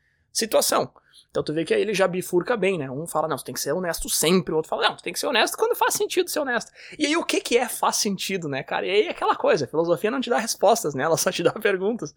Então 1.31 1.45
tu 1.45 1.53
vê 1.53 1.65
que 1.65 1.73
aí 1.73 1.81
ele 1.81 1.95
já 1.95 2.09
bifurca 2.09 2.57
bem, 2.57 2.77
né? 2.77 2.91
Um 2.91 3.07
fala, 3.07 3.29
não, 3.29 3.39
você 3.39 3.45
tem 3.45 3.55
que 3.55 3.61
ser 3.61 3.73
honesto 3.73 4.09
sempre, 4.09 4.53
o 4.53 4.57
outro 4.57 4.69
fala, 4.69 4.89
não, 4.89 4.99
você 4.99 5.05
tem 5.05 5.13
que 5.13 5.19
ser 5.19 5.29
honesto 5.29 5.57
quando 5.57 5.77
faz 5.77 5.95
sentido 5.95 6.29
ser 6.29 6.41
honesto. 6.41 6.73
E 6.99 7.07
aí 7.07 7.17
o 7.17 7.25
que 7.25 7.41
que 7.41 7.57
é 7.57 7.69
faz 7.69 7.97
sentido, 7.97 8.49
né, 8.49 8.63
cara? 8.63 8.87
E 8.87 8.91
aí 8.91 9.03
é 9.03 9.11
aquela 9.11 9.37
coisa, 9.37 9.65
a 9.65 9.69
filosofia 9.69 10.11
não 10.11 10.21
te 10.21 10.29
dá 10.29 10.39
respostas, 10.39 10.95
né? 10.95 11.05
Ela 11.05 11.17
só 11.17 11.31
te 11.31 11.43
dá 11.43 11.53
perguntas. 11.61 12.15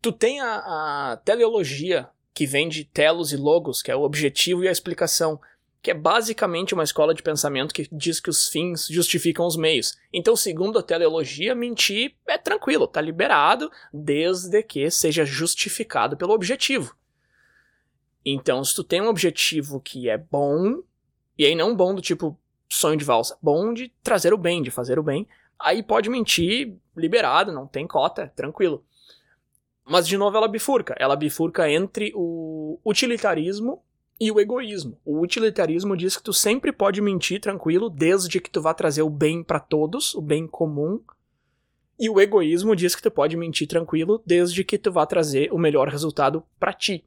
Tu 0.00 0.10
tem 0.10 0.40
a, 0.40 1.12
a 1.12 1.16
teleologia, 1.18 2.08
que 2.34 2.46
vem 2.46 2.68
de 2.68 2.84
telos 2.84 3.32
e 3.32 3.36
logos, 3.36 3.82
que 3.82 3.90
é 3.90 3.96
o 3.96 4.02
objetivo 4.02 4.64
e 4.64 4.68
a 4.68 4.72
explicação, 4.72 5.40
que 5.82 5.90
é 5.90 5.94
basicamente 5.94 6.74
uma 6.74 6.84
escola 6.84 7.12
de 7.12 7.24
pensamento 7.24 7.74
que 7.74 7.88
diz 7.90 8.20
que 8.20 8.30
os 8.30 8.48
fins 8.48 8.86
justificam 8.86 9.44
os 9.44 9.56
meios. 9.56 9.98
Então, 10.12 10.36
segundo 10.36 10.78
a 10.78 10.82
teleologia, 10.82 11.56
mentir 11.56 12.14
é 12.28 12.38
tranquilo, 12.38 12.86
tá 12.86 13.00
liberado, 13.00 13.70
desde 13.92 14.62
que 14.62 14.88
seja 14.92 15.24
justificado 15.24 16.16
pelo 16.16 16.32
objetivo. 16.32 16.94
Então, 18.24 18.62
se 18.62 18.76
tu 18.76 18.84
tem 18.84 19.02
um 19.02 19.08
objetivo 19.08 19.80
que 19.80 20.08
é 20.08 20.16
bom, 20.16 20.80
e 21.36 21.44
aí 21.44 21.56
não 21.56 21.74
bom 21.74 21.92
do 21.92 22.00
tipo 22.00 22.38
sonho 22.70 22.96
de 22.96 23.04
valsa, 23.04 23.36
bom 23.42 23.74
de 23.74 23.92
trazer 24.04 24.32
o 24.32 24.38
bem, 24.38 24.62
de 24.62 24.70
fazer 24.70 25.00
o 25.00 25.02
bem, 25.02 25.26
aí 25.58 25.82
pode 25.82 26.08
mentir 26.08 26.76
liberado, 26.96 27.50
não 27.50 27.66
tem 27.66 27.88
cota, 27.88 28.32
tranquilo. 28.36 28.84
Mas 29.84 30.06
de 30.06 30.16
novo 30.16 30.36
ela 30.36 30.46
bifurca, 30.46 30.94
ela 30.96 31.16
bifurca 31.16 31.68
entre 31.68 32.12
o 32.14 32.78
utilitarismo 32.86 33.82
e 34.22 34.30
o 34.30 34.38
egoísmo. 34.38 34.96
O 35.04 35.20
utilitarismo 35.20 35.96
diz 35.96 36.16
que 36.16 36.22
tu 36.22 36.32
sempre 36.32 36.70
pode 36.70 37.00
mentir 37.00 37.40
tranquilo, 37.40 37.90
desde 37.90 38.40
que 38.40 38.48
tu 38.48 38.62
vá 38.62 38.72
trazer 38.72 39.02
o 39.02 39.10
bem 39.10 39.42
para 39.42 39.58
todos, 39.58 40.14
o 40.14 40.22
bem 40.22 40.46
comum. 40.46 41.02
E 41.98 42.08
o 42.08 42.20
egoísmo 42.20 42.76
diz 42.76 42.94
que 42.94 43.02
tu 43.02 43.10
pode 43.10 43.36
mentir 43.36 43.66
tranquilo, 43.66 44.22
desde 44.24 44.62
que 44.62 44.78
tu 44.78 44.92
vá 44.92 45.04
trazer 45.06 45.52
o 45.52 45.58
melhor 45.58 45.88
resultado 45.88 46.44
para 46.56 46.72
ti. 46.72 47.04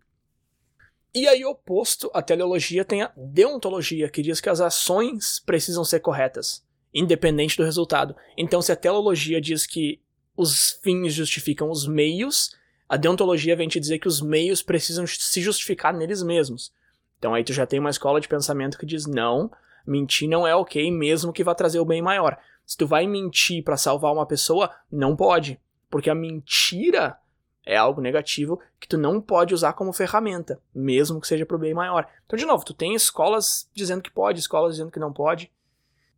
E 1.14 1.26
aí, 1.26 1.46
oposto 1.46 2.12
à 2.14 2.22
teleologia, 2.22 2.84
tem 2.84 3.02
a 3.02 3.14
deontologia, 3.16 4.10
que 4.10 4.22
diz 4.22 4.42
que 4.42 4.50
as 4.50 4.60
ações 4.60 5.40
precisam 5.40 5.86
ser 5.86 6.02
corretas, 6.02 6.66
independente 6.94 7.56
do 7.56 7.64
resultado. 7.64 8.14
Então, 8.38 8.62
se 8.62 8.74
a 8.74 8.76
teleologia 8.76 9.40
diz 9.40 9.66
que 9.66 10.02
os 10.36 10.78
fins 10.84 11.14
justificam 11.14 11.70
os 11.70 11.88
meios, 11.88 12.54
a 12.90 12.98
deontologia 12.98 13.56
vem 13.56 13.70
te 13.70 13.80
dizer 13.80 14.00
que 14.00 14.08
os 14.10 14.20
meios 14.20 14.62
precisam 14.62 15.08
se 15.08 15.42
justificar 15.42 15.94
neles 15.94 16.22
mesmos. 16.22 16.74
Então 17.18 17.34
aí 17.34 17.44
tu 17.44 17.54
já 17.54 17.66
tem 17.66 17.80
uma 17.80 17.90
escola 17.90 18.20
de 18.20 18.28
pensamento 18.28 18.78
que 18.78 18.86
diz 18.86 19.06
não, 19.06 19.52
mentir 19.86 20.30
não 20.30 20.46
é 20.46 20.56
ok, 20.56 20.92
mesmo 20.92 21.34
que 21.34 21.44
vá 21.44 21.56
trazer 21.56 21.80
o 21.80 21.86
bem 21.86 22.02
maior. 22.02 22.38
Se 22.66 22.76
tu 22.76 22.88
vai 22.88 23.06
mentir 23.08 23.64
para 23.64 23.78
salvar 23.78 24.12
uma 24.12 24.26
pessoa, 24.26 24.72
não 24.92 25.16
pode, 25.16 25.60
porque 25.90 26.10
a 26.10 26.16
mentira 26.16 27.18
é 27.66 27.76
algo 27.76 28.00
negativo 28.00 28.60
que 28.80 28.88
tu 28.88 28.98
não 28.98 29.20
pode 29.20 29.54
usar 29.54 29.74
como 29.74 29.92
ferramenta, 29.92 30.62
mesmo 30.74 31.20
que 31.20 31.28
seja 31.28 31.46
pro 31.46 31.58
bem 31.58 31.74
maior. 31.74 32.08
Então, 32.26 32.38
de 32.38 32.46
novo, 32.46 32.64
tu 32.64 32.74
tem 32.74 32.94
escolas 32.94 33.70
dizendo 33.74 34.04
que 34.04 34.12
pode, 34.12 34.40
escolas 34.40 34.74
dizendo 34.74 34.92
que 34.92 35.00
não 35.00 35.12
pode. 35.12 35.52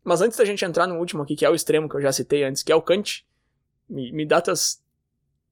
Mas 0.04 0.22
antes 0.22 0.38
da 0.38 0.46
gente 0.46 0.64
entrar 0.64 0.88
no 0.88 0.98
último 0.98 1.24
aqui, 1.24 1.36
que 1.36 1.46
é 1.46 1.50
o 1.50 1.56
extremo 1.56 1.88
que 1.88 1.96
eu 1.96 2.02
já 2.02 2.12
citei 2.12 2.44
antes, 2.44 2.64
que 2.64 2.72
é 2.72 2.76
o 2.76 2.82
Kant, 2.82 3.26
me, 3.90 4.12
me 4.12 4.26
dá 4.26 4.42
tuas, 4.42 4.84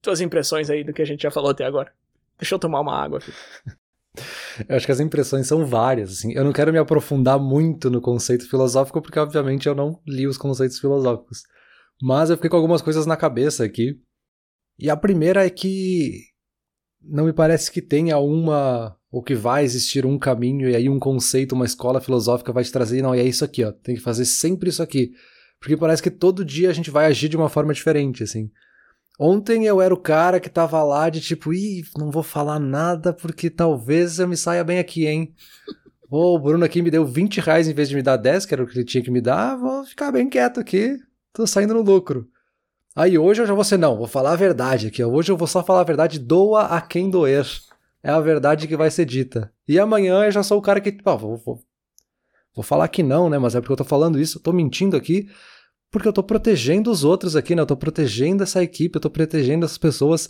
tuas 0.02 0.20
impressões 0.20 0.68
aí 0.68 0.84
do 0.84 0.92
que 0.92 1.02
a 1.02 1.06
gente 1.06 1.22
já 1.22 1.30
falou 1.30 1.50
até 1.50 1.64
agora. 1.64 1.92
Deixa 2.38 2.54
eu 2.54 2.58
tomar 2.58 2.80
uma 2.80 2.94
água 2.94 3.18
aqui. 3.18 3.32
Eu 4.68 4.76
acho 4.76 4.86
que 4.86 4.92
as 4.92 5.00
impressões 5.00 5.46
são 5.46 5.66
várias. 5.66 6.10
Assim. 6.10 6.32
Eu 6.32 6.44
não 6.44 6.52
quero 6.52 6.72
me 6.72 6.78
aprofundar 6.78 7.38
muito 7.38 7.90
no 7.90 8.00
conceito 8.00 8.48
filosófico, 8.48 9.00
porque, 9.02 9.18
obviamente, 9.18 9.68
eu 9.68 9.74
não 9.74 10.00
li 10.06 10.26
os 10.26 10.38
conceitos 10.38 10.78
filosóficos. 10.78 11.42
Mas 12.02 12.30
eu 12.30 12.36
fiquei 12.36 12.50
com 12.50 12.56
algumas 12.56 12.82
coisas 12.82 13.06
na 13.06 13.16
cabeça 13.16 13.64
aqui. 13.64 13.98
E 14.78 14.90
a 14.90 14.96
primeira 14.96 15.44
é 15.46 15.50
que 15.50 16.20
não 17.02 17.24
me 17.24 17.32
parece 17.32 17.70
que 17.70 17.80
tenha 17.80 18.18
uma. 18.18 18.96
ou 19.10 19.22
que 19.22 19.34
vai 19.34 19.64
existir 19.64 20.04
um 20.04 20.18
caminho 20.18 20.68
e 20.68 20.76
aí 20.76 20.88
um 20.88 20.98
conceito, 20.98 21.54
uma 21.54 21.64
escola 21.64 22.00
filosófica 22.00 22.52
vai 22.52 22.64
te 22.64 22.72
trazer. 22.72 23.02
Não, 23.02 23.14
e 23.14 23.20
é 23.20 23.24
isso 23.24 23.44
aqui, 23.44 23.64
ó. 23.64 23.72
Tem 23.72 23.94
que 23.94 24.02
fazer 24.02 24.24
sempre 24.24 24.68
isso 24.68 24.82
aqui. 24.82 25.12
Porque 25.58 25.76
parece 25.76 26.02
que 26.02 26.10
todo 26.10 26.44
dia 26.44 26.68
a 26.68 26.72
gente 26.72 26.90
vai 26.90 27.06
agir 27.06 27.28
de 27.28 27.36
uma 27.36 27.48
forma 27.48 27.72
diferente, 27.72 28.22
assim. 28.22 28.50
Ontem 29.18 29.64
eu 29.64 29.80
era 29.80 29.94
o 29.94 29.98
cara 29.98 30.38
que 30.38 30.50
tava 30.50 30.82
lá 30.82 31.08
de 31.08 31.20
tipo, 31.20 31.52
ih, 31.52 31.82
não 31.96 32.10
vou 32.10 32.22
falar 32.22 32.58
nada 32.58 33.14
porque 33.14 33.48
talvez 33.48 34.18
eu 34.18 34.28
me 34.28 34.36
saia 34.36 34.62
bem 34.62 34.78
aqui, 34.78 35.06
hein? 35.06 35.34
Pô, 36.08 36.36
o 36.36 36.38
Bruno 36.38 36.64
aqui 36.64 36.82
me 36.82 36.90
deu 36.90 37.04
20 37.04 37.40
reais 37.40 37.66
em 37.66 37.74
vez 37.74 37.88
de 37.88 37.96
me 37.96 38.02
dar 38.02 38.16
10, 38.16 38.46
que 38.46 38.54
era 38.54 38.62
o 38.62 38.66
que 38.66 38.78
ele 38.78 38.84
tinha 38.84 39.02
que 39.02 39.10
me 39.10 39.20
dar, 39.20 39.56
vou 39.56 39.84
ficar 39.84 40.12
bem 40.12 40.28
quieto 40.28 40.60
aqui, 40.60 40.96
tô 41.32 41.46
saindo 41.46 41.74
no 41.74 41.82
lucro. 41.82 42.28
Aí 42.94 43.18
hoje 43.18 43.42
eu 43.42 43.46
já 43.46 43.54
vou 43.54 43.64
ser, 43.64 43.76
não, 43.76 43.96
vou 43.96 44.06
falar 44.06 44.32
a 44.32 44.36
verdade 44.36 44.86
aqui, 44.86 45.02
hoje 45.02 45.32
eu 45.32 45.36
vou 45.36 45.48
só 45.48 45.64
falar 45.64 45.80
a 45.80 45.84
verdade, 45.84 46.18
doa 46.18 46.66
a 46.66 46.80
quem 46.80 47.10
doer. 47.10 47.46
É 48.02 48.10
a 48.10 48.20
verdade 48.20 48.68
que 48.68 48.76
vai 48.76 48.88
ser 48.88 49.04
dita. 49.04 49.52
E 49.66 49.80
amanhã 49.80 50.24
eu 50.24 50.30
já 50.30 50.42
sou 50.42 50.58
o 50.58 50.62
cara 50.62 50.80
que, 50.80 50.92
pô, 50.92 51.18
vou, 51.18 51.36
vou, 51.38 51.58
vou 52.54 52.62
falar 52.62 52.86
que 52.86 53.02
não, 53.02 53.28
né, 53.28 53.36
mas 53.36 53.56
é 53.56 53.60
porque 53.60 53.72
eu 53.72 53.76
tô 53.76 53.84
falando 53.84 54.20
isso, 54.20 54.38
eu 54.38 54.42
tô 54.42 54.52
mentindo 54.52 54.96
aqui, 54.96 55.28
porque 55.96 56.06
eu 56.06 56.12
tô 56.12 56.22
protegendo 56.22 56.90
os 56.90 57.04
outros 57.04 57.34
aqui, 57.34 57.54
né? 57.54 57.62
Eu 57.62 57.66
tô 57.66 57.74
protegendo 57.74 58.42
essa 58.42 58.62
equipe, 58.62 58.94
eu 58.94 59.00
tô 59.00 59.08
protegendo 59.08 59.64
essas 59.64 59.78
pessoas. 59.78 60.28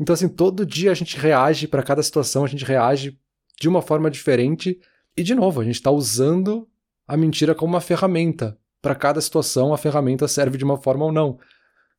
Então, 0.00 0.12
assim, 0.12 0.28
todo 0.28 0.66
dia 0.66 0.90
a 0.90 0.94
gente 0.94 1.16
reage 1.16 1.68
para 1.68 1.80
cada 1.80 2.02
situação, 2.02 2.44
a 2.44 2.48
gente 2.48 2.64
reage 2.64 3.16
de 3.60 3.68
uma 3.68 3.80
forma 3.80 4.10
diferente. 4.10 4.80
E, 5.16 5.22
de 5.22 5.32
novo, 5.32 5.60
a 5.60 5.64
gente 5.64 5.76
está 5.76 5.92
usando 5.92 6.68
a 7.06 7.16
mentira 7.16 7.54
como 7.54 7.74
uma 7.74 7.80
ferramenta. 7.80 8.58
Para 8.82 8.96
cada 8.96 9.20
situação, 9.20 9.72
a 9.72 9.78
ferramenta 9.78 10.26
serve 10.26 10.58
de 10.58 10.64
uma 10.64 10.76
forma 10.76 11.04
ou 11.04 11.12
não. 11.12 11.38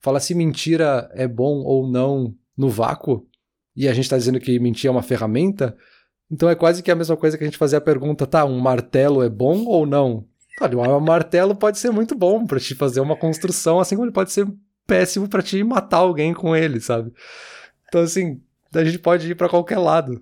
Fala 0.01 0.19
se 0.19 0.36
mentira 0.36 1.10
é 1.13 1.30
bom 1.30 1.60
ou 1.63 1.89
não 1.89 2.36
no 2.58 2.67
vácuo, 2.67 3.25
e 3.73 3.88
a 3.88 3.93
gente 3.93 4.04
está 4.04 4.17
dizendo 4.17 4.38
que 4.38 4.60
mentir 4.60 4.89
é 4.89 4.91
uma 4.91 5.01
ferramenta, 5.01 5.77
então 6.30 6.49
é 6.49 6.56
quase 6.56 6.84
que 6.84 6.91
a 6.91 6.95
mesma 6.95 7.15
coisa 7.15 7.38
que 7.38 7.43
a 7.45 7.47
gente 7.47 7.58
fazer 7.58 7.77
a 7.77 7.82
pergunta, 7.82 8.27
tá, 8.27 8.43
um 8.43 8.60
martelo 8.60 9.23
é 9.23 9.30
bom 9.30 9.63
ou 9.65 9.86
não? 9.86 10.27
Olha, 10.60 10.78
um 10.78 11.00
martelo 11.00 11.56
pode 11.56 11.80
ser 11.80 11.92
muito 11.92 12.16
bom 12.16 12.46
para 12.46 12.60
te 12.60 12.76
fazer 12.76 13.00
uma 13.00 13.16
construção, 13.16 13.80
assim 13.80 13.96
como 13.96 14.06
ele 14.06 14.14
pode 14.14 14.32
ser 14.32 14.48
péssimo 14.86 15.28
para 15.28 15.42
te 15.42 15.64
matar 15.64 15.98
alguém 15.98 16.34
com 16.34 16.56
ele, 16.56 16.80
sabe? 16.80 17.14
Então, 17.88 18.02
assim, 18.02 18.42
a 18.74 18.84
gente 18.84 19.00
pode 19.00 19.32
ir 19.32 19.36
para 19.36 19.50
qualquer 19.50 19.78
lado. 19.78 20.22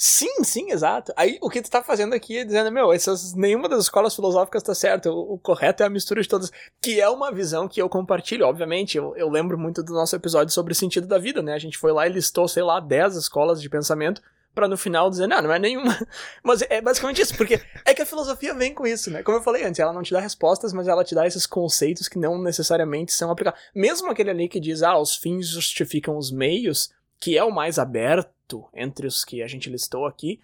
Sim, 0.00 0.44
sim, 0.44 0.70
exato. 0.70 1.12
Aí 1.16 1.38
o 1.42 1.50
que 1.50 1.60
tu 1.60 1.68
tá 1.68 1.82
fazendo 1.82 2.14
aqui 2.14 2.38
é 2.38 2.44
dizendo, 2.44 2.70
meu, 2.70 2.92
essas, 2.92 3.34
nenhuma 3.34 3.68
das 3.68 3.82
escolas 3.82 4.14
filosóficas 4.14 4.62
tá 4.62 4.72
certo, 4.72 5.10
o, 5.10 5.34
o, 5.34 5.38
correto 5.38 5.82
é 5.82 5.86
a 5.86 5.90
mistura 5.90 6.22
de 6.22 6.28
todas, 6.28 6.52
que 6.80 7.00
é 7.00 7.08
uma 7.08 7.32
visão 7.32 7.66
que 7.66 7.82
eu 7.82 7.88
compartilho, 7.88 8.46
obviamente. 8.46 8.96
Eu, 8.96 9.16
eu 9.16 9.28
lembro 9.28 9.58
muito 9.58 9.82
do 9.82 9.92
nosso 9.92 10.14
episódio 10.14 10.54
sobre 10.54 10.72
o 10.72 10.76
sentido 10.76 11.08
da 11.08 11.18
vida, 11.18 11.42
né? 11.42 11.52
A 11.52 11.58
gente 11.58 11.76
foi 11.76 11.90
lá 11.90 12.06
e 12.06 12.12
listou, 12.12 12.46
sei 12.46 12.62
lá, 12.62 12.78
10 12.78 13.16
escolas 13.16 13.60
de 13.60 13.68
pensamento 13.68 14.22
para 14.58 14.66
no 14.66 14.76
final 14.76 15.08
dizer, 15.08 15.28
não, 15.28 15.40
não 15.40 15.52
é 15.52 15.58
nenhuma. 15.60 15.96
Mas 16.42 16.62
é 16.62 16.80
basicamente 16.80 17.22
isso, 17.22 17.36
porque 17.36 17.60
é 17.84 17.94
que 17.94 18.02
a 18.02 18.06
filosofia 18.06 18.52
vem 18.54 18.74
com 18.74 18.84
isso, 18.84 19.08
né? 19.08 19.22
Como 19.22 19.38
eu 19.38 19.42
falei 19.42 19.62
antes, 19.62 19.78
ela 19.78 19.92
não 19.92 20.02
te 20.02 20.12
dá 20.12 20.18
respostas, 20.18 20.72
mas 20.72 20.88
ela 20.88 21.04
te 21.04 21.14
dá 21.14 21.24
esses 21.28 21.46
conceitos 21.46 22.08
que 22.08 22.18
não 22.18 22.42
necessariamente 22.42 23.12
são 23.12 23.30
aplicados. 23.30 23.60
Mesmo 23.72 24.10
aquele 24.10 24.30
ali 24.30 24.48
que 24.48 24.58
diz, 24.58 24.82
ah, 24.82 24.98
os 24.98 25.14
fins 25.14 25.46
justificam 25.46 26.16
os 26.16 26.32
meios, 26.32 26.90
que 27.20 27.38
é 27.38 27.44
o 27.44 27.52
mais 27.52 27.78
aberto 27.78 28.64
entre 28.74 29.06
os 29.06 29.24
que 29.24 29.44
a 29.44 29.46
gente 29.46 29.70
listou 29.70 30.06
aqui. 30.06 30.40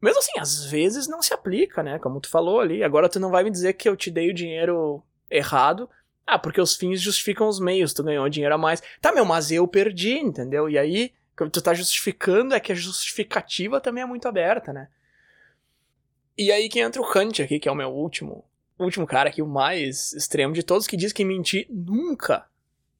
Mesmo 0.00 0.20
assim, 0.20 0.38
às 0.38 0.64
vezes 0.64 1.06
não 1.06 1.20
se 1.20 1.34
aplica, 1.34 1.82
né? 1.82 1.98
Como 1.98 2.20
tu 2.20 2.30
falou 2.30 2.60
ali. 2.60 2.82
Agora 2.82 3.10
tu 3.10 3.20
não 3.20 3.30
vai 3.30 3.44
me 3.44 3.50
dizer 3.50 3.74
que 3.74 3.86
eu 3.86 3.94
te 3.94 4.10
dei 4.10 4.30
o 4.30 4.34
dinheiro 4.34 5.02
errado. 5.30 5.86
Ah, 6.26 6.38
porque 6.38 6.62
os 6.62 6.74
fins 6.74 7.02
justificam 7.02 7.46
os 7.46 7.60
meios, 7.60 7.92
tu 7.92 8.02
ganhou 8.02 8.26
dinheiro 8.30 8.54
a 8.54 8.58
mais. 8.58 8.82
Tá, 9.02 9.12
meu, 9.12 9.26
mas 9.26 9.50
eu 9.50 9.68
perdi, 9.68 10.14
entendeu? 10.18 10.70
E 10.70 10.78
aí, 10.78 11.12
que 11.36 11.50
tu 11.50 11.62
tá 11.62 11.74
justificando 11.74 12.54
é 12.54 12.60
que 12.60 12.72
a 12.72 12.74
justificativa 12.74 13.80
também 13.80 14.02
é 14.02 14.06
muito 14.06 14.28
aberta, 14.28 14.72
né? 14.72 14.88
E 16.36 16.50
aí 16.50 16.68
que 16.68 16.80
entra 16.80 17.00
o 17.00 17.08
Kant 17.08 17.42
aqui, 17.42 17.58
que 17.58 17.68
é 17.68 17.72
o 17.72 17.76
meu 17.76 17.90
último, 17.90 18.44
último 18.78 19.06
cara 19.06 19.28
aqui, 19.28 19.42
o 19.42 19.46
mais 19.46 20.12
extremo 20.12 20.52
de 20.52 20.62
todos, 20.62 20.86
que 20.86 20.96
diz 20.96 21.12
que 21.12 21.24
mentir 21.24 21.66
nunca 21.70 22.46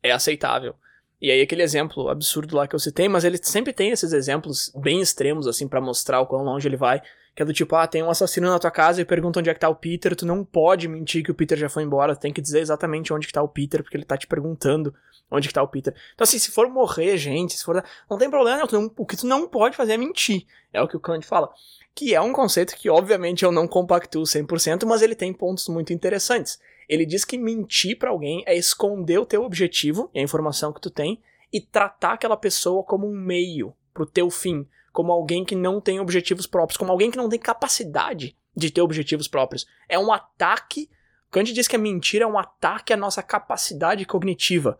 é 0.02 0.12
aceitável. 0.12 0.74
E 1.20 1.30
aí 1.30 1.40
aquele 1.40 1.62
exemplo 1.62 2.08
absurdo 2.08 2.56
lá 2.56 2.68
que 2.68 2.74
eu 2.74 2.78
citei, 2.78 3.08
mas 3.08 3.24
ele 3.24 3.38
sempre 3.42 3.72
tem 3.72 3.90
esses 3.90 4.12
exemplos 4.12 4.70
bem 4.76 5.00
extremos, 5.00 5.46
assim, 5.46 5.66
para 5.66 5.80
mostrar 5.80 6.20
o 6.20 6.26
quão 6.26 6.44
longe 6.44 6.68
ele 6.68 6.76
vai. 6.76 7.00
Que 7.34 7.42
é 7.42 7.44
do 7.44 7.52
tipo, 7.52 7.74
ah, 7.74 7.86
tem 7.86 8.02
um 8.02 8.10
assassino 8.10 8.48
na 8.48 8.58
tua 8.58 8.70
casa 8.70 9.00
e 9.00 9.04
pergunta 9.04 9.40
onde 9.40 9.50
é 9.50 9.54
que 9.54 9.60
tá 9.60 9.68
o 9.68 9.74
Peter, 9.74 10.14
tu 10.14 10.24
não 10.24 10.44
pode 10.44 10.86
mentir 10.86 11.24
que 11.24 11.30
o 11.30 11.34
Peter 11.34 11.58
já 11.58 11.68
foi 11.68 11.82
embora, 11.82 12.14
tu 12.14 12.20
tem 12.20 12.32
que 12.32 12.40
dizer 12.40 12.60
exatamente 12.60 13.12
onde 13.12 13.26
que 13.26 13.32
tá 13.32 13.42
o 13.42 13.48
Peter, 13.48 13.82
porque 13.82 13.96
ele 13.96 14.04
tá 14.04 14.16
te 14.16 14.26
perguntando 14.26 14.94
onde 15.30 15.48
que 15.48 15.54
tá 15.54 15.62
o 15.62 15.68
Peter. 15.68 15.94
Então 16.14 16.24
assim, 16.24 16.38
se 16.38 16.50
for 16.52 16.68
morrer 16.68 17.16
gente, 17.16 17.54
se 17.54 17.64
for... 17.64 17.82
Não 18.08 18.18
tem 18.18 18.30
problema, 18.30 18.68
não, 18.70 18.92
o 18.96 19.04
que 19.06 19.16
tu 19.16 19.26
não 19.26 19.48
pode 19.48 19.76
fazer 19.76 19.94
é 19.94 19.96
mentir. 19.96 20.46
É 20.72 20.80
o 20.80 20.86
que 20.86 20.96
o 20.96 21.00
Kant 21.00 21.26
fala. 21.26 21.50
Que 21.94 22.14
é 22.14 22.20
um 22.20 22.32
conceito 22.32 22.76
que, 22.76 22.90
obviamente, 22.90 23.44
eu 23.44 23.52
não 23.52 23.68
compactuo 23.68 24.22
100%, 24.22 24.84
mas 24.84 25.02
ele 25.02 25.14
tem 25.14 25.32
pontos 25.32 25.68
muito 25.68 25.92
interessantes. 25.92 26.58
Ele 26.88 27.06
diz 27.06 27.24
que 27.24 27.38
mentir 27.38 27.98
para 27.98 28.10
alguém 28.10 28.42
é 28.46 28.56
esconder 28.56 29.18
o 29.18 29.26
teu 29.26 29.42
objetivo 29.42 30.10
e 30.12 30.20
a 30.20 30.22
informação 30.22 30.72
que 30.72 30.80
tu 30.80 30.90
tem 30.90 31.20
e 31.52 31.60
tratar 31.60 32.14
aquela 32.14 32.36
pessoa 32.36 32.82
como 32.82 33.06
um 33.06 33.14
meio 33.14 33.72
pro 33.92 34.04
teu 34.04 34.28
fim, 34.28 34.66
como 34.94 35.11
alguém 35.11 35.44
que 35.44 35.57
não 35.57 35.80
tem 35.80 35.98
objetivos 35.98 36.46
próprios, 36.46 36.76
como 36.76 36.92
alguém 36.92 37.11
que 37.11 37.16
não 37.16 37.28
tem 37.28 37.38
capacidade 37.38 38.38
de 38.57 38.70
ter 38.70 38.80
objetivos 38.80 39.26
próprios. 39.26 39.66
É 39.88 39.98
um 39.98 40.12
ataque. 40.12 40.88
Kant 41.33 41.52
diz 41.52 41.66
que 41.66 41.74
a 41.74 41.80
mentira 41.80 42.24
é 42.24 42.28
um 42.28 42.38
ataque 42.38 42.92
à 42.92 42.96
nossa 42.96 43.20
capacidade 43.20 44.04
cognitiva. 44.07 44.78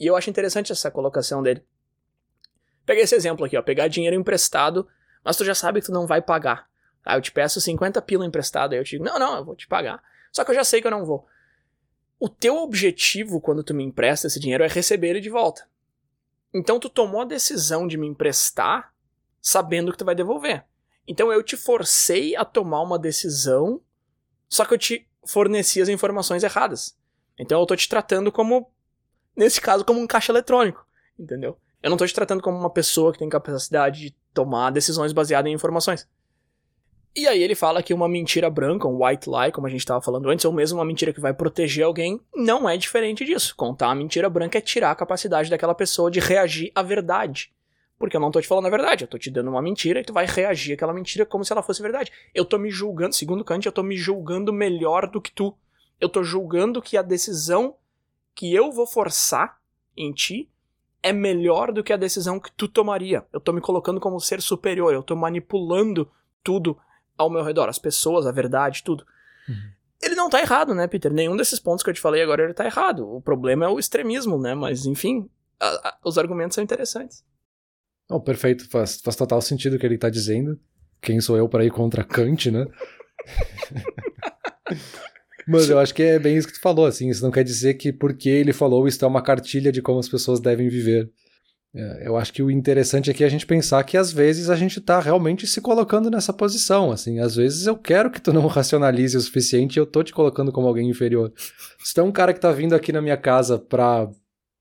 E 0.00 0.06
eu 0.06 0.16
acho 0.16 0.28
interessante 0.28 0.72
essa 0.72 0.90
colocação 0.90 1.44
dele. 1.44 1.64
Pega 2.84 3.02
esse 3.02 3.14
exemplo 3.14 3.46
aqui, 3.46 3.56
ó, 3.56 3.62
pegar 3.62 3.86
dinheiro 3.86 4.16
emprestado, 4.16 4.88
mas 5.24 5.36
tu 5.36 5.44
já 5.44 5.54
sabe 5.54 5.80
que 5.80 5.86
tu 5.86 5.92
não 5.92 6.08
vai 6.08 6.20
pagar. 6.20 6.68
Ah, 7.04 7.16
eu 7.16 7.22
te 7.22 7.30
peço 7.30 7.60
50 7.60 8.02
pila 8.02 8.26
emprestado, 8.26 8.72
aí 8.72 8.80
eu 8.80 8.84
te 8.84 8.90
digo, 8.90 9.04
não, 9.04 9.16
não, 9.16 9.36
eu 9.36 9.44
vou 9.44 9.54
te 9.54 9.68
pagar. 9.68 10.02
Só 10.32 10.44
que 10.44 10.50
eu 10.50 10.56
já 10.56 10.64
sei 10.64 10.80
que 10.80 10.88
eu 10.88 10.90
não 10.90 11.04
vou. 11.04 11.24
O 12.18 12.28
teu 12.28 12.56
objetivo 12.56 13.40
quando 13.40 13.62
tu 13.62 13.72
me 13.72 13.84
empresta 13.84 14.26
esse 14.26 14.40
dinheiro 14.40 14.64
é 14.64 14.66
receber 14.66 15.10
ele 15.10 15.20
de 15.20 15.30
volta. 15.30 15.68
Então 16.52 16.80
tu 16.80 16.88
tomou 16.88 17.20
a 17.20 17.24
decisão 17.24 17.86
de 17.86 17.96
me 17.96 18.08
emprestar 18.08 18.91
sabendo 19.42 19.90
que 19.90 19.98
tu 19.98 20.04
vai 20.04 20.14
devolver. 20.14 20.64
Então 21.06 21.32
eu 21.32 21.42
te 21.42 21.56
forcei 21.56 22.36
a 22.36 22.44
tomar 22.44 22.80
uma 22.80 22.98
decisão, 22.98 23.80
só 24.48 24.64
que 24.64 24.72
eu 24.72 24.78
te 24.78 25.08
forneci 25.26 25.82
as 25.82 25.88
informações 25.88 26.44
erradas. 26.44 26.96
Então 27.38 27.60
eu 27.60 27.66
tô 27.66 27.74
te 27.74 27.88
tratando 27.88 28.30
como, 28.30 28.70
nesse 29.36 29.60
caso, 29.60 29.84
como 29.84 30.00
um 30.00 30.06
caixa 30.06 30.30
eletrônico, 30.30 30.86
entendeu? 31.18 31.58
Eu 31.82 31.90
não 31.90 31.96
tô 31.96 32.06
te 32.06 32.14
tratando 32.14 32.40
como 32.40 32.56
uma 32.56 32.70
pessoa 32.70 33.12
que 33.12 33.18
tem 33.18 33.28
capacidade 33.28 34.00
de 34.00 34.16
tomar 34.32 34.70
decisões 34.70 35.12
baseadas 35.12 35.50
em 35.50 35.54
informações. 35.54 36.08
E 37.14 37.26
aí 37.26 37.42
ele 37.42 37.54
fala 37.54 37.82
que 37.82 37.92
uma 37.92 38.08
mentira 38.08 38.48
branca, 38.48 38.88
um 38.88 39.04
white 39.04 39.28
lie, 39.28 39.52
como 39.52 39.66
a 39.66 39.70
gente 39.70 39.80
estava 39.80 40.00
falando 40.00 40.30
antes, 40.30 40.44
ou 40.46 40.52
mesmo 40.52 40.78
uma 40.78 40.84
mentira 40.84 41.12
que 41.12 41.20
vai 41.20 41.34
proteger 41.34 41.84
alguém, 41.84 42.18
não 42.34 42.66
é 42.66 42.76
diferente 42.76 43.22
disso. 43.24 43.54
Contar 43.54 43.88
uma 43.88 43.96
mentira 43.96 44.30
branca 44.30 44.56
é 44.56 44.62
tirar 44.62 44.92
a 44.92 44.94
capacidade 44.94 45.50
daquela 45.50 45.74
pessoa 45.74 46.10
de 46.10 46.20
reagir 46.20 46.72
à 46.74 46.82
verdade. 46.82 47.52
Porque 48.02 48.16
eu 48.16 48.20
não 48.20 48.32
tô 48.32 48.40
te 48.40 48.48
falando 48.48 48.66
a 48.66 48.68
verdade, 48.68 49.04
eu 49.04 49.08
tô 49.08 49.16
te 49.16 49.30
dando 49.30 49.48
uma 49.48 49.62
mentira 49.62 50.00
e 50.00 50.04
tu 50.04 50.12
vai 50.12 50.26
reagir 50.26 50.72
àquela 50.72 50.92
mentira 50.92 51.24
como 51.24 51.44
se 51.44 51.52
ela 51.52 51.62
fosse 51.62 51.80
verdade. 51.80 52.10
Eu 52.34 52.44
tô 52.44 52.58
me 52.58 52.68
julgando, 52.68 53.14
segundo 53.14 53.44
Kant, 53.44 53.64
eu 53.64 53.70
tô 53.70 53.80
me 53.80 53.96
julgando 53.96 54.52
melhor 54.52 55.06
do 55.06 55.20
que 55.20 55.30
tu. 55.30 55.56
Eu 56.00 56.08
tô 56.08 56.24
julgando 56.24 56.82
que 56.82 56.96
a 56.96 57.02
decisão 57.02 57.76
que 58.34 58.52
eu 58.52 58.72
vou 58.72 58.88
forçar 58.88 59.56
em 59.96 60.12
ti 60.12 60.50
é 61.00 61.12
melhor 61.12 61.70
do 61.70 61.80
que 61.84 61.92
a 61.92 61.96
decisão 61.96 62.40
que 62.40 62.50
tu 62.50 62.66
tomaria. 62.66 63.24
Eu 63.32 63.38
tô 63.38 63.52
me 63.52 63.60
colocando 63.60 64.00
como 64.00 64.18
ser 64.18 64.42
superior, 64.42 64.92
eu 64.92 65.04
tô 65.04 65.14
manipulando 65.14 66.10
tudo 66.42 66.76
ao 67.16 67.30
meu 67.30 67.44
redor, 67.44 67.68
as 67.68 67.78
pessoas, 67.78 68.26
a 68.26 68.32
verdade, 68.32 68.82
tudo. 68.82 69.06
Uhum. 69.48 69.70
Ele 70.02 70.16
não 70.16 70.28
tá 70.28 70.40
errado, 70.40 70.74
né, 70.74 70.88
Peter? 70.88 71.12
Nenhum 71.12 71.36
desses 71.36 71.60
pontos 71.60 71.84
que 71.84 71.90
eu 71.90 71.94
te 71.94 72.00
falei 72.00 72.20
agora 72.20 72.42
ele 72.42 72.52
tá 72.52 72.64
errado. 72.64 73.08
O 73.08 73.20
problema 73.20 73.64
é 73.64 73.68
o 73.68 73.78
extremismo, 73.78 74.40
né? 74.40 74.56
Mas, 74.56 74.86
enfim, 74.86 75.30
a, 75.60 75.68
a, 75.88 75.98
os 76.04 76.18
argumentos 76.18 76.56
são 76.56 76.64
interessantes. 76.64 77.24
Oh, 78.10 78.20
perfeito, 78.20 78.68
faz, 78.68 79.00
faz 79.00 79.16
total 79.16 79.40
sentido 79.40 79.76
o 79.76 79.78
que 79.78 79.86
ele 79.86 79.98
tá 79.98 80.10
dizendo. 80.10 80.58
Quem 81.00 81.20
sou 81.20 81.36
eu 81.36 81.48
para 81.48 81.64
ir 81.64 81.70
contra 81.70 82.04
Kant, 82.04 82.50
né? 82.50 82.66
Mas 85.46 85.68
eu 85.68 85.78
acho 85.78 85.94
que 85.94 86.02
é 86.02 86.18
bem 86.18 86.36
isso 86.36 86.46
que 86.46 86.54
tu 86.54 86.60
falou, 86.60 86.86
assim. 86.86 87.08
Isso 87.08 87.22
não 87.22 87.30
quer 87.30 87.42
dizer 87.42 87.74
que 87.74 87.92
porque 87.92 88.28
ele 88.28 88.52
falou 88.52 88.86
isso 88.86 89.04
é 89.04 89.08
uma 89.08 89.22
cartilha 89.22 89.72
de 89.72 89.82
como 89.82 89.98
as 89.98 90.08
pessoas 90.08 90.40
devem 90.40 90.68
viver. 90.68 91.10
É, 91.74 92.06
eu 92.06 92.16
acho 92.16 92.32
que 92.32 92.42
o 92.42 92.50
interessante 92.50 93.10
aqui 93.10 93.24
é 93.24 93.26
a 93.26 93.30
gente 93.30 93.46
pensar 93.46 93.82
que 93.84 93.96
às 93.96 94.12
vezes 94.12 94.50
a 94.50 94.56
gente 94.56 94.78
está 94.78 95.00
realmente 95.00 95.46
se 95.46 95.58
colocando 95.58 96.10
nessa 96.10 96.30
posição, 96.30 96.92
assim, 96.92 97.18
às 97.18 97.34
vezes 97.34 97.66
eu 97.66 97.78
quero 97.78 98.10
que 98.10 98.20
tu 98.20 98.30
não 98.30 98.44
racionalize 98.46 99.16
o 99.16 99.20
suficiente 99.20 99.76
e 99.76 99.80
eu 99.80 99.86
tô 99.86 100.02
te 100.02 100.12
colocando 100.12 100.52
como 100.52 100.68
alguém 100.68 100.90
inferior. 100.90 101.32
Se 101.82 101.94
tu 101.94 102.02
é 102.02 102.04
um 102.04 102.12
cara 102.12 102.34
que 102.34 102.40
tá 102.40 102.52
vindo 102.52 102.74
aqui 102.74 102.92
na 102.92 103.00
minha 103.00 103.16
casa 103.16 103.58
pra 103.58 104.08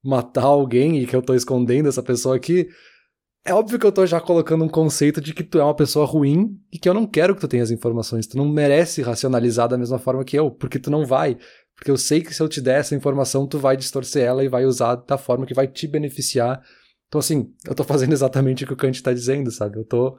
matar 0.04 0.44
alguém 0.44 1.00
e 1.00 1.06
que 1.06 1.16
eu 1.16 1.22
tô 1.22 1.36
escondendo 1.36 1.90
essa 1.90 2.02
pessoa 2.02 2.36
aqui, 2.36 2.68
é 3.46 3.54
óbvio 3.54 3.80
que 3.80 3.86
eu 3.86 3.92
tô 3.92 4.06
já 4.06 4.20
colocando 4.20 4.64
um 4.64 4.70
conceito 4.70 5.20
de 5.20 5.34
que 5.34 5.44
tu 5.44 5.60
é 5.60 5.64
uma 5.64 5.76
pessoa 5.76 6.06
ruim 6.06 6.60
e 6.72 6.78
que 6.78 6.88
eu 6.88 6.94
não 6.94 7.08
quero 7.08 7.34
que 7.36 7.42
tu 7.42 7.48
tenha 7.48 7.64
as 7.64 7.72
informações, 7.72 8.28
tu 8.28 8.38
não 8.38 8.48
merece 8.48 9.02
racionalizar 9.02 9.68
da 9.68 9.78
mesma 9.78 10.00
forma 10.00 10.24
que 10.24 10.38
eu, 10.38 10.52
porque 10.52 10.80
tu 10.80 10.92
não 10.92 11.06
vai. 11.06 11.38
Porque 11.76 11.90
eu 11.90 11.98
sei 11.98 12.22
que 12.22 12.34
se 12.34 12.42
eu 12.42 12.48
te 12.48 12.62
der 12.62 12.80
essa 12.80 12.96
informação, 12.96 13.48
tu 13.48 13.58
vai 13.58 13.76
distorcer 13.76 14.24
ela 14.24 14.44
e 14.44 14.50
vai 14.50 14.66
usar 14.66 14.96
da 14.96 15.18
forma 15.18 15.46
que 15.46 15.54
vai 15.54 15.68
te 15.68 15.88
beneficiar 15.88 16.62
então, 17.12 17.20
assim, 17.20 17.54
eu 17.68 17.76
tô 17.76 17.84
fazendo 17.84 18.14
exatamente 18.16 18.64
o 18.64 18.68
que 18.68 18.74
o 18.74 18.78
Kant 18.78 19.04
tá 19.04 19.12
dizendo, 19.12 19.52
sabe? 19.52 19.78
Eu 19.78 19.84
tô 19.84 20.18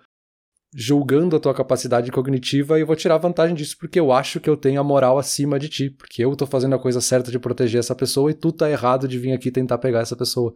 julgando 0.75 1.37
a 1.37 1.41
tua 1.41 1.55
capacidade 1.55 2.11
cognitiva 2.11 2.79
e 2.79 2.85
vou 2.85 2.97
tirar 2.97 3.19
vantagem 3.19 3.55
disso 3.55 3.77
porque 3.79 4.01
eu 4.01 4.11
acho 4.11 4.41
que 4.41 4.49
eu 4.49 4.57
tenho 4.57 4.81
a 4.81 4.85
moral 4.85 5.19
acima 5.19 5.59
de 5.59 5.69
ti, 5.69 5.91
porque 5.91 6.25
eu 6.25 6.37
tô 6.37 6.47
fazendo 6.47 6.75
a 6.75 6.79
coisa 6.79 7.01
certa 7.01 7.31
de 7.31 7.39
proteger 7.39 7.79
essa 7.79 7.95
pessoa 7.95 8.31
e 8.31 8.35
tu 8.35 8.53
tá 8.53 8.71
errado 8.71 9.09
de 9.09 9.19
vir 9.19 9.33
aqui 9.33 9.51
tentar 9.51 9.79
pegar 9.79 10.01
essa 10.01 10.17
pessoa. 10.17 10.55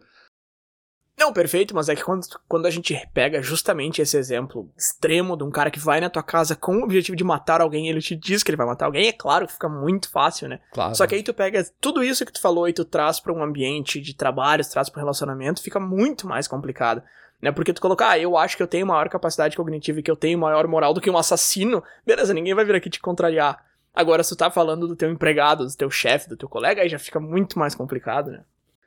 Não, 1.17 1.33
perfeito, 1.33 1.73
mas 1.73 1.89
é 1.89 1.95
que 1.95 2.03
quando, 2.03 2.27
quando 2.47 2.67
a 2.67 2.69
gente 2.69 2.95
pega 3.11 3.41
justamente 3.41 4.01
esse 4.01 4.15
exemplo 4.15 4.69
extremo 4.77 5.35
de 5.35 5.43
um 5.43 5.49
cara 5.49 5.71
que 5.71 5.79
vai 5.79 5.99
na 5.99 6.11
tua 6.11 6.21
casa 6.21 6.55
com 6.55 6.77
o 6.77 6.83
objetivo 6.83 7.17
de 7.17 7.23
matar 7.23 7.59
alguém 7.59 7.87
e 7.87 7.89
ele 7.89 8.01
te 8.01 8.15
diz 8.15 8.43
que 8.43 8.51
ele 8.51 8.57
vai 8.57 8.67
matar 8.67 8.85
alguém, 8.85 9.07
é 9.07 9.11
claro 9.11 9.47
que 9.47 9.53
fica 9.53 9.67
muito 9.67 10.11
fácil, 10.11 10.47
né? 10.47 10.59
Claro. 10.71 10.93
Só 10.93 11.07
que 11.07 11.15
aí 11.15 11.23
tu 11.23 11.33
pega 11.33 11.65
tudo 11.81 12.03
isso 12.03 12.23
que 12.23 12.31
tu 12.31 12.39
falou 12.39 12.69
e 12.69 12.73
tu 12.73 12.85
traz 12.85 13.19
para 13.19 13.33
um 13.33 13.41
ambiente 13.41 13.99
de 13.99 14.13
trabalho, 14.13 14.63
tu 14.63 14.69
traz 14.69 14.89
para 14.89 15.01
relacionamento, 15.01 15.63
fica 15.63 15.79
muito 15.79 16.27
mais 16.27 16.47
complicado. 16.47 17.01
Né? 17.41 17.51
Porque 17.51 17.73
tu 17.73 17.81
colocar, 17.81 18.11
ah, 18.11 18.19
eu 18.19 18.37
acho 18.37 18.55
que 18.55 18.61
eu 18.61 18.67
tenho 18.67 18.85
maior 18.85 19.09
capacidade 19.09 19.57
cognitiva 19.57 19.99
e 19.99 20.03
que 20.03 20.11
eu 20.11 20.15
tenho 20.15 20.37
maior 20.37 20.67
moral 20.67 20.93
do 20.93 21.01
que 21.01 21.09
um 21.09 21.17
assassino, 21.17 21.83
beleza, 22.05 22.31
ninguém 22.31 22.53
vai 22.53 22.63
vir 22.63 22.75
aqui 22.75 22.91
te 22.91 22.99
contrariar. 22.99 23.65
Agora, 23.93 24.23
se 24.23 24.29
tu 24.29 24.35
tá 24.35 24.51
falando 24.51 24.87
do 24.87 24.95
teu 24.95 25.09
empregado, 25.09 25.65
do 25.65 25.75
teu 25.75 25.89
chefe, 25.89 26.29
do 26.29 26.37
teu 26.37 26.47
colega, 26.47 26.83
aí 26.83 26.89
já 26.89 26.99
fica 26.99 27.19
muito 27.19 27.57
mais 27.57 27.73
complicado, 27.73 28.29
né? 28.29 28.43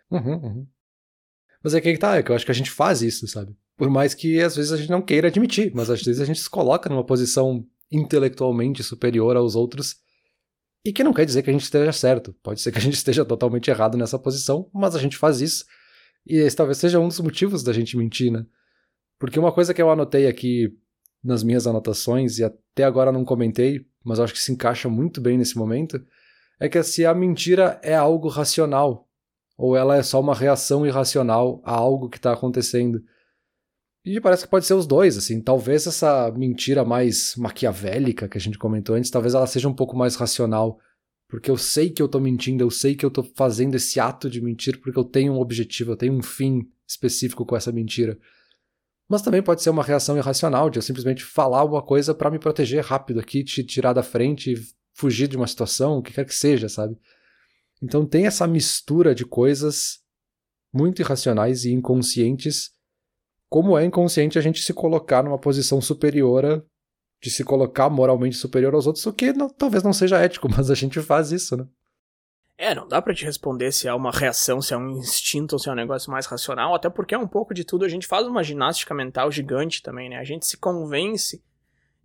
Uhum, 0.08 0.34
uhum. 0.34 0.66
Mas 1.62 1.74
é 1.74 1.80
que 1.80 1.96
tá, 1.98 2.16
é 2.16 2.22
que 2.22 2.30
eu 2.30 2.36
acho 2.36 2.44
que 2.44 2.50
a 2.50 2.54
gente 2.54 2.70
faz 2.70 3.02
isso, 3.02 3.26
sabe? 3.28 3.54
Por 3.76 3.90
mais 3.90 4.14
que 4.14 4.40
às 4.40 4.56
vezes 4.56 4.72
a 4.72 4.76
gente 4.76 4.90
não 4.90 5.02
queira 5.02 5.28
admitir, 5.28 5.72
mas 5.74 5.90
às 5.90 6.02
vezes 6.02 6.20
a 6.20 6.24
gente 6.24 6.40
se 6.40 6.50
coloca 6.50 6.88
numa 6.88 7.04
posição 7.04 7.66
intelectualmente 7.90 8.82
superior 8.82 9.36
aos 9.36 9.54
outros. 9.54 9.96
E 10.84 10.92
que 10.92 11.04
não 11.04 11.12
quer 11.12 11.26
dizer 11.26 11.42
que 11.42 11.50
a 11.50 11.52
gente 11.52 11.64
esteja 11.64 11.92
certo. 11.92 12.34
Pode 12.42 12.60
ser 12.60 12.72
que 12.72 12.78
a 12.78 12.80
gente 12.80 12.94
esteja 12.94 13.24
totalmente 13.24 13.70
errado 13.70 13.98
nessa 13.98 14.18
posição, 14.18 14.70
mas 14.72 14.94
a 14.94 14.98
gente 14.98 15.16
faz 15.16 15.40
isso. 15.40 15.64
E 16.26 16.36
esse 16.36 16.56
talvez 16.56 16.78
seja 16.78 16.98
um 16.98 17.08
dos 17.08 17.20
motivos 17.20 17.62
da 17.62 17.72
gente 17.72 17.96
mentir, 17.96 18.30
né? 18.30 18.46
Porque 19.18 19.38
uma 19.38 19.52
coisa 19.52 19.74
que 19.74 19.82
eu 19.82 19.90
anotei 19.90 20.26
aqui 20.26 20.74
nas 21.22 21.42
minhas 21.42 21.66
anotações 21.66 22.38
e 22.38 22.44
até 22.44 22.84
agora 22.84 23.12
não 23.12 23.24
comentei, 23.24 23.84
mas 24.02 24.18
acho 24.18 24.32
que 24.32 24.40
se 24.40 24.52
encaixa 24.52 24.88
muito 24.88 25.20
bem 25.20 25.36
nesse 25.36 25.58
momento, 25.58 26.02
é 26.58 26.68
que 26.68 26.82
se 26.82 27.04
a 27.04 27.14
mentira 27.14 27.78
é 27.82 27.94
algo 27.94 28.28
racional, 28.28 29.09
ou 29.60 29.76
ela 29.76 29.94
é 29.94 30.02
só 30.02 30.18
uma 30.18 30.34
reação 30.34 30.86
irracional 30.86 31.60
a 31.66 31.72
algo 31.72 32.08
que 32.08 32.16
está 32.16 32.32
acontecendo. 32.32 33.04
E 34.02 34.18
parece 34.18 34.44
que 34.44 34.50
pode 34.50 34.64
ser 34.64 34.72
os 34.72 34.86
dois, 34.86 35.18
assim. 35.18 35.38
Talvez 35.38 35.86
essa 35.86 36.30
mentira 36.30 36.82
mais 36.82 37.36
maquiavélica 37.36 38.26
que 38.26 38.38
a 38.38 38.40
gente 38.40 38.56
comentou 38.56 38.96
antes, 38.96 39.10
talvez 39.10 39.34
ela 39.34 39.46
seja 39.46 39.68
um 39.68 39.74
pouco 39.74 39.94
mais 39.94 40.16
racional. 40.16 40.78
Porque 41.28 41.50
eu 41.50 41.58
sei 41.58 41.90
que 41.90 42.00
eu 42.00 42.08
tô 42.08 42.18
mentindo, 42.18 42.64
eu 42.64 42.70
sei 42.70 42.94
que 42.96 43.04
eu 43.04 43.10
tô 43.10 43.22
fazendo 43.22 43.74
esse 43.74 44.00
ato 44.00 44.30
de 44.30 44.40
mentir 44.40 44.80
porque 44.80 44.98
eu 44.98 45.04
tenho 45.04 45.34
um 45.34 45.38
objetivo, 45.38 45.92
eu 45.92 45.96
tenho 45.96 46.14
um 46.14 46.22
fim 46.22 46.66
específico 46.88 47.44
com 47.44 47.54
essa 47.54 47.70
mentira. 47.70 48.18
Mas 49.06 49.20
também 49.20 49.42
pode 49.42 49.62
ser 49.62 49.68
uma 49.68 49.84
reação 49.84 50.16
irracional 50.16 50.70
de 50.70 50.78
eu 50.78 50.82
simplesmente 50.82 51.22
falar 51.22 51.58
alguma 51.58 51.82
coisa 51.82 52.14
para 52.14 52.30
me 52.30 52.38
proteger 52.38 52.82
rápido 52.82 53.20
aqui, 53.20 53.44
te 53.44 53.62
tirar 53.62 53.92
da 53.92 54.02
frente, 54.02 54.54
fugir 54.94 55.28
de 55.28 55.36
uma 55.36 55.46
situação, 55.46 55.98
o 55.98 56.02
que 56.02 56.14
quer 56.14 56.24
que 56.24 56.34
seja, 56.34 56.66
sabe? 56.66 56.96
Então 57.82 58.06
tem 58.06 58.26
essa 58.26 58.46
mistura 58.46 59.14
de 59.14 59.24
coisas 59.24 60.00
muito 60.72 61.00
irracionais 61.00 61.64
e 61.64 61.72
inconscientes 61.72 62.70
como 63.50 63.76
é 63.76 63.84
inconsciente 63.84 64.38
a 64.38 64.40
gente 64.40 64.62
se 64.62 64.72
colocar 64.72 65.24
numa 65.24 65.36
posição 65.38 65.80
superior, 65.80 66.64
de 67.20 67.30
se 67.30 67.42
colocar 67.42 67.90
moralmente 67.90 68.36
superior 68.36 68.72
aos 68.74 68.86
outros, 68.86 69.04
o 69.04 69.12
que 69.12 69.32
não, 69.32 69.50
talvez 69.50 69.82
não 69.82 69.92
seja 69.92 70.18
ético, 70.18 70.48
mas 70.56 70.70
a 70.70 70.74
gente 70.74 71.00
faz 71.02 71.32
isso, 71.32 71.56
né? 71.56 71.66
É, 72.56 72.74
não 72.74 72.86
dá 72.86 73.00
para 73.00 73.14
te 73.14 73.24
responder 73.24 73.72
se 73.72 73.88
é 73.88 73.94
uma 73.94 74.10
reação, 74.10 74.60
se 74.60 74.72
é 74.72 74.76
um 74.76 74.98
instinto 74.98 75.54
ou 75.54 75.58
se 75.58 75.68
é 75.68 75.72
um 75.72 75.74
negócio 75.74 76.12
mais 76.12 76.26
racional, 76.26 76.74
até 76.74 76.90
porque 76.90 77.14
é 77.14 77.18
um 77.18 77.26
pouco 77.26 77.54
de 77.54 77.64
tudo. 77.64 77.86
A 77.86 77.88
gente 77.88 78.06
faz 78.06 78.26
uma 78.26 78.44
ginástica 78.44 78.94
mental 78.94 79.32
gigante 79.32 79.82
também, 79.82 80.10
né? 80.10 80.18
A 80.18 80.24
gente 80.24 80.46
se 80.46 80.58
convence 80.58 81.42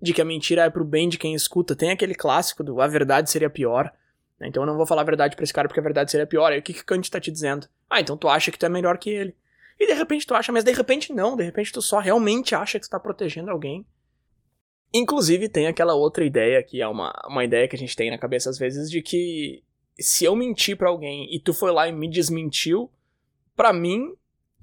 de 0.01 0.13
que 0.13 0.21
a 0.21 0.26
mentira 0.26 0.63
é 0.63 0.69
pro 0.69 0.86
bem 0.86 1.09
de 1.09 1.17
quem 1.17 1.36
escuta. 1.36 1.76
Tem 1.76 1.91
aquele 1.91 2.15
clássico 2.15 2.63
do 2.63 2.80
a 2.80 2.88
verdade 2.88 3.30
seria 3.30 3.49
pior. 3.49 3.91
Né? 4.39 4.47
Então 4.47 4.63
eu 4.63 4.67
não 4.67 4.77
vou 4.77 4.86
falar 4.86 5.01
a 5.01 5.05
verdade 5.05 5.36
pra 5.36 5.43
esse 5.43 5.53
cara 5.53 5.67
porque 5.67 5.79
a 5.79 5.83
verdade 5.83 6.11
seria 6.11 6.27
pior. 6.27 6.51
Aí 6.51 6.59
o 6.59 6.61
que, 6.61 6.73
que 6.73 6.83
Kant 6.83 7.09
tá 7.09 7.19
te 7.19 7.31
dizendo? 7.31 7.67
Ah, 7.89 7.99
então 7.99 8.17
tu 8.17 8.27
acha 8.27 8.51
que 8.51 8.59
tu 8.59 8.65
é 8.65 8.69
melhor 8.69 8.97
que 8.97 9.09
ele. 9.09 9.36
E 9.79 9.88
de 9.88 9.93
repente 9.93 10.25
tu 10.25 10.33
acha, 10.33 10.51
mas 10.51 10.63
de 10.63 10.71
repente 10.71 11.13
não, 11.13 11.36
de 11.36 11.43
repente 11.43 11.71
tu 11.71 11.81
só 11.81 11.99
realmente 11.99 12.55
acha 12.55 12.79
que 12.79 12.86
tu 12.86 12.89
tá 12.89 12.99
protegendo 12.99 13.51
alguém. 13.51 13.86
Inclusive 14.93 15.49
tem 15.49 15.67
aquela 15.67 15.93
outra 15.93 16.23
ideia 16.23 16.63
que 16.63 16.81
é 16.81 16.88
uma, 16.88 17.13
uma 17.27 17.43
ideia 17.43 17.67
que 17.67 17.75
a 17.75 17.79
gente 17.79 17.95
tem 17.95 18.09
na 18.09 18.17
cabeça 18.17 18.49
às 18.49 18.57
vezes 18.57 18.89
de 18.89 19.01
que 19.01 19.63
se 19.99 20.23
eu 20.23 20.36
mentir 20.36 20.77
para 20.77 20.89
alguém 20.89 21.33
e 21.33 21.39
tu 21.39 21.53
foi 21.53 21.71
lá 21.71 21.88
e 21.88 21.91
me 21.91 22.09
desmentiu, 22.09 22.89
para 23.55 23.73
mim 23.73 24.13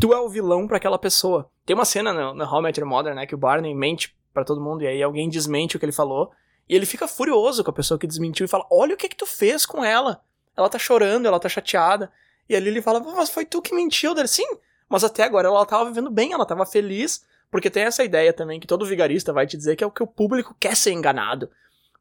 tu 0.00 0.12
é 0.12 0.20
o 0.20 0.28
vilão 0.28 0.66
para 0.66 0.78
aquela 0.78 0.98
pessoa. 0.98 1.50
Tem 1.66 1.76
uma 1.76 1.84
cena 1.84 2.12
no, 2.12 2.34
no 2.34 2.44
How 2.44 2.60
I 2.60 2.62
Met 2.62 2.80
Your 2.80 2.88
Mother, 2.88 3.14
né, 3.14 3.26
que 3.26 3.34
o 3.34 3.38
Barney 3.38 3.74
mente 3.74 4.16
para 4.32 4.44
todo 4.44 4.62
mundo 4.62 4.82
e 4.82 4.86
aí 4.86 5.02
alguém 5.02 5.28
desmente 5.28 5.76
o 5.76 5.78
que 5.78 5.84
ele 5.84 5.92
falou 5.92 6.32
e 6.72 6.74
ele 6.74 6.86
fica 6.86 7.06
furioso 7.06 7.62
com 7.62 7.70
a 7.70 7.74
pessoa 7.74 7.98
que 7.98 8.06
desmentiu 8.06 8.46
e 8.46 8.48
fala: 8.48 8.66
"Olha 8.70 8.94
o 8.94 8.96
que 8.96 9.06
que 9.06 9.16
tu 9.16 9.26
fez 9.26 9.66
com 9.66 9.84
ela. 9.84 10.24
Ela 10.56 10.70
tá 10.70 10.78
chorando, 10.78 11.26
ela 11.26 11.38
tá 11.38 11.46
chateada". 11.46 12.10
E 12.48 12.56
ali 12.56 12.68
ele 12.68 12.80
fala: 12.80 12.98
"Mas 12.98 13.28
foi 13.28 13.44
tu 13.44 13.60
que 13.60 13.74
mentiu". 13.74 14.14
Dele, 14.14 14.26
sim, 14.26 14.46
mas 14.88 15.04
até 15.04 15.22
agora 15.22 15.48
ela 15.48 15.66
tava 15.66 15.84
vivendo 15.84 16.10
bem, 16.10 16.32
ela 16.32 16.46
tava 16.46 16.64
feliz, 16.64 17.26
porque 17.50 17.68
tem 17.68 17.82
essa 17.82 18.02
ideia 18.02 18.32
também 18.32 18.58
que 18.58 18.66
todo 18.66 18.86
vigarista 18.86 19.34
vai 19.34 19.46
te 19.46 19.54
dizer 19.54 19.76
que 19.76 19.84
é 19.84 19.86
o 19.86 19.90
que 19.90 20.02
o 20.02 20.06
público 20.06 20.56
quer 20.58 20.74
ser 20.74 20.92
enganado. 20.92 21.50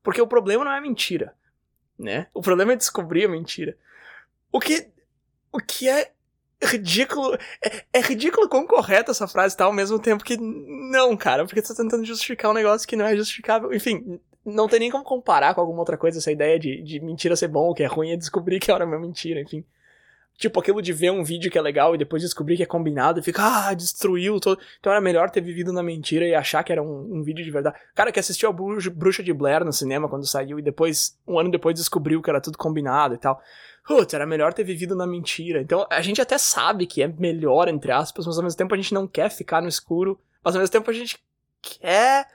Porque 0.01 0.22
o 0.22 0.28
problema 0.28 0.63
não 0.63 0.72
é 0.72 0.80
mentira, 0.80 1.36
né? 1.99 2.28
O 2.34 2.41
problema 2.41 2.72
é 2.72 2.78
descobrir 2.78 3.26
a 3.26 3.30
mentira. 3.30 3.78
O 4.53 4.59
que 4.61 4.89
o 5.51 5.59
que 5.59 5.89
é 5.89 6.13
ridículo. 6.63 7.38
É, 7.61 7.84
é, 7.91 7.99
ridículo 7.99 8.47
quão 8.47 8.65
correta 8.65 9.11
essa 9.11 9.28
frase 9.28 9.57
tá 9.57 9.65
ao 9.65 9.74
mesmo 9.74 9.99
tempo 9.99 10.24
que 10.24 10.38
não, 10.38 11.17
cara, 11.17 11.45
porque 11.45 11.61
você 11.61 11.76
tá 11.76 11.84
tentando 11.84 12.05
justificar 12.05 12.51
um 12.51 12.53
negócio 12.53 12.88
que 12.88 12.95
não 12.95 13.05
é 13.05 13.17
justificável. 13.17 13.74
Enfim, 13.74 14.17
não 14.46 14.68
tem 14.68 14.80
nem 14.80 14.92
como 14.92 15.04
comparar 15.04 15.54
com 15.54 15.62
alguma 15.62 15.80
outra 15.80 15.98
coisa 15.98 16.18
essa 16.18 16.32
ideia 16.32 16.60
de, 16.60 16.82
de 16.82 17.00
mentira 17.00 17.36
ser 17.36 17.48
bom, 17.48 17.70
o 17.70 17.74
que 17.74 17.84
é 17.84 17.88
ruim 17.88 18.12
é 18.12 18.18
descobrir 18.18 18.60
que 18.60 18.72
era 18.72 18.86
uma 18.86 19.00
mentira, 19.00 19.42
enfim. 19.42 19.64
Tipo, 20.38 20.60
aquilo 20.60 20.82
de 20.82 20.92
ver 20.92 21.12
um 21.12 21.24
vídeo 21.24 21.52
que 21.52 21.58
é 21.58 21.62
legal 21.62 21.94
e 21.94 22.00
depois 22.00 22.24
descobrir 22.24 22.58
que 22.58 22.64
é 22.64 22.66
combinado 22.66 23.20
e 23.20 23.24
fica, 23.24 23.44
ah, 23.44 23.74
destruiu 23.76 24.39
todo. 24.39 24.60
Então 24.80 24.92
era 24.92 25.00
melhor 25.00 25.30
ter 25.30 25.42
vivido 25.42 25.72
na 25.72 25.84
mentira 25.84 26.26
e 26.26 26.34
achar 26.34 26.64
que 26.64 26.72
era 26.72 26.82
um, 26.82 27.18
um 27.18 27.22
vídeo 27.22 27.46
de 27.46 27.52
verdade. 27.52 27.78
Cara 27.94 28.12
que 28.12 28.20
assistiu 28.20 28.50
a 28.50 28.52
Bruxa 28.52 29.22
de 29.22 29.32
Blair 29.32 29.64
no 29.64 29.72
cinema 29.72 30.10
quando 30.10 30.26
saiu 30.26 30.58
e 30.58 30.64
depois, 30.64 31.16
um 31.28 31.38
ano 31.38 31.52
depois, 31.52 31.76
descobriu 31.76 32.24
que 32.24 32.30
era 32.30 32.42
tudo 32.42 32.58
combinado 32.58 33.14
e 33.14 33.20
tal. 33.20 33.39
Putz, 33.86 34.16
era 34.16 34.26
melhor 34.26 34.52
ter 34.52 34.64
vivido 34.64 34.96
na 34.96 35.06
mentira. 35.06 35.62
Então 35.62 35.86
a 35.92 36.02
gente 36.02 36.20
até 36.20 36.39
sabe 36.39 36.88
que 36.88 37.04
é 37.04 37.08
melhor, 37.08 37.68
entre 37.68 37.92
aspas, 37.92 38.26
mas 38.26 38.36
ao 38.36 38.44
mesmo 38.44 38.58
tempo 38.58 38.74
a 38.74 38.78
gente 38.78 38.96
não 38.96 39.08
quer 39.08 39.30
ficar 39.30 39.62
no 39.62 39.68
escuro, 39.68 40.20
mas 40.44 40.56
ao 40.56 40.60
mesmo 40.60 40.72
tempo 40.72 40.89
a 40.89 40.94
gente 40.94 41.20
quer. 41.62 42.28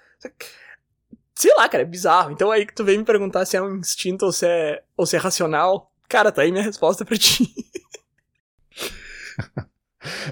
Sei 1.37 1.55
lá, 1.55 1.68
cara, 1.68 1.82
é 1.82 1.87
bizarro. 1.87 2.32
Então 2.32 2.51
aí 2.51 2.64
que 2.66 2.74
tu 2.74 2.84
vem 2.84 2.99
me 2.99 3.05
perguntar 3.05 3.45
se 3.45 3.57
é 3.57 3.62
um 3.62 3.76
instinto 3.76 4.24
ou 4.24 4.32
se 4.32 4.47
é, 4.47 4.82
ou 4.97 5.05
se 5.05 5.16
é 5.16 5.18
racional. 5.18 5.93
Cara, 6.09 6.32
tá 6.32 6.43
aí 6.43 6.51
minha 6.51 6.64
resposta 6.64 7.05
pra 7.05 7.16
ti. 7.16 7.49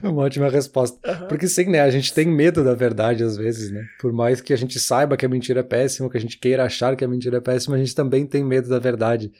É 0.02 0.08
uma 0.08 0.22
ótima 0.22 0.48
resposta. 0.48 0.98
Uhum. 1.04 1.28
Porque 1.28 1.48
sim, 1.48 1.64
né? 1.66 1.80
A 1.80 1.90
gente 1.90 2.14
tem 2.14 2.26
medo 2.26 2.62
da 2.62 2.74
verdade 2.74 3.24
às 3.24 3.36
vezes, 3.36 3.72
né? 3.72 3.84
Por 4.00 4.12
mais 4.12 4.40
que 4.40 4.52
a 4.52 4.56
gente 4.56 4.78
saiba 4.78 5.16
que 5.16 5.26
a 5.26 5.28
mentira 5.28 5.60
é 5.60 5.62
péssima, 5.64 6.08
que 6.08 6.16
a 6.16 6.20
gente 6.20 6.38
queira 6.38 6.64
achar 6.64 6.94
que 6.94 7.04
a 7.04 7.08
mentira 7.08 7.38
é 7.38 7.40
péssima, 7.40 7.74
a 7.74 7.78
gente 7.78 7.94
também 7.94 8.24
tem 8.24 8.44
medo 8.44 8.68
da 8.68 8.78
verdade. 8.78 9.32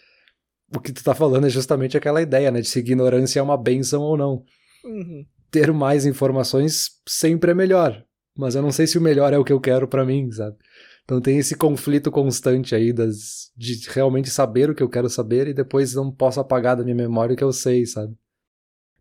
O 0.75 0.81
que 0.81 0.93
tu 0.93 1.05
tá 1.05 1.15
falando 1.15 1.47
é 1.47 1.51
justamente 1.51 1.97
aquela 1.97 2.21
ideia, 2.21 2.51
né? 2.51 2.61
De 2.61 2.69
se 2.69 2.81
ignorância 2.81 3.39
é 3.39 3.43
uma 3.43 3.57
benção 3.57 4.03
ou 4.03 4.17
não. 4.17 4.43
Uhum. 4.85 5.25
Ter 5.51 5.73
mais 5.73 6.05
informações 6.05 6.91
sempre 7.07 7.53
é 7.53 7.55
melhor. 7.55 8.05
Mas 8.37 8.57
eu 8.57 8.63
não 8.63 8.73
sei 8.73 8.87
se 8.87 8.99
o 8.99 9.01
melhor 9.01 9.33
é 9.33 9.39
o 9.39 9.45
que 9.45 9.53
eu 9.53 9.61
quero 9.61 9.87
para 9.87 10.05
mim, 10.05 10.31
sabe? 10.33 10.57
Então 11.05 11.21
tem 11.21 11.39
esse 11.39 11.55
conflito 11.55 12.11
constante 12.11 12.75
aí 12.75 12.93
das, 12.93 13.53
de 13.57 13.89
realmente 13.91 14.31
saber 14.31 14.71
o 14.71 14.75
que 14.75 14.83
eu 14.83 14.89
quero 14.89 15.09
saber 15.09 15.47
e 15.47 15.55
depois 15.55 15.95
não 15.95 16.11
posso 16.11 16.41
apagar 16.41 16.77
da 16.77 16.83
minha 16.83 16.97
memória 16.97 17.35
o 17.35 17.37
que 17.37 17.45
eu 17.45 17.53
sei, 17.53 17.85
sabe? 17.85 18.15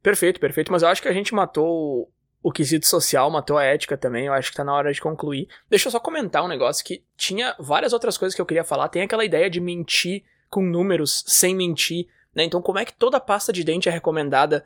Perfeito, 0.01 0.39
perfeito. 0.39 0.71
Mas 0.71 0.81
eu 0.81 0.89
acho 0.89 1.01
que 1.01 1.07
a 1.07 1.13
gente 1.13 1.33
matou 1.33 2.11
o 2.43 2.51
quesito 2.51 2.85
social, 2.85 3.31
matou 3.31 3.57
a 3.57 3.63
ética 3.63 3.97
também. 3.97 4.25
Eu 4.25 4.33
acho 4.33 4.51
que 4.51 4.57
tá 4.57 4.65
na 4.65 4.73
hora 4.73 4.91
de 4.91 4.99
concluir. 4.99 5.47
Deixa 5.69 5.87
eu 5.87 5.91
só 5.91 5.99
comentar 5.99 6.43
um 6.43 6.49
negócio 6.49 6.83
que 6.83 7.05
tinha 7.15 7.55
várias 7.57 7.93
outras 7.93 8.17
coisas 8.17 8.35
que 8.35 8.41
eu 8.41 8.45
queria 8.45 8.65
falar. 8.65 8.89
Tem 8.89 9.01
aquela 9.01 9.23
ideia 9.23 9.49
de 9.49 9.61
mentir 9.61 10.23
com 10.49 10.61
números 10.61 11.23
sem 11.25 11.55
mentir, 11.55 12.07
né? 12.35 12.43
Então, 12.43 12.61
como 12.61 12.79
é 12.79 12.85
que 12.85 12.93
toda 12.93 13.19
pasta 13.19 13.53
de 13.53 13.63
dente 13.63 13.87
é 13.87 13.91
recomendada? 13.91 14.65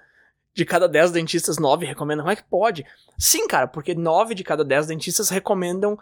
De 0.55 0.65
cada 0.65 0.87
10 0.87 1.11
dentistas, 1.11 1.59
9 1.59 1.85
recomendam. 1.85 2.23
Como 2.23 2.33
é 2.33 2.35
que 2.35 2.43
pode? 2.43 2.83
Sim, 3.15 3.47
cara, 3.47 3.67
porque 3.67 3.93
9 3.93 4.33
de 4.33 4.43
cada 4.43 4.65
10 4.65 4.87
dentistas 4.87 5.29
recomendam 5.29 5.99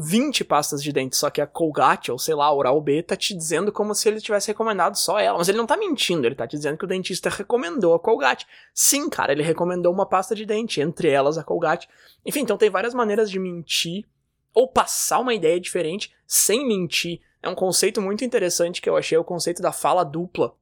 20 0.00 0.44
pastas 0.44 0.80
de 0.80 0.92
dente, 0.92 1.16
só 1.16 1.28
que 1.28 1.40
a 1.40 1.46
Colgate, 1.46 2.12
ou 2.12 2.18
sei 2.18 2.32
lá, 2.32 2.52
Oral 2.52 2.80
B, 2.80 3.02
tá 3.02 3.16
te 3.16 3.34
dizendo 3.34 3.72
como 3.72 3.94
se 3.96 4.08
ele 4.08 4.20
tivesse 4.20 4.46
recomendado 4.46 4.96
só 4.96 5.18
ela. 5.18 5.36
Mas 5.36 5.48
ele 5.48 5.58
não 5.58 5.66
tá 5.66 5.76
mentindo, 5.76 6.24
ele 6.24 6.36
tá 6.36 6.46
te 6.46 6.56
dizendo 6.56 6.78
que 6.78 6.84
o 6.84 6.88
dentista 6.88 7.28
recomendou 7.28 7.94
a 7.94 7.98
Colgate. 7.98 8.46
Sim, 8.72 9.10
cara, 9.10 9.32
ele 9.32 9.42
recomendou 9.42 9.92
uma 9.92 10.06
pasta 10.06 10.36
de 10.36 10.46
dente, 10.46 10.80
entre 10.80 11.08
elas 11.08 11.36
a 11.36 11.42
Colgate. 11.42 11.88
Enfim, 12.24 12.40
então 12.40 12.56
tem 12.56 12.70
várias 12.70 12.94
maneiras 12.94 13.28
de 13.28 13.40
mentir, 13.40 14.06
ou 14.54 14.68
passar 14.68 15.18
uma 15.18 15.34
ideia 15.34 15.58
diferente 15.58 16.14
sem 16.26 16.66
mentir. 16.66 17.20
É 17.42 17.48
um 17.48 17.54
conceito 17.54 18.00
muito 18.00 18.24
interessante 18.24 18.80
que 18.80 18.88
eu 18.88 18.96
achei, 18.96 19.18
o 19.18 19.24
conceito 19.24 19.60
da 19.60 19.72
fala 19.72 20.04
dupla. 20.04 20.54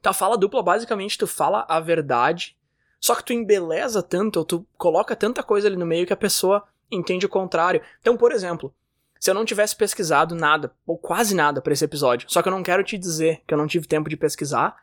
Tá, 0.00 0.14
fala 0.14 0.38
dupla, 0.38 0.62
basicamente, 0.62 1.18
tu 1.18 1.26
fala 1.26 1.66
a 1.68 1.78
verdade, 1.78 2.56
só 2.98 3.14
que 3.14 3.24
tu 3.24 3.32
embeleza 3.34 4.02
tanto, 4.02 4.38
ou 4.38 4.44
tu 4.46 4.66
coloca 4.78 5.14
tanta 5.14 5.42
coisa 5.42 5.68
ali 5.68 5.76
no 5.76 5.84
meio 5.84 6.06
que 6.06 6.12
a 6.12 6.16
pessoa 6.16 6.64
entende 6.90 7.26
o 7.26 7.28
contrário. 7.28 7.82
Então, 8.00 8.16
por 8.16 8.32
exemplo, 8.32 8.74
se 9.18 9.30
eu 9.30 9.34
não 9.34 9.44
tivesse 9.44 9.74
pesquisado 9.74 10.34
nada, 10.34 10.72
ou 10.86 10.96
quase 10.96 11.34
nada 11.34 11.60
para 11.60 11.72
esse 11.72 11.84
episódio, 11.84 12.30
só 12.30 12.42
que 12.42 12.48
eu 12.48 12.52
não 12.52 12.62
quero 12.62 12.82
te 12.82 12.96
dizer 12.96 13.42
que 13.46 13.54
eu 13.54 13.58
não 13.58 13.66
tive 13.66 13.86
tempo 13.86 14.08
de 14.08 14.16
pesquisar, 14.16 14.76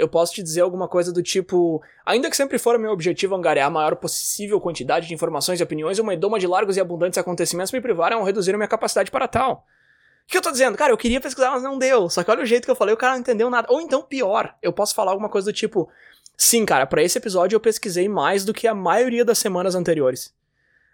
eu 0.00 0.08
posso 0.08 0.32
te 0.32 0.42
dizer 0.42 0.62
alguma 0.62 0.88
coisa 0.88 1.12
do 1.12 1.22
tipo: 1.22 1.82
ainda 2.04 2.30
que 2.30 2.36
sempre 2.36 2.58
for 2.58 2.78
meu 2.78 2.90
objetivo 2.90 3.34
angariar 3.34 3.66
a 3.66 3.70
maior 3.70 3.96
possível 3.96 4.60
quantidade 4.60 5.06
de 5.06 5.14
informações 5.14 5.60
e 5.60 5.62
opiniões, 5.62 5.98
uma 5.98 6.14
edoma 6.14 6.38
de 6.38 6.46
largos 6.46 6.76
e 6.76 6.80
abundantes 6.80 7.18
acontecimentos 7.18 7.72
me 7.72 7.80
privaram 7.80 8.18
ou 8.18 8.24
reduziram 8.24 8.58
minha 8.58 8.68
capacidade 8.68 9.10
para 9.10 9.28
tal. 9.28 9.66
O 10.26 10.30
que 10.30 10.38
eu 10.38 10.42
tô 10.42 10.50
dizendo? 10.50 10.78
Cara, 10.78 10.92
eu 10.92 10.96
queria 10.96 11.20
pesquisar, 11.20 11.50
mas 11.50 11.62
não 11.62 11.76
deu. 11.76 12.08
Só 12.08 12.22
que 12.22 12.30
olha 12.30 12.42
o 12.42 12.46
jeito 12.46 12.64
que 12.64 12.70
eu 12.70 12.76
falei, 12.76 12.94
o 12.94 12.98
cara 12.98 13.14
não 13.14 13.20
entendeu 13.20 13.50
nada. 13.50 13.66
Ou 13.70 13.80
então, 13.80 14.00
pior, 14.00 14.54
eu 14.62 14.72
posso 14.72 14.94
falar 14.94 15.10
alguma 15.10 15.28
coisa 15.28 15.50
do 15.50 15.54
tipo: 15.54 15.88
sim, 16.36 16.64
cara, 16.64 16.86
para 16.86 17.02
esse 17.02 17.18
episódio 17.18 17.56
eu 17.56 17.60
pesquisei 17.60 18.08
mais 18.08 18.44
do 18.44 18.54
que 18.54 18.66
a 18.66 18.74
maioria 18.74 19.24
das 19.24 19.38
semanas 19.38 19.74
anteriores. 19.74 20.32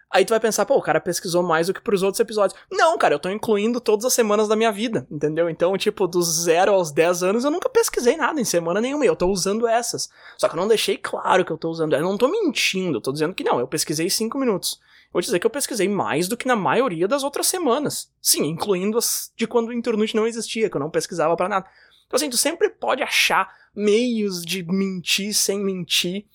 Aí 0.09 0.23
tu 0.23 0.29
vai 0.29 0.39
pensar, 0.39 0.65
pô, 0.65 0.77
o 0.77 0.81
cara 0.81 1.01
pesquisou 1.01 1.43
mais 1.43 1.67
do 1.67 1.73
que 1.73 1.81
pros 1.81 2.01
outros 2.01 2.19
episódios. 2.19 2.57
Não, 2.71 2.97
cara, 2.97 3.13
eu 3.15 3.19
tô 3.19 3.29
incluindo 3.29 3.81
todas 3.81 4.05
as 4.05 4.13
semanas 4.13 4.47
da 4.47 4.55
minha 4.55 4.71
vida, 4.71 5.05
entendeu? 5.11 5.49
Então, 5.49 5.77
tipo, 5.77 6.07
dos 6.07 6.43
0 6.43 6.71
aos 6.71 6.91
10 6.91 7.23
anos 7.23 7.43
eu 7.43 7.51
nunca 7.51 7.67
pesquisei 7.67 8.15
nada 8.15 8.39
em 8.39 8.45
semana 8.45 8.79
nenhuma. 8.79 9.05
Eu 9.05 9.17
tô 9.17 9.27
usando 9.27 9.67
essas. 9.67 10.09
Só 10.37 10.47
que 10.47 10.55
eu 10.55 10.59
não 10.59 10.67
deixei 10.67 10.97
claro 10.97 11.43
que 11.43 11.51
eu 11.51 11.57
tô 11.57 11.69
usando. 11.69 11.93
Eu 11.93 12.01
não 12.01 12.17
tô 12.17 12.29
mentindo, 12.29 12.97
eu 12.97 13.01
tô 13.01 13.11
dizendo 13.11 13.33
que 13.33 13.43
não, 13.43 13.59
eu 13.59 13.67
pesquisei 13.67 14.09
5 14.09 14.37
minutos. 14.37 14.79
Vou 15.11 15.21
dizer 15.21 15.39
que 15.39 15.45
eu 15.45 15.51
pesquisei 15.51 15.89
mais 15.89 16.27
do 16.27 16.37
que 16.37 16.47
na 16.47 16.55
maioria 16.55 17.07
das 17.07 17.23
outras 17.23 17.47
semanas. 17.47 18.09
Sim, 18.21 18.45
incluindo 18.45 18.97
as 18.97 19.31
de 19.35 19.45
quando 19.45 19.69
o 19.69 19.73
internet 19.73 20.15
não 20.15 20.27
existia, 20.27 20.69
que 20.69 20.77
eu 20.77 20.81
não 20.81 20.89
pesquisava 20.89 21.35
para 21.35 21.49
nada. 21.49 21.67
Então, 22.05 22.15
assim, 22.15 22.29
tu 22.29 22.37
sempre 22.37 22.69
pode 22.69 23.03
achar 23.03 23.53
meios 23.75 24.41
de 24.41 24.63
mentir 24.63 25.33
sem 25.33 25.59
mentir 25.59 26.25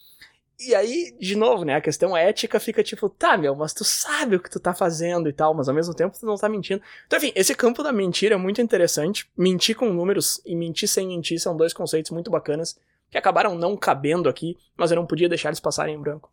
E 0.66 0.74
aí, 0.74 1.16
de 1.18 1.36
novo, 1.36 1.64
né, 1.64 1.74
a 1.74 1.80
questão 1.80 2.16
ética 2.16 2.60
fica 2.60 2.82
tipo, 2.82 3.08
tá, 3.08 3.36
meu, 3.36 3.54
mas 3.56 3.72
tu 3.72 3.84
sabe 3.84 4.36
o 4.36 4.40
que 4.40 4.50
tu 4.50 4.60
tá 4.60 4.72
fazendo 4.72 5.28
e 5.28 5.32
tal, 5.32 5.54
mas 5.54 5.68
ao 5.68 5.74
mesmo 5.74 5.94
tempo 5.94 6.16
tu 6.18 6.24
não 6.26 6.36
tá 6.36 6.48
mentindo. 6.48 6.82
Então, 7.06 7.18
enfim, 7.18 7.32
esse 7.34 7.54
campo 7.54 7.82
da 7.82 7.92
mentira 7.92 8.34
é 8.34 8.38
muito 8.38 8.60
interessante. 8.60 9.28
Mentir 9.36 9.76
com 9.76 9.92
números 9.92 10.40
e 10.46 10.54
mentir 10.54 10.88
sem 10.88 11.08
mentir 11.08 11.40
são 11.40 11.56
dois 11.56 11.72
conceitos 11.72 12.10
muito 12.10 12.30
bacanas 12.30 12.78
que 13.10 13.18
acabaram 13.18 13.54
não 13.54 13.76
cabendo 13.76 14.28
aqui, 14.28 14.56
mas 14.76 14.90
eu 14.90 14.96
não 14.96 15.06
podia 15.06 15.28
deixar 15.28 15.48
eles 15.48 15.60
passarem 15.60 15.94
em 15.94 16.00
branco. 16.00 16.30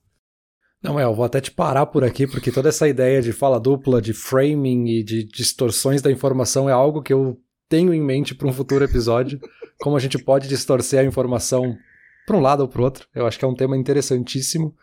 Não, 0.82 0.98
é, 0.98 1.04
eu 1.04 1.14
vou 1.14 1.26
até 1.26 1.42
te 1.42 1.52
parar 1.52 1.86
por 1.88 2.06
aqui, 2.06 2.26
porque 2.26 2.52
toda 2.52 2.70
essa 2.70 2.88
ideia 2.88 3.22
de 3.22 3.34
fala 3.34 3.60
dupla, 3.60 4.02
de 4.02 4.14
framing 4.14 4.88
e 4.88 5.04
de 5.04 5.26
distorções 5.26 6.02
da 6.02 6.10
informação 6.10 6.70
é 6.70 6.72
algo 6.72 7.02
que 7.02 7.12
eu 7.12 7.38
tenho 7.68 7.94
em 7.94 8.02
mente 8.02 8.34
para 8.34 8.48
um 8.48 8.54
futuro 8.54 8.84
episódio. 8.84 9.40
como 9.82 9.96
a 9.96 10.00
gente 10.00 10.18
pode 10.18 10.48
distorcer 10.48 11.00
a 11.00 11.04
informação 11.04 11.78
para 12.30 12.38
um 12.38 12.42
lado 12.42 12.62
ou 12.62 12.68
para 12.68 12.80
o 12.80 12.84
outro. 12.84 13.08
Eu 13.16 13.26
acho 13.26 13.40
que 13.40 13.44
é 13.44 13.48
um 13.48 13.56
tema 13.56 13.76
interessantíssimo. 13.76 14.76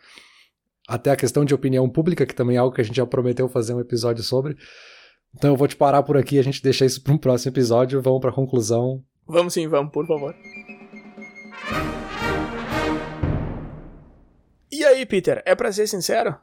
Até 0.88 1.12
a 1.12 1.16
questão 1.16 1.44
de 1.44 1.54
opinião 1.54 1.88
pública, 1.88 2.26
que 2.26 2.34
também 2.34 2.56
é 2.56 2.58
algo 2.58 2.74
que 2.74 2.80
a 2.80 2.84
gente 2.84 2.96
já 2.96 3.06
prometeu 3.06 3.48
fazer 3.48 3.72
um 3.72 3.78
episódio 3.78 4.24
sobre. 4.24 4.56
Então 5.32 5.52
eu 5.52 5.56
vou 5.56 5.68
te 5.68 5.76
parar 5.76 6.02
por 6.02 6.16
aqui, 6.16 6.36
e 6.36 6.38
a 6.40 6.42
gente 6.42 6.60
deixa 6.60 6.84
isso 6.84 7.00
para 7.00 7.12
um 7.12 7.18
próximo 7.18 7.52
episódio. 7.52 8.02
Vamos 8.02 8.20
para 8.20 8.30
a 8.30 8.34
conclusão. 8.34 9.00
Vamos 9.28 9.54
sim, 9.54 9.68
vamos, 9.68 9.92
por 9.92 10.04
favor. 10.08 10.34
E 14.72 14.84
aí, 14.84 15.06
Peter, 15.06 15.40
é 15.46 15.54
para 15.54 15.70
ser 15.70 15.86
sincero? 15.86 16.36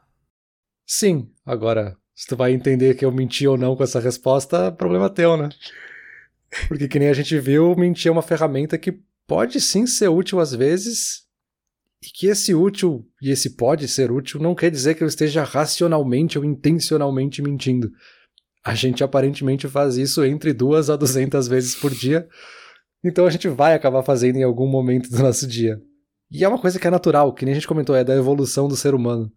Sim. 0.86 1.30
Agora, 1.44 1.98
se 2.14 2.26
tu 2.26 2.34
vai 2.34 2.52
entender 2.52 2.94
que 2.94 3.04
eu 3.04 3.12
menti 3.12 3.46
ou 3.46 3.58
não 3.58 3.76
com 3.76 3.82
essa 3.82 4.00
resposta, 4.00 4.72
problema 4.72 5.10
teu, 5.10 5.36
né? 5.36 5.50
Porque 6.66 6.88
que 6.88 6.98
nem 6.98 7.08
a 7.08 7.14
gente 7.14 7.38
viu, 7.38 7.76
mentir 7.76 8.08
é 8.08 8.12
uma 8.12 8.22
ferramenta 8.22 8.78
que 8.78 9.02
pode 9.26 9.60
sim 9.60 9.86
ser 9.86 10.08
útil 10.08 10.40
às 10.40 10.54
vezes, 10.54 11.24
e 12.02 12.06
que 12.06 12.26
esse 12.26 12.54
útil 12.54 13.06
e 13.20 13.30
esse 13.30 13.56
pode 13.56 13.88
ser 13.88 14.10
útil 14.10 14.40
não 14.40 14.54
quer 14.54 14.70
dizer 14.70 14.94
que 14.94 15.02
eu 15.02 15.08
esteja 15.08 15.42
racionalmente 15.42 16.38
ou 16.38 16.44
intencionalmente 16.44 17.40
mentindo. 17.40 17.90
A 18.64 18.74
gente 18.74 19.02
aparentemente 19.02 19.68
faz 19.68 19.96
isso 19.96 20.24
entre 20.24 20.52
duas 20.52 20.90
a 20.90 20.96
duzentas 20.96 21.48
vezes 21.48 21.74
por 21.74 21.90
dia, 21.90 22.28
então 23.04 23.26
a 23.26 23.30
gente 23.30 23.48
vai 23.48 23.74
acabar 23.74 24.02
fazendo 24.02 24.36
em 24.36 24.42
algum 24.42 24.66
momento 24.66 25.10
do 25.10 25.18
nosso 25.18 25.46
dia. 25.46 25.80
E 26.30 26.42
é 26.42 26.48
uma 26.48 26.60
coisa 26.60 26.78
que 26.78 26.86
é 26.86 26.90
natural, 26.90 27.32
que 27.34 27.44
nem 27.44 27.52
a 27.52 27.54
gente 27.54 27.68
comentou, 27.68 27.94
é 27.94 28.02
da 28.02 28.14
evolução 28.14 28.66
do 28.66 28.76
ser 28.76 28.94
humano. 28.94 29.30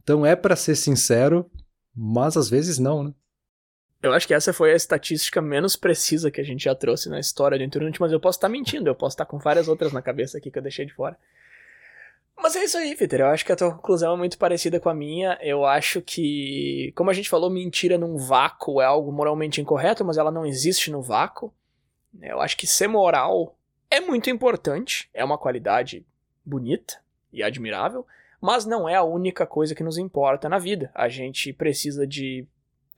Então 0.00 0.24
é 0.24 0.34
para 0.34 0.56
ser 0.56 0.76
sincero, 0.76 1.50
mas 1.94 2.36
às 2.36 2.48
vezes 2.48 2.78
não, 2.78 3.02
né? 3.02 3.12
Eu 4.00 4.12
acho 4.12 4.28
que 4.28 4.34
essa 4.34 4.52
foi 4.52 4.72
a 4.72 4.76
estatística 4.76 5.42
menos 5.42 5.74
precisa 5.74 6.30
que 6.30 6.40
a 6.40 6.44
gente 6.44 6.64
já 6.64 6.74
trouxe 6.74 7.08
na 7.08 7.18
história 7.18 7.58
do 7.58 7.64
Internet, 7.64 8.00
mas 8.00 8.12
eu 8.12 8.20
posso 8.20 8.38
estar 8.38 8.48
mentindo, 8.48 8.88
eu 8.88 8.94
posso 8.94 9.14
estar 9.14 9.26
com 9.26 9.38
várias 9.38 9.66
outras 9.66 9.92
na 9.92 10.00
cabeça 10.00 10.38
aqui 10.38 10.50
que 10.50 10.58
eu 10.58 10.62
deixei 10.62 10.86
de 10.86 10.94
fora. 10.94 11.18
Mas 12.40 12.54
é 12.54 12.62
isso 12.62 12.78
aí, 12.78 12.94
Peter. 12.94 13.20
Eu 13.20 13.26
acho 13.26 13.44
que 13.44 13.50
a 13.50 13.56
tua 13.56 13.74
conclusão 13.74 14.14
é 14.14 14.16
muito 14.16 14.38
parecida 14.38 14.78
com 14.78 14.88
a 14.88 14.94
minha. 14.94 15.36
Eu 15.42 15.66
acho 15.66 16.00
que, 16.00 16.92
como 16.94 17.10
a 17.10 17.12
gente 17.12 17.28
falou, 17.28 17.50
mentira 17.50 17.98
num 17.98 18.16
vácuo 18.16 18.80
é 18.80 18.84
algo 18.84 19.10
moralmente 19.10 19.60
incorreto, 19.60 20.04
mas 20.04 20.16
ela 20.16 20.30
não 20.30 20.46
existe 20.46 20.88
no 20.90 21.02
vácuo. 21.02 21.52
Eu 22.22 22.40
acho 22.40 22.56
que 22.56 22.66
ser 22.66 22.86
moral 22.86 23.56
é 23.90 24.00
muito 24.00 24.30
importante, 24.30 25.10
é 25.12 25.24
uma 25.24 25.36
qualidade 25.36 26.06
bonita 26.44 27.00
e 27.32 27.42
admirável, 27.42 28.06
mas 28.40 28.64
não 28.64 28.88
é 28.88 28.94
a 28.94 29.02
única 29.02 29.44
coisa 29.44 29.74
que 29.74 29.82
nos 29.82 29.98
importa 29.98 30.48
na 30.48 30.58
vida. 30.58 30.92
A 30.94 31.08
gente 31.08 31.52
precisa 31.52 32.06
de 32.06 32.46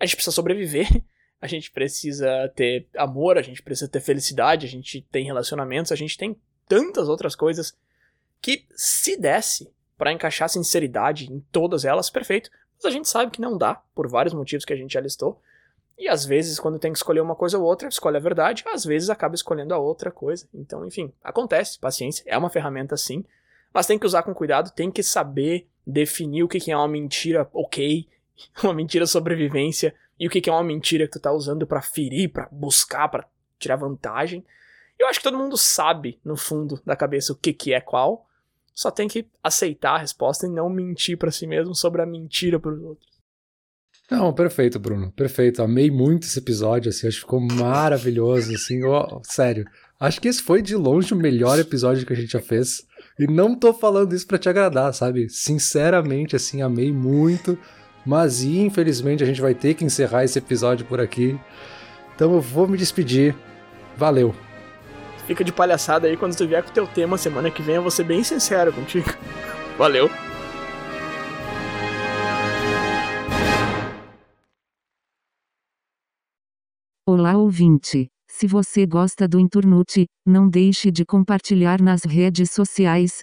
a 0.00 0.06
gente 0.06 0.16
precisa 0.16 0.34
sobreviver, 0.34 0.88
a 1.40 1.46
gente 1.46 1.70
precisa 1.70 2.50
ter 2.56 2.88
amor, 2.96 3.38
a 3.38 3.42
gente 3.42 3.62
precisa 3.62 3.88
ter 3.88 4.00
felicidade, 4.00 4.66
a 4.66 4.68
gente 4.68 5.06
tem 5.12 5.24
relacionamentos, 5.24 5.92
a 5.92 5.96
gente 5.96 6.16
tem 6.16 6.36
tantas 6.66 7.08
outras 7.08 7.36
coisas 7.36 7.76
que 8.40 8.66
se 8.74 9.16
desse 9.16 9.70
para 9.96 10.12
encaixar 10.12 10.48
sinceridade 10.48 11.30
em 11.30 11.40
todas 11.52 11.84
elas, 11.84 12.08
perfeito. 12.08 12.50
Mas 12.76 12.86
a 12.86 12.90
gente 12.90 13.08
sabe 13.08 13.30
que 13.30 13.40
não 13.40 13.58
dá, 13.58 13.74
por 13.94 14.08
vários 14.08 14.32
motivos 14.32 14.64
que 14.64 14.72
a 14.72 14.76
gente 14.76 14.94
já 14.94 15.00
listou. 15.00 15.38
E 15.98 16.08
às 16.08 16.24
vezes, 16.24 16.58
quando 16.58 16.78
tem 16.78 16.90
que 16.90 16.96
escolher 16.96 17.20
uma 17.20 17.36
coisa 17.36 17.58
ou 17.58 17.64
outra, 17.64 17.86
escolhe 17.86 18.16
a 18.16 18.20
verdade, 18.20 18.64
às 18.66 18.84
vezes 18.86 19.10
acaba 19.10 19.34
escolhendo 19.34 19.74
a 19.74 19.78
outra 19.78 20.10
coisa. 20.10 20.48
Então, 20.54 20.86
enfim, 20.86 21.12
acontece, 21.22 21.78
paciência, 21.78 22.24
é 22.26 22.38
uma 22.38 22.48
ferramenta 22.48 22.96
sim, 22.96 23.22
mas 23.74 23.86
tem 23.86 23.98
que 23.98 24.06
usar 24.06 24.22
com 24.22 24.32
cuidado, 24.32 24.70
tem 24.70 24.90
que 24.90 25.02
saber 25.02 25.68
definir 25.86 26.42
o 26.42 26.48
que 26.48 26.70
é 26.70 26.76
uma 26.76 26.88
mentira 26.88 27.46
ok 27.52 28.08
uma 28.62 28.74
mentira 28.74 29.06
sobrevivência 29.06 29.94
e 30.18 30.26
o 30.26 30.30
que 30.30 30.48
é 30.48 30.52
uma 30.52 30.62
mentira 30.62 31.06
que 31.06 31.12
tu 31.12 31.20
tá 31.20 31.32
usando 31.32 31.66
para 31.66 31.80
ferir, 31.80 32.30
para 32.30 32.48
buscar, 32.52 33.08
para 33.08 33.26
tirar 33.58 33.76
vantagem. 33.76 34.44
Eu 34.98 35.08
acho 35.08 35.18
que 35.18 35.24
todo 35.24 35.38
mundo 35.38 35.56
sabe, 35.56 36.20
no 36.24 36.36
fundo 36.36 36.80
da 36.84 36.94
cabeça, 36.94 37.32
o 37.32 37.36
que, 37.36 37.52
que 37.52 37.72
é 37.72 37.80
qual. 37.80 38.26
Só 38.74 38.90
tem 38.90 39.08
que 39.08 39.26
aceitar 39.42 39.94
a 39.94 39.98
resposta 39.98 40.46
e 40.46 40.50
não 40.50 40.68
mentir 40.68 41.16
para 41.16 41.30
si 41.30 41.46
mesmo 41.46 41.74
sobre 41.74 42.02
a 42.02 42.06
mentira 42.06 42.60
para 42.60 42.72
os 42.72 42.82
outros. 42.82 43.10
Não, 44.10 44.32
perfeito, 44.34 44.78
Bruno. 44.78 45.12
Perfeito. 45.12 45.62
Amei 45.62 45.90
muito 45.90 46.24
esse 46.24 46.38
episódio, 46.38 46.88
assim, 46.88 47.06
acho 47.06 47.18
que 47.18 47.22
ficou 47.22 47.40
maravilhoso, 47.40 48.52
assim, 48.52 48.84
oh, 48.84 49.22
sério. 49.22 49.64
Acho 49.98 50.20
que 50.20 50.28
esse 50.28 50.42
foi 50.42 50.60
de 50.60 50.74
longe 50.74 51.14
o 51.14 51.16
melhor 51.16 51.58
episódio 51.58 52.04
que 52.04 52.12
a 52.12 52.16
gente 52.16 52.32
já 52.32 52.40
fez. 52.40 52.86
E 53.18 53.26
não 53.26 53.54
tô 53.54 53.72
falando 53.72 54.14
isso 54.14 54.26
para 54.26 54.38
te 54.38 54.48
agradar, 54.48 54.92
sabe? 54.92 55.28
Sinceramente, 55.28 56.34
assim, 56.34 56.60
amei 56.60 56.90
muito. 56.90 57.56
Mas 58.04 58.42
infelizmente 58.42 59.22
a 59.22 59.26
gente 59.26 59.40
vai 59.40 59.54
ter 59.54 59.74
que 59.74 59.84
encerrar 59.84 60.24
esse 60.24 60.38
episódio 60.38 60.86
por 60.86 61.00
aqui. 61.00 61.38
Então 62.14 62.32
eu 62.34 62.40
vou 62.40 62.66
me 62.66 62.76
despedir. 62.76 63.34
Valeu. 63.96 64.34
Fica 65.26 65.44
de 65.44 65.52
palhaçada 65.52 66.08
aí 66.08 66.16
quando 66.16 66.36
tu 66.36 66.46
vier 66.46 66.62
com 66.62 66.70
o 66.70 66.72
teu 66.72 66.86
tema 66.86 67.16
semana 67.16 67.50
que 67.50 67.62
vem, 67.62 67.76
eu 67.76 67.82
vou 67.82 67.90
ser 67.90 68.04
bem 68.04 68.24
sincero 68.24 68.72
contigo. 68.72 69.08
Valeu. 69.78 70.10
Olá 77.06 77.36
ouvinte. 77.36 78.08
Se 78.28 78.46
você 78.46 78.86
gosta 78.86 79.26
do 79.26 79.38
Inturnute, 79.38 80.06
não 80.24 80.48
deixe 80.48 80.90
de 80.90 81.04
compartilhar 81.04 81.82
nas 81.82 82.04
redes 82.04 82.52
sociais, 82.52 83.22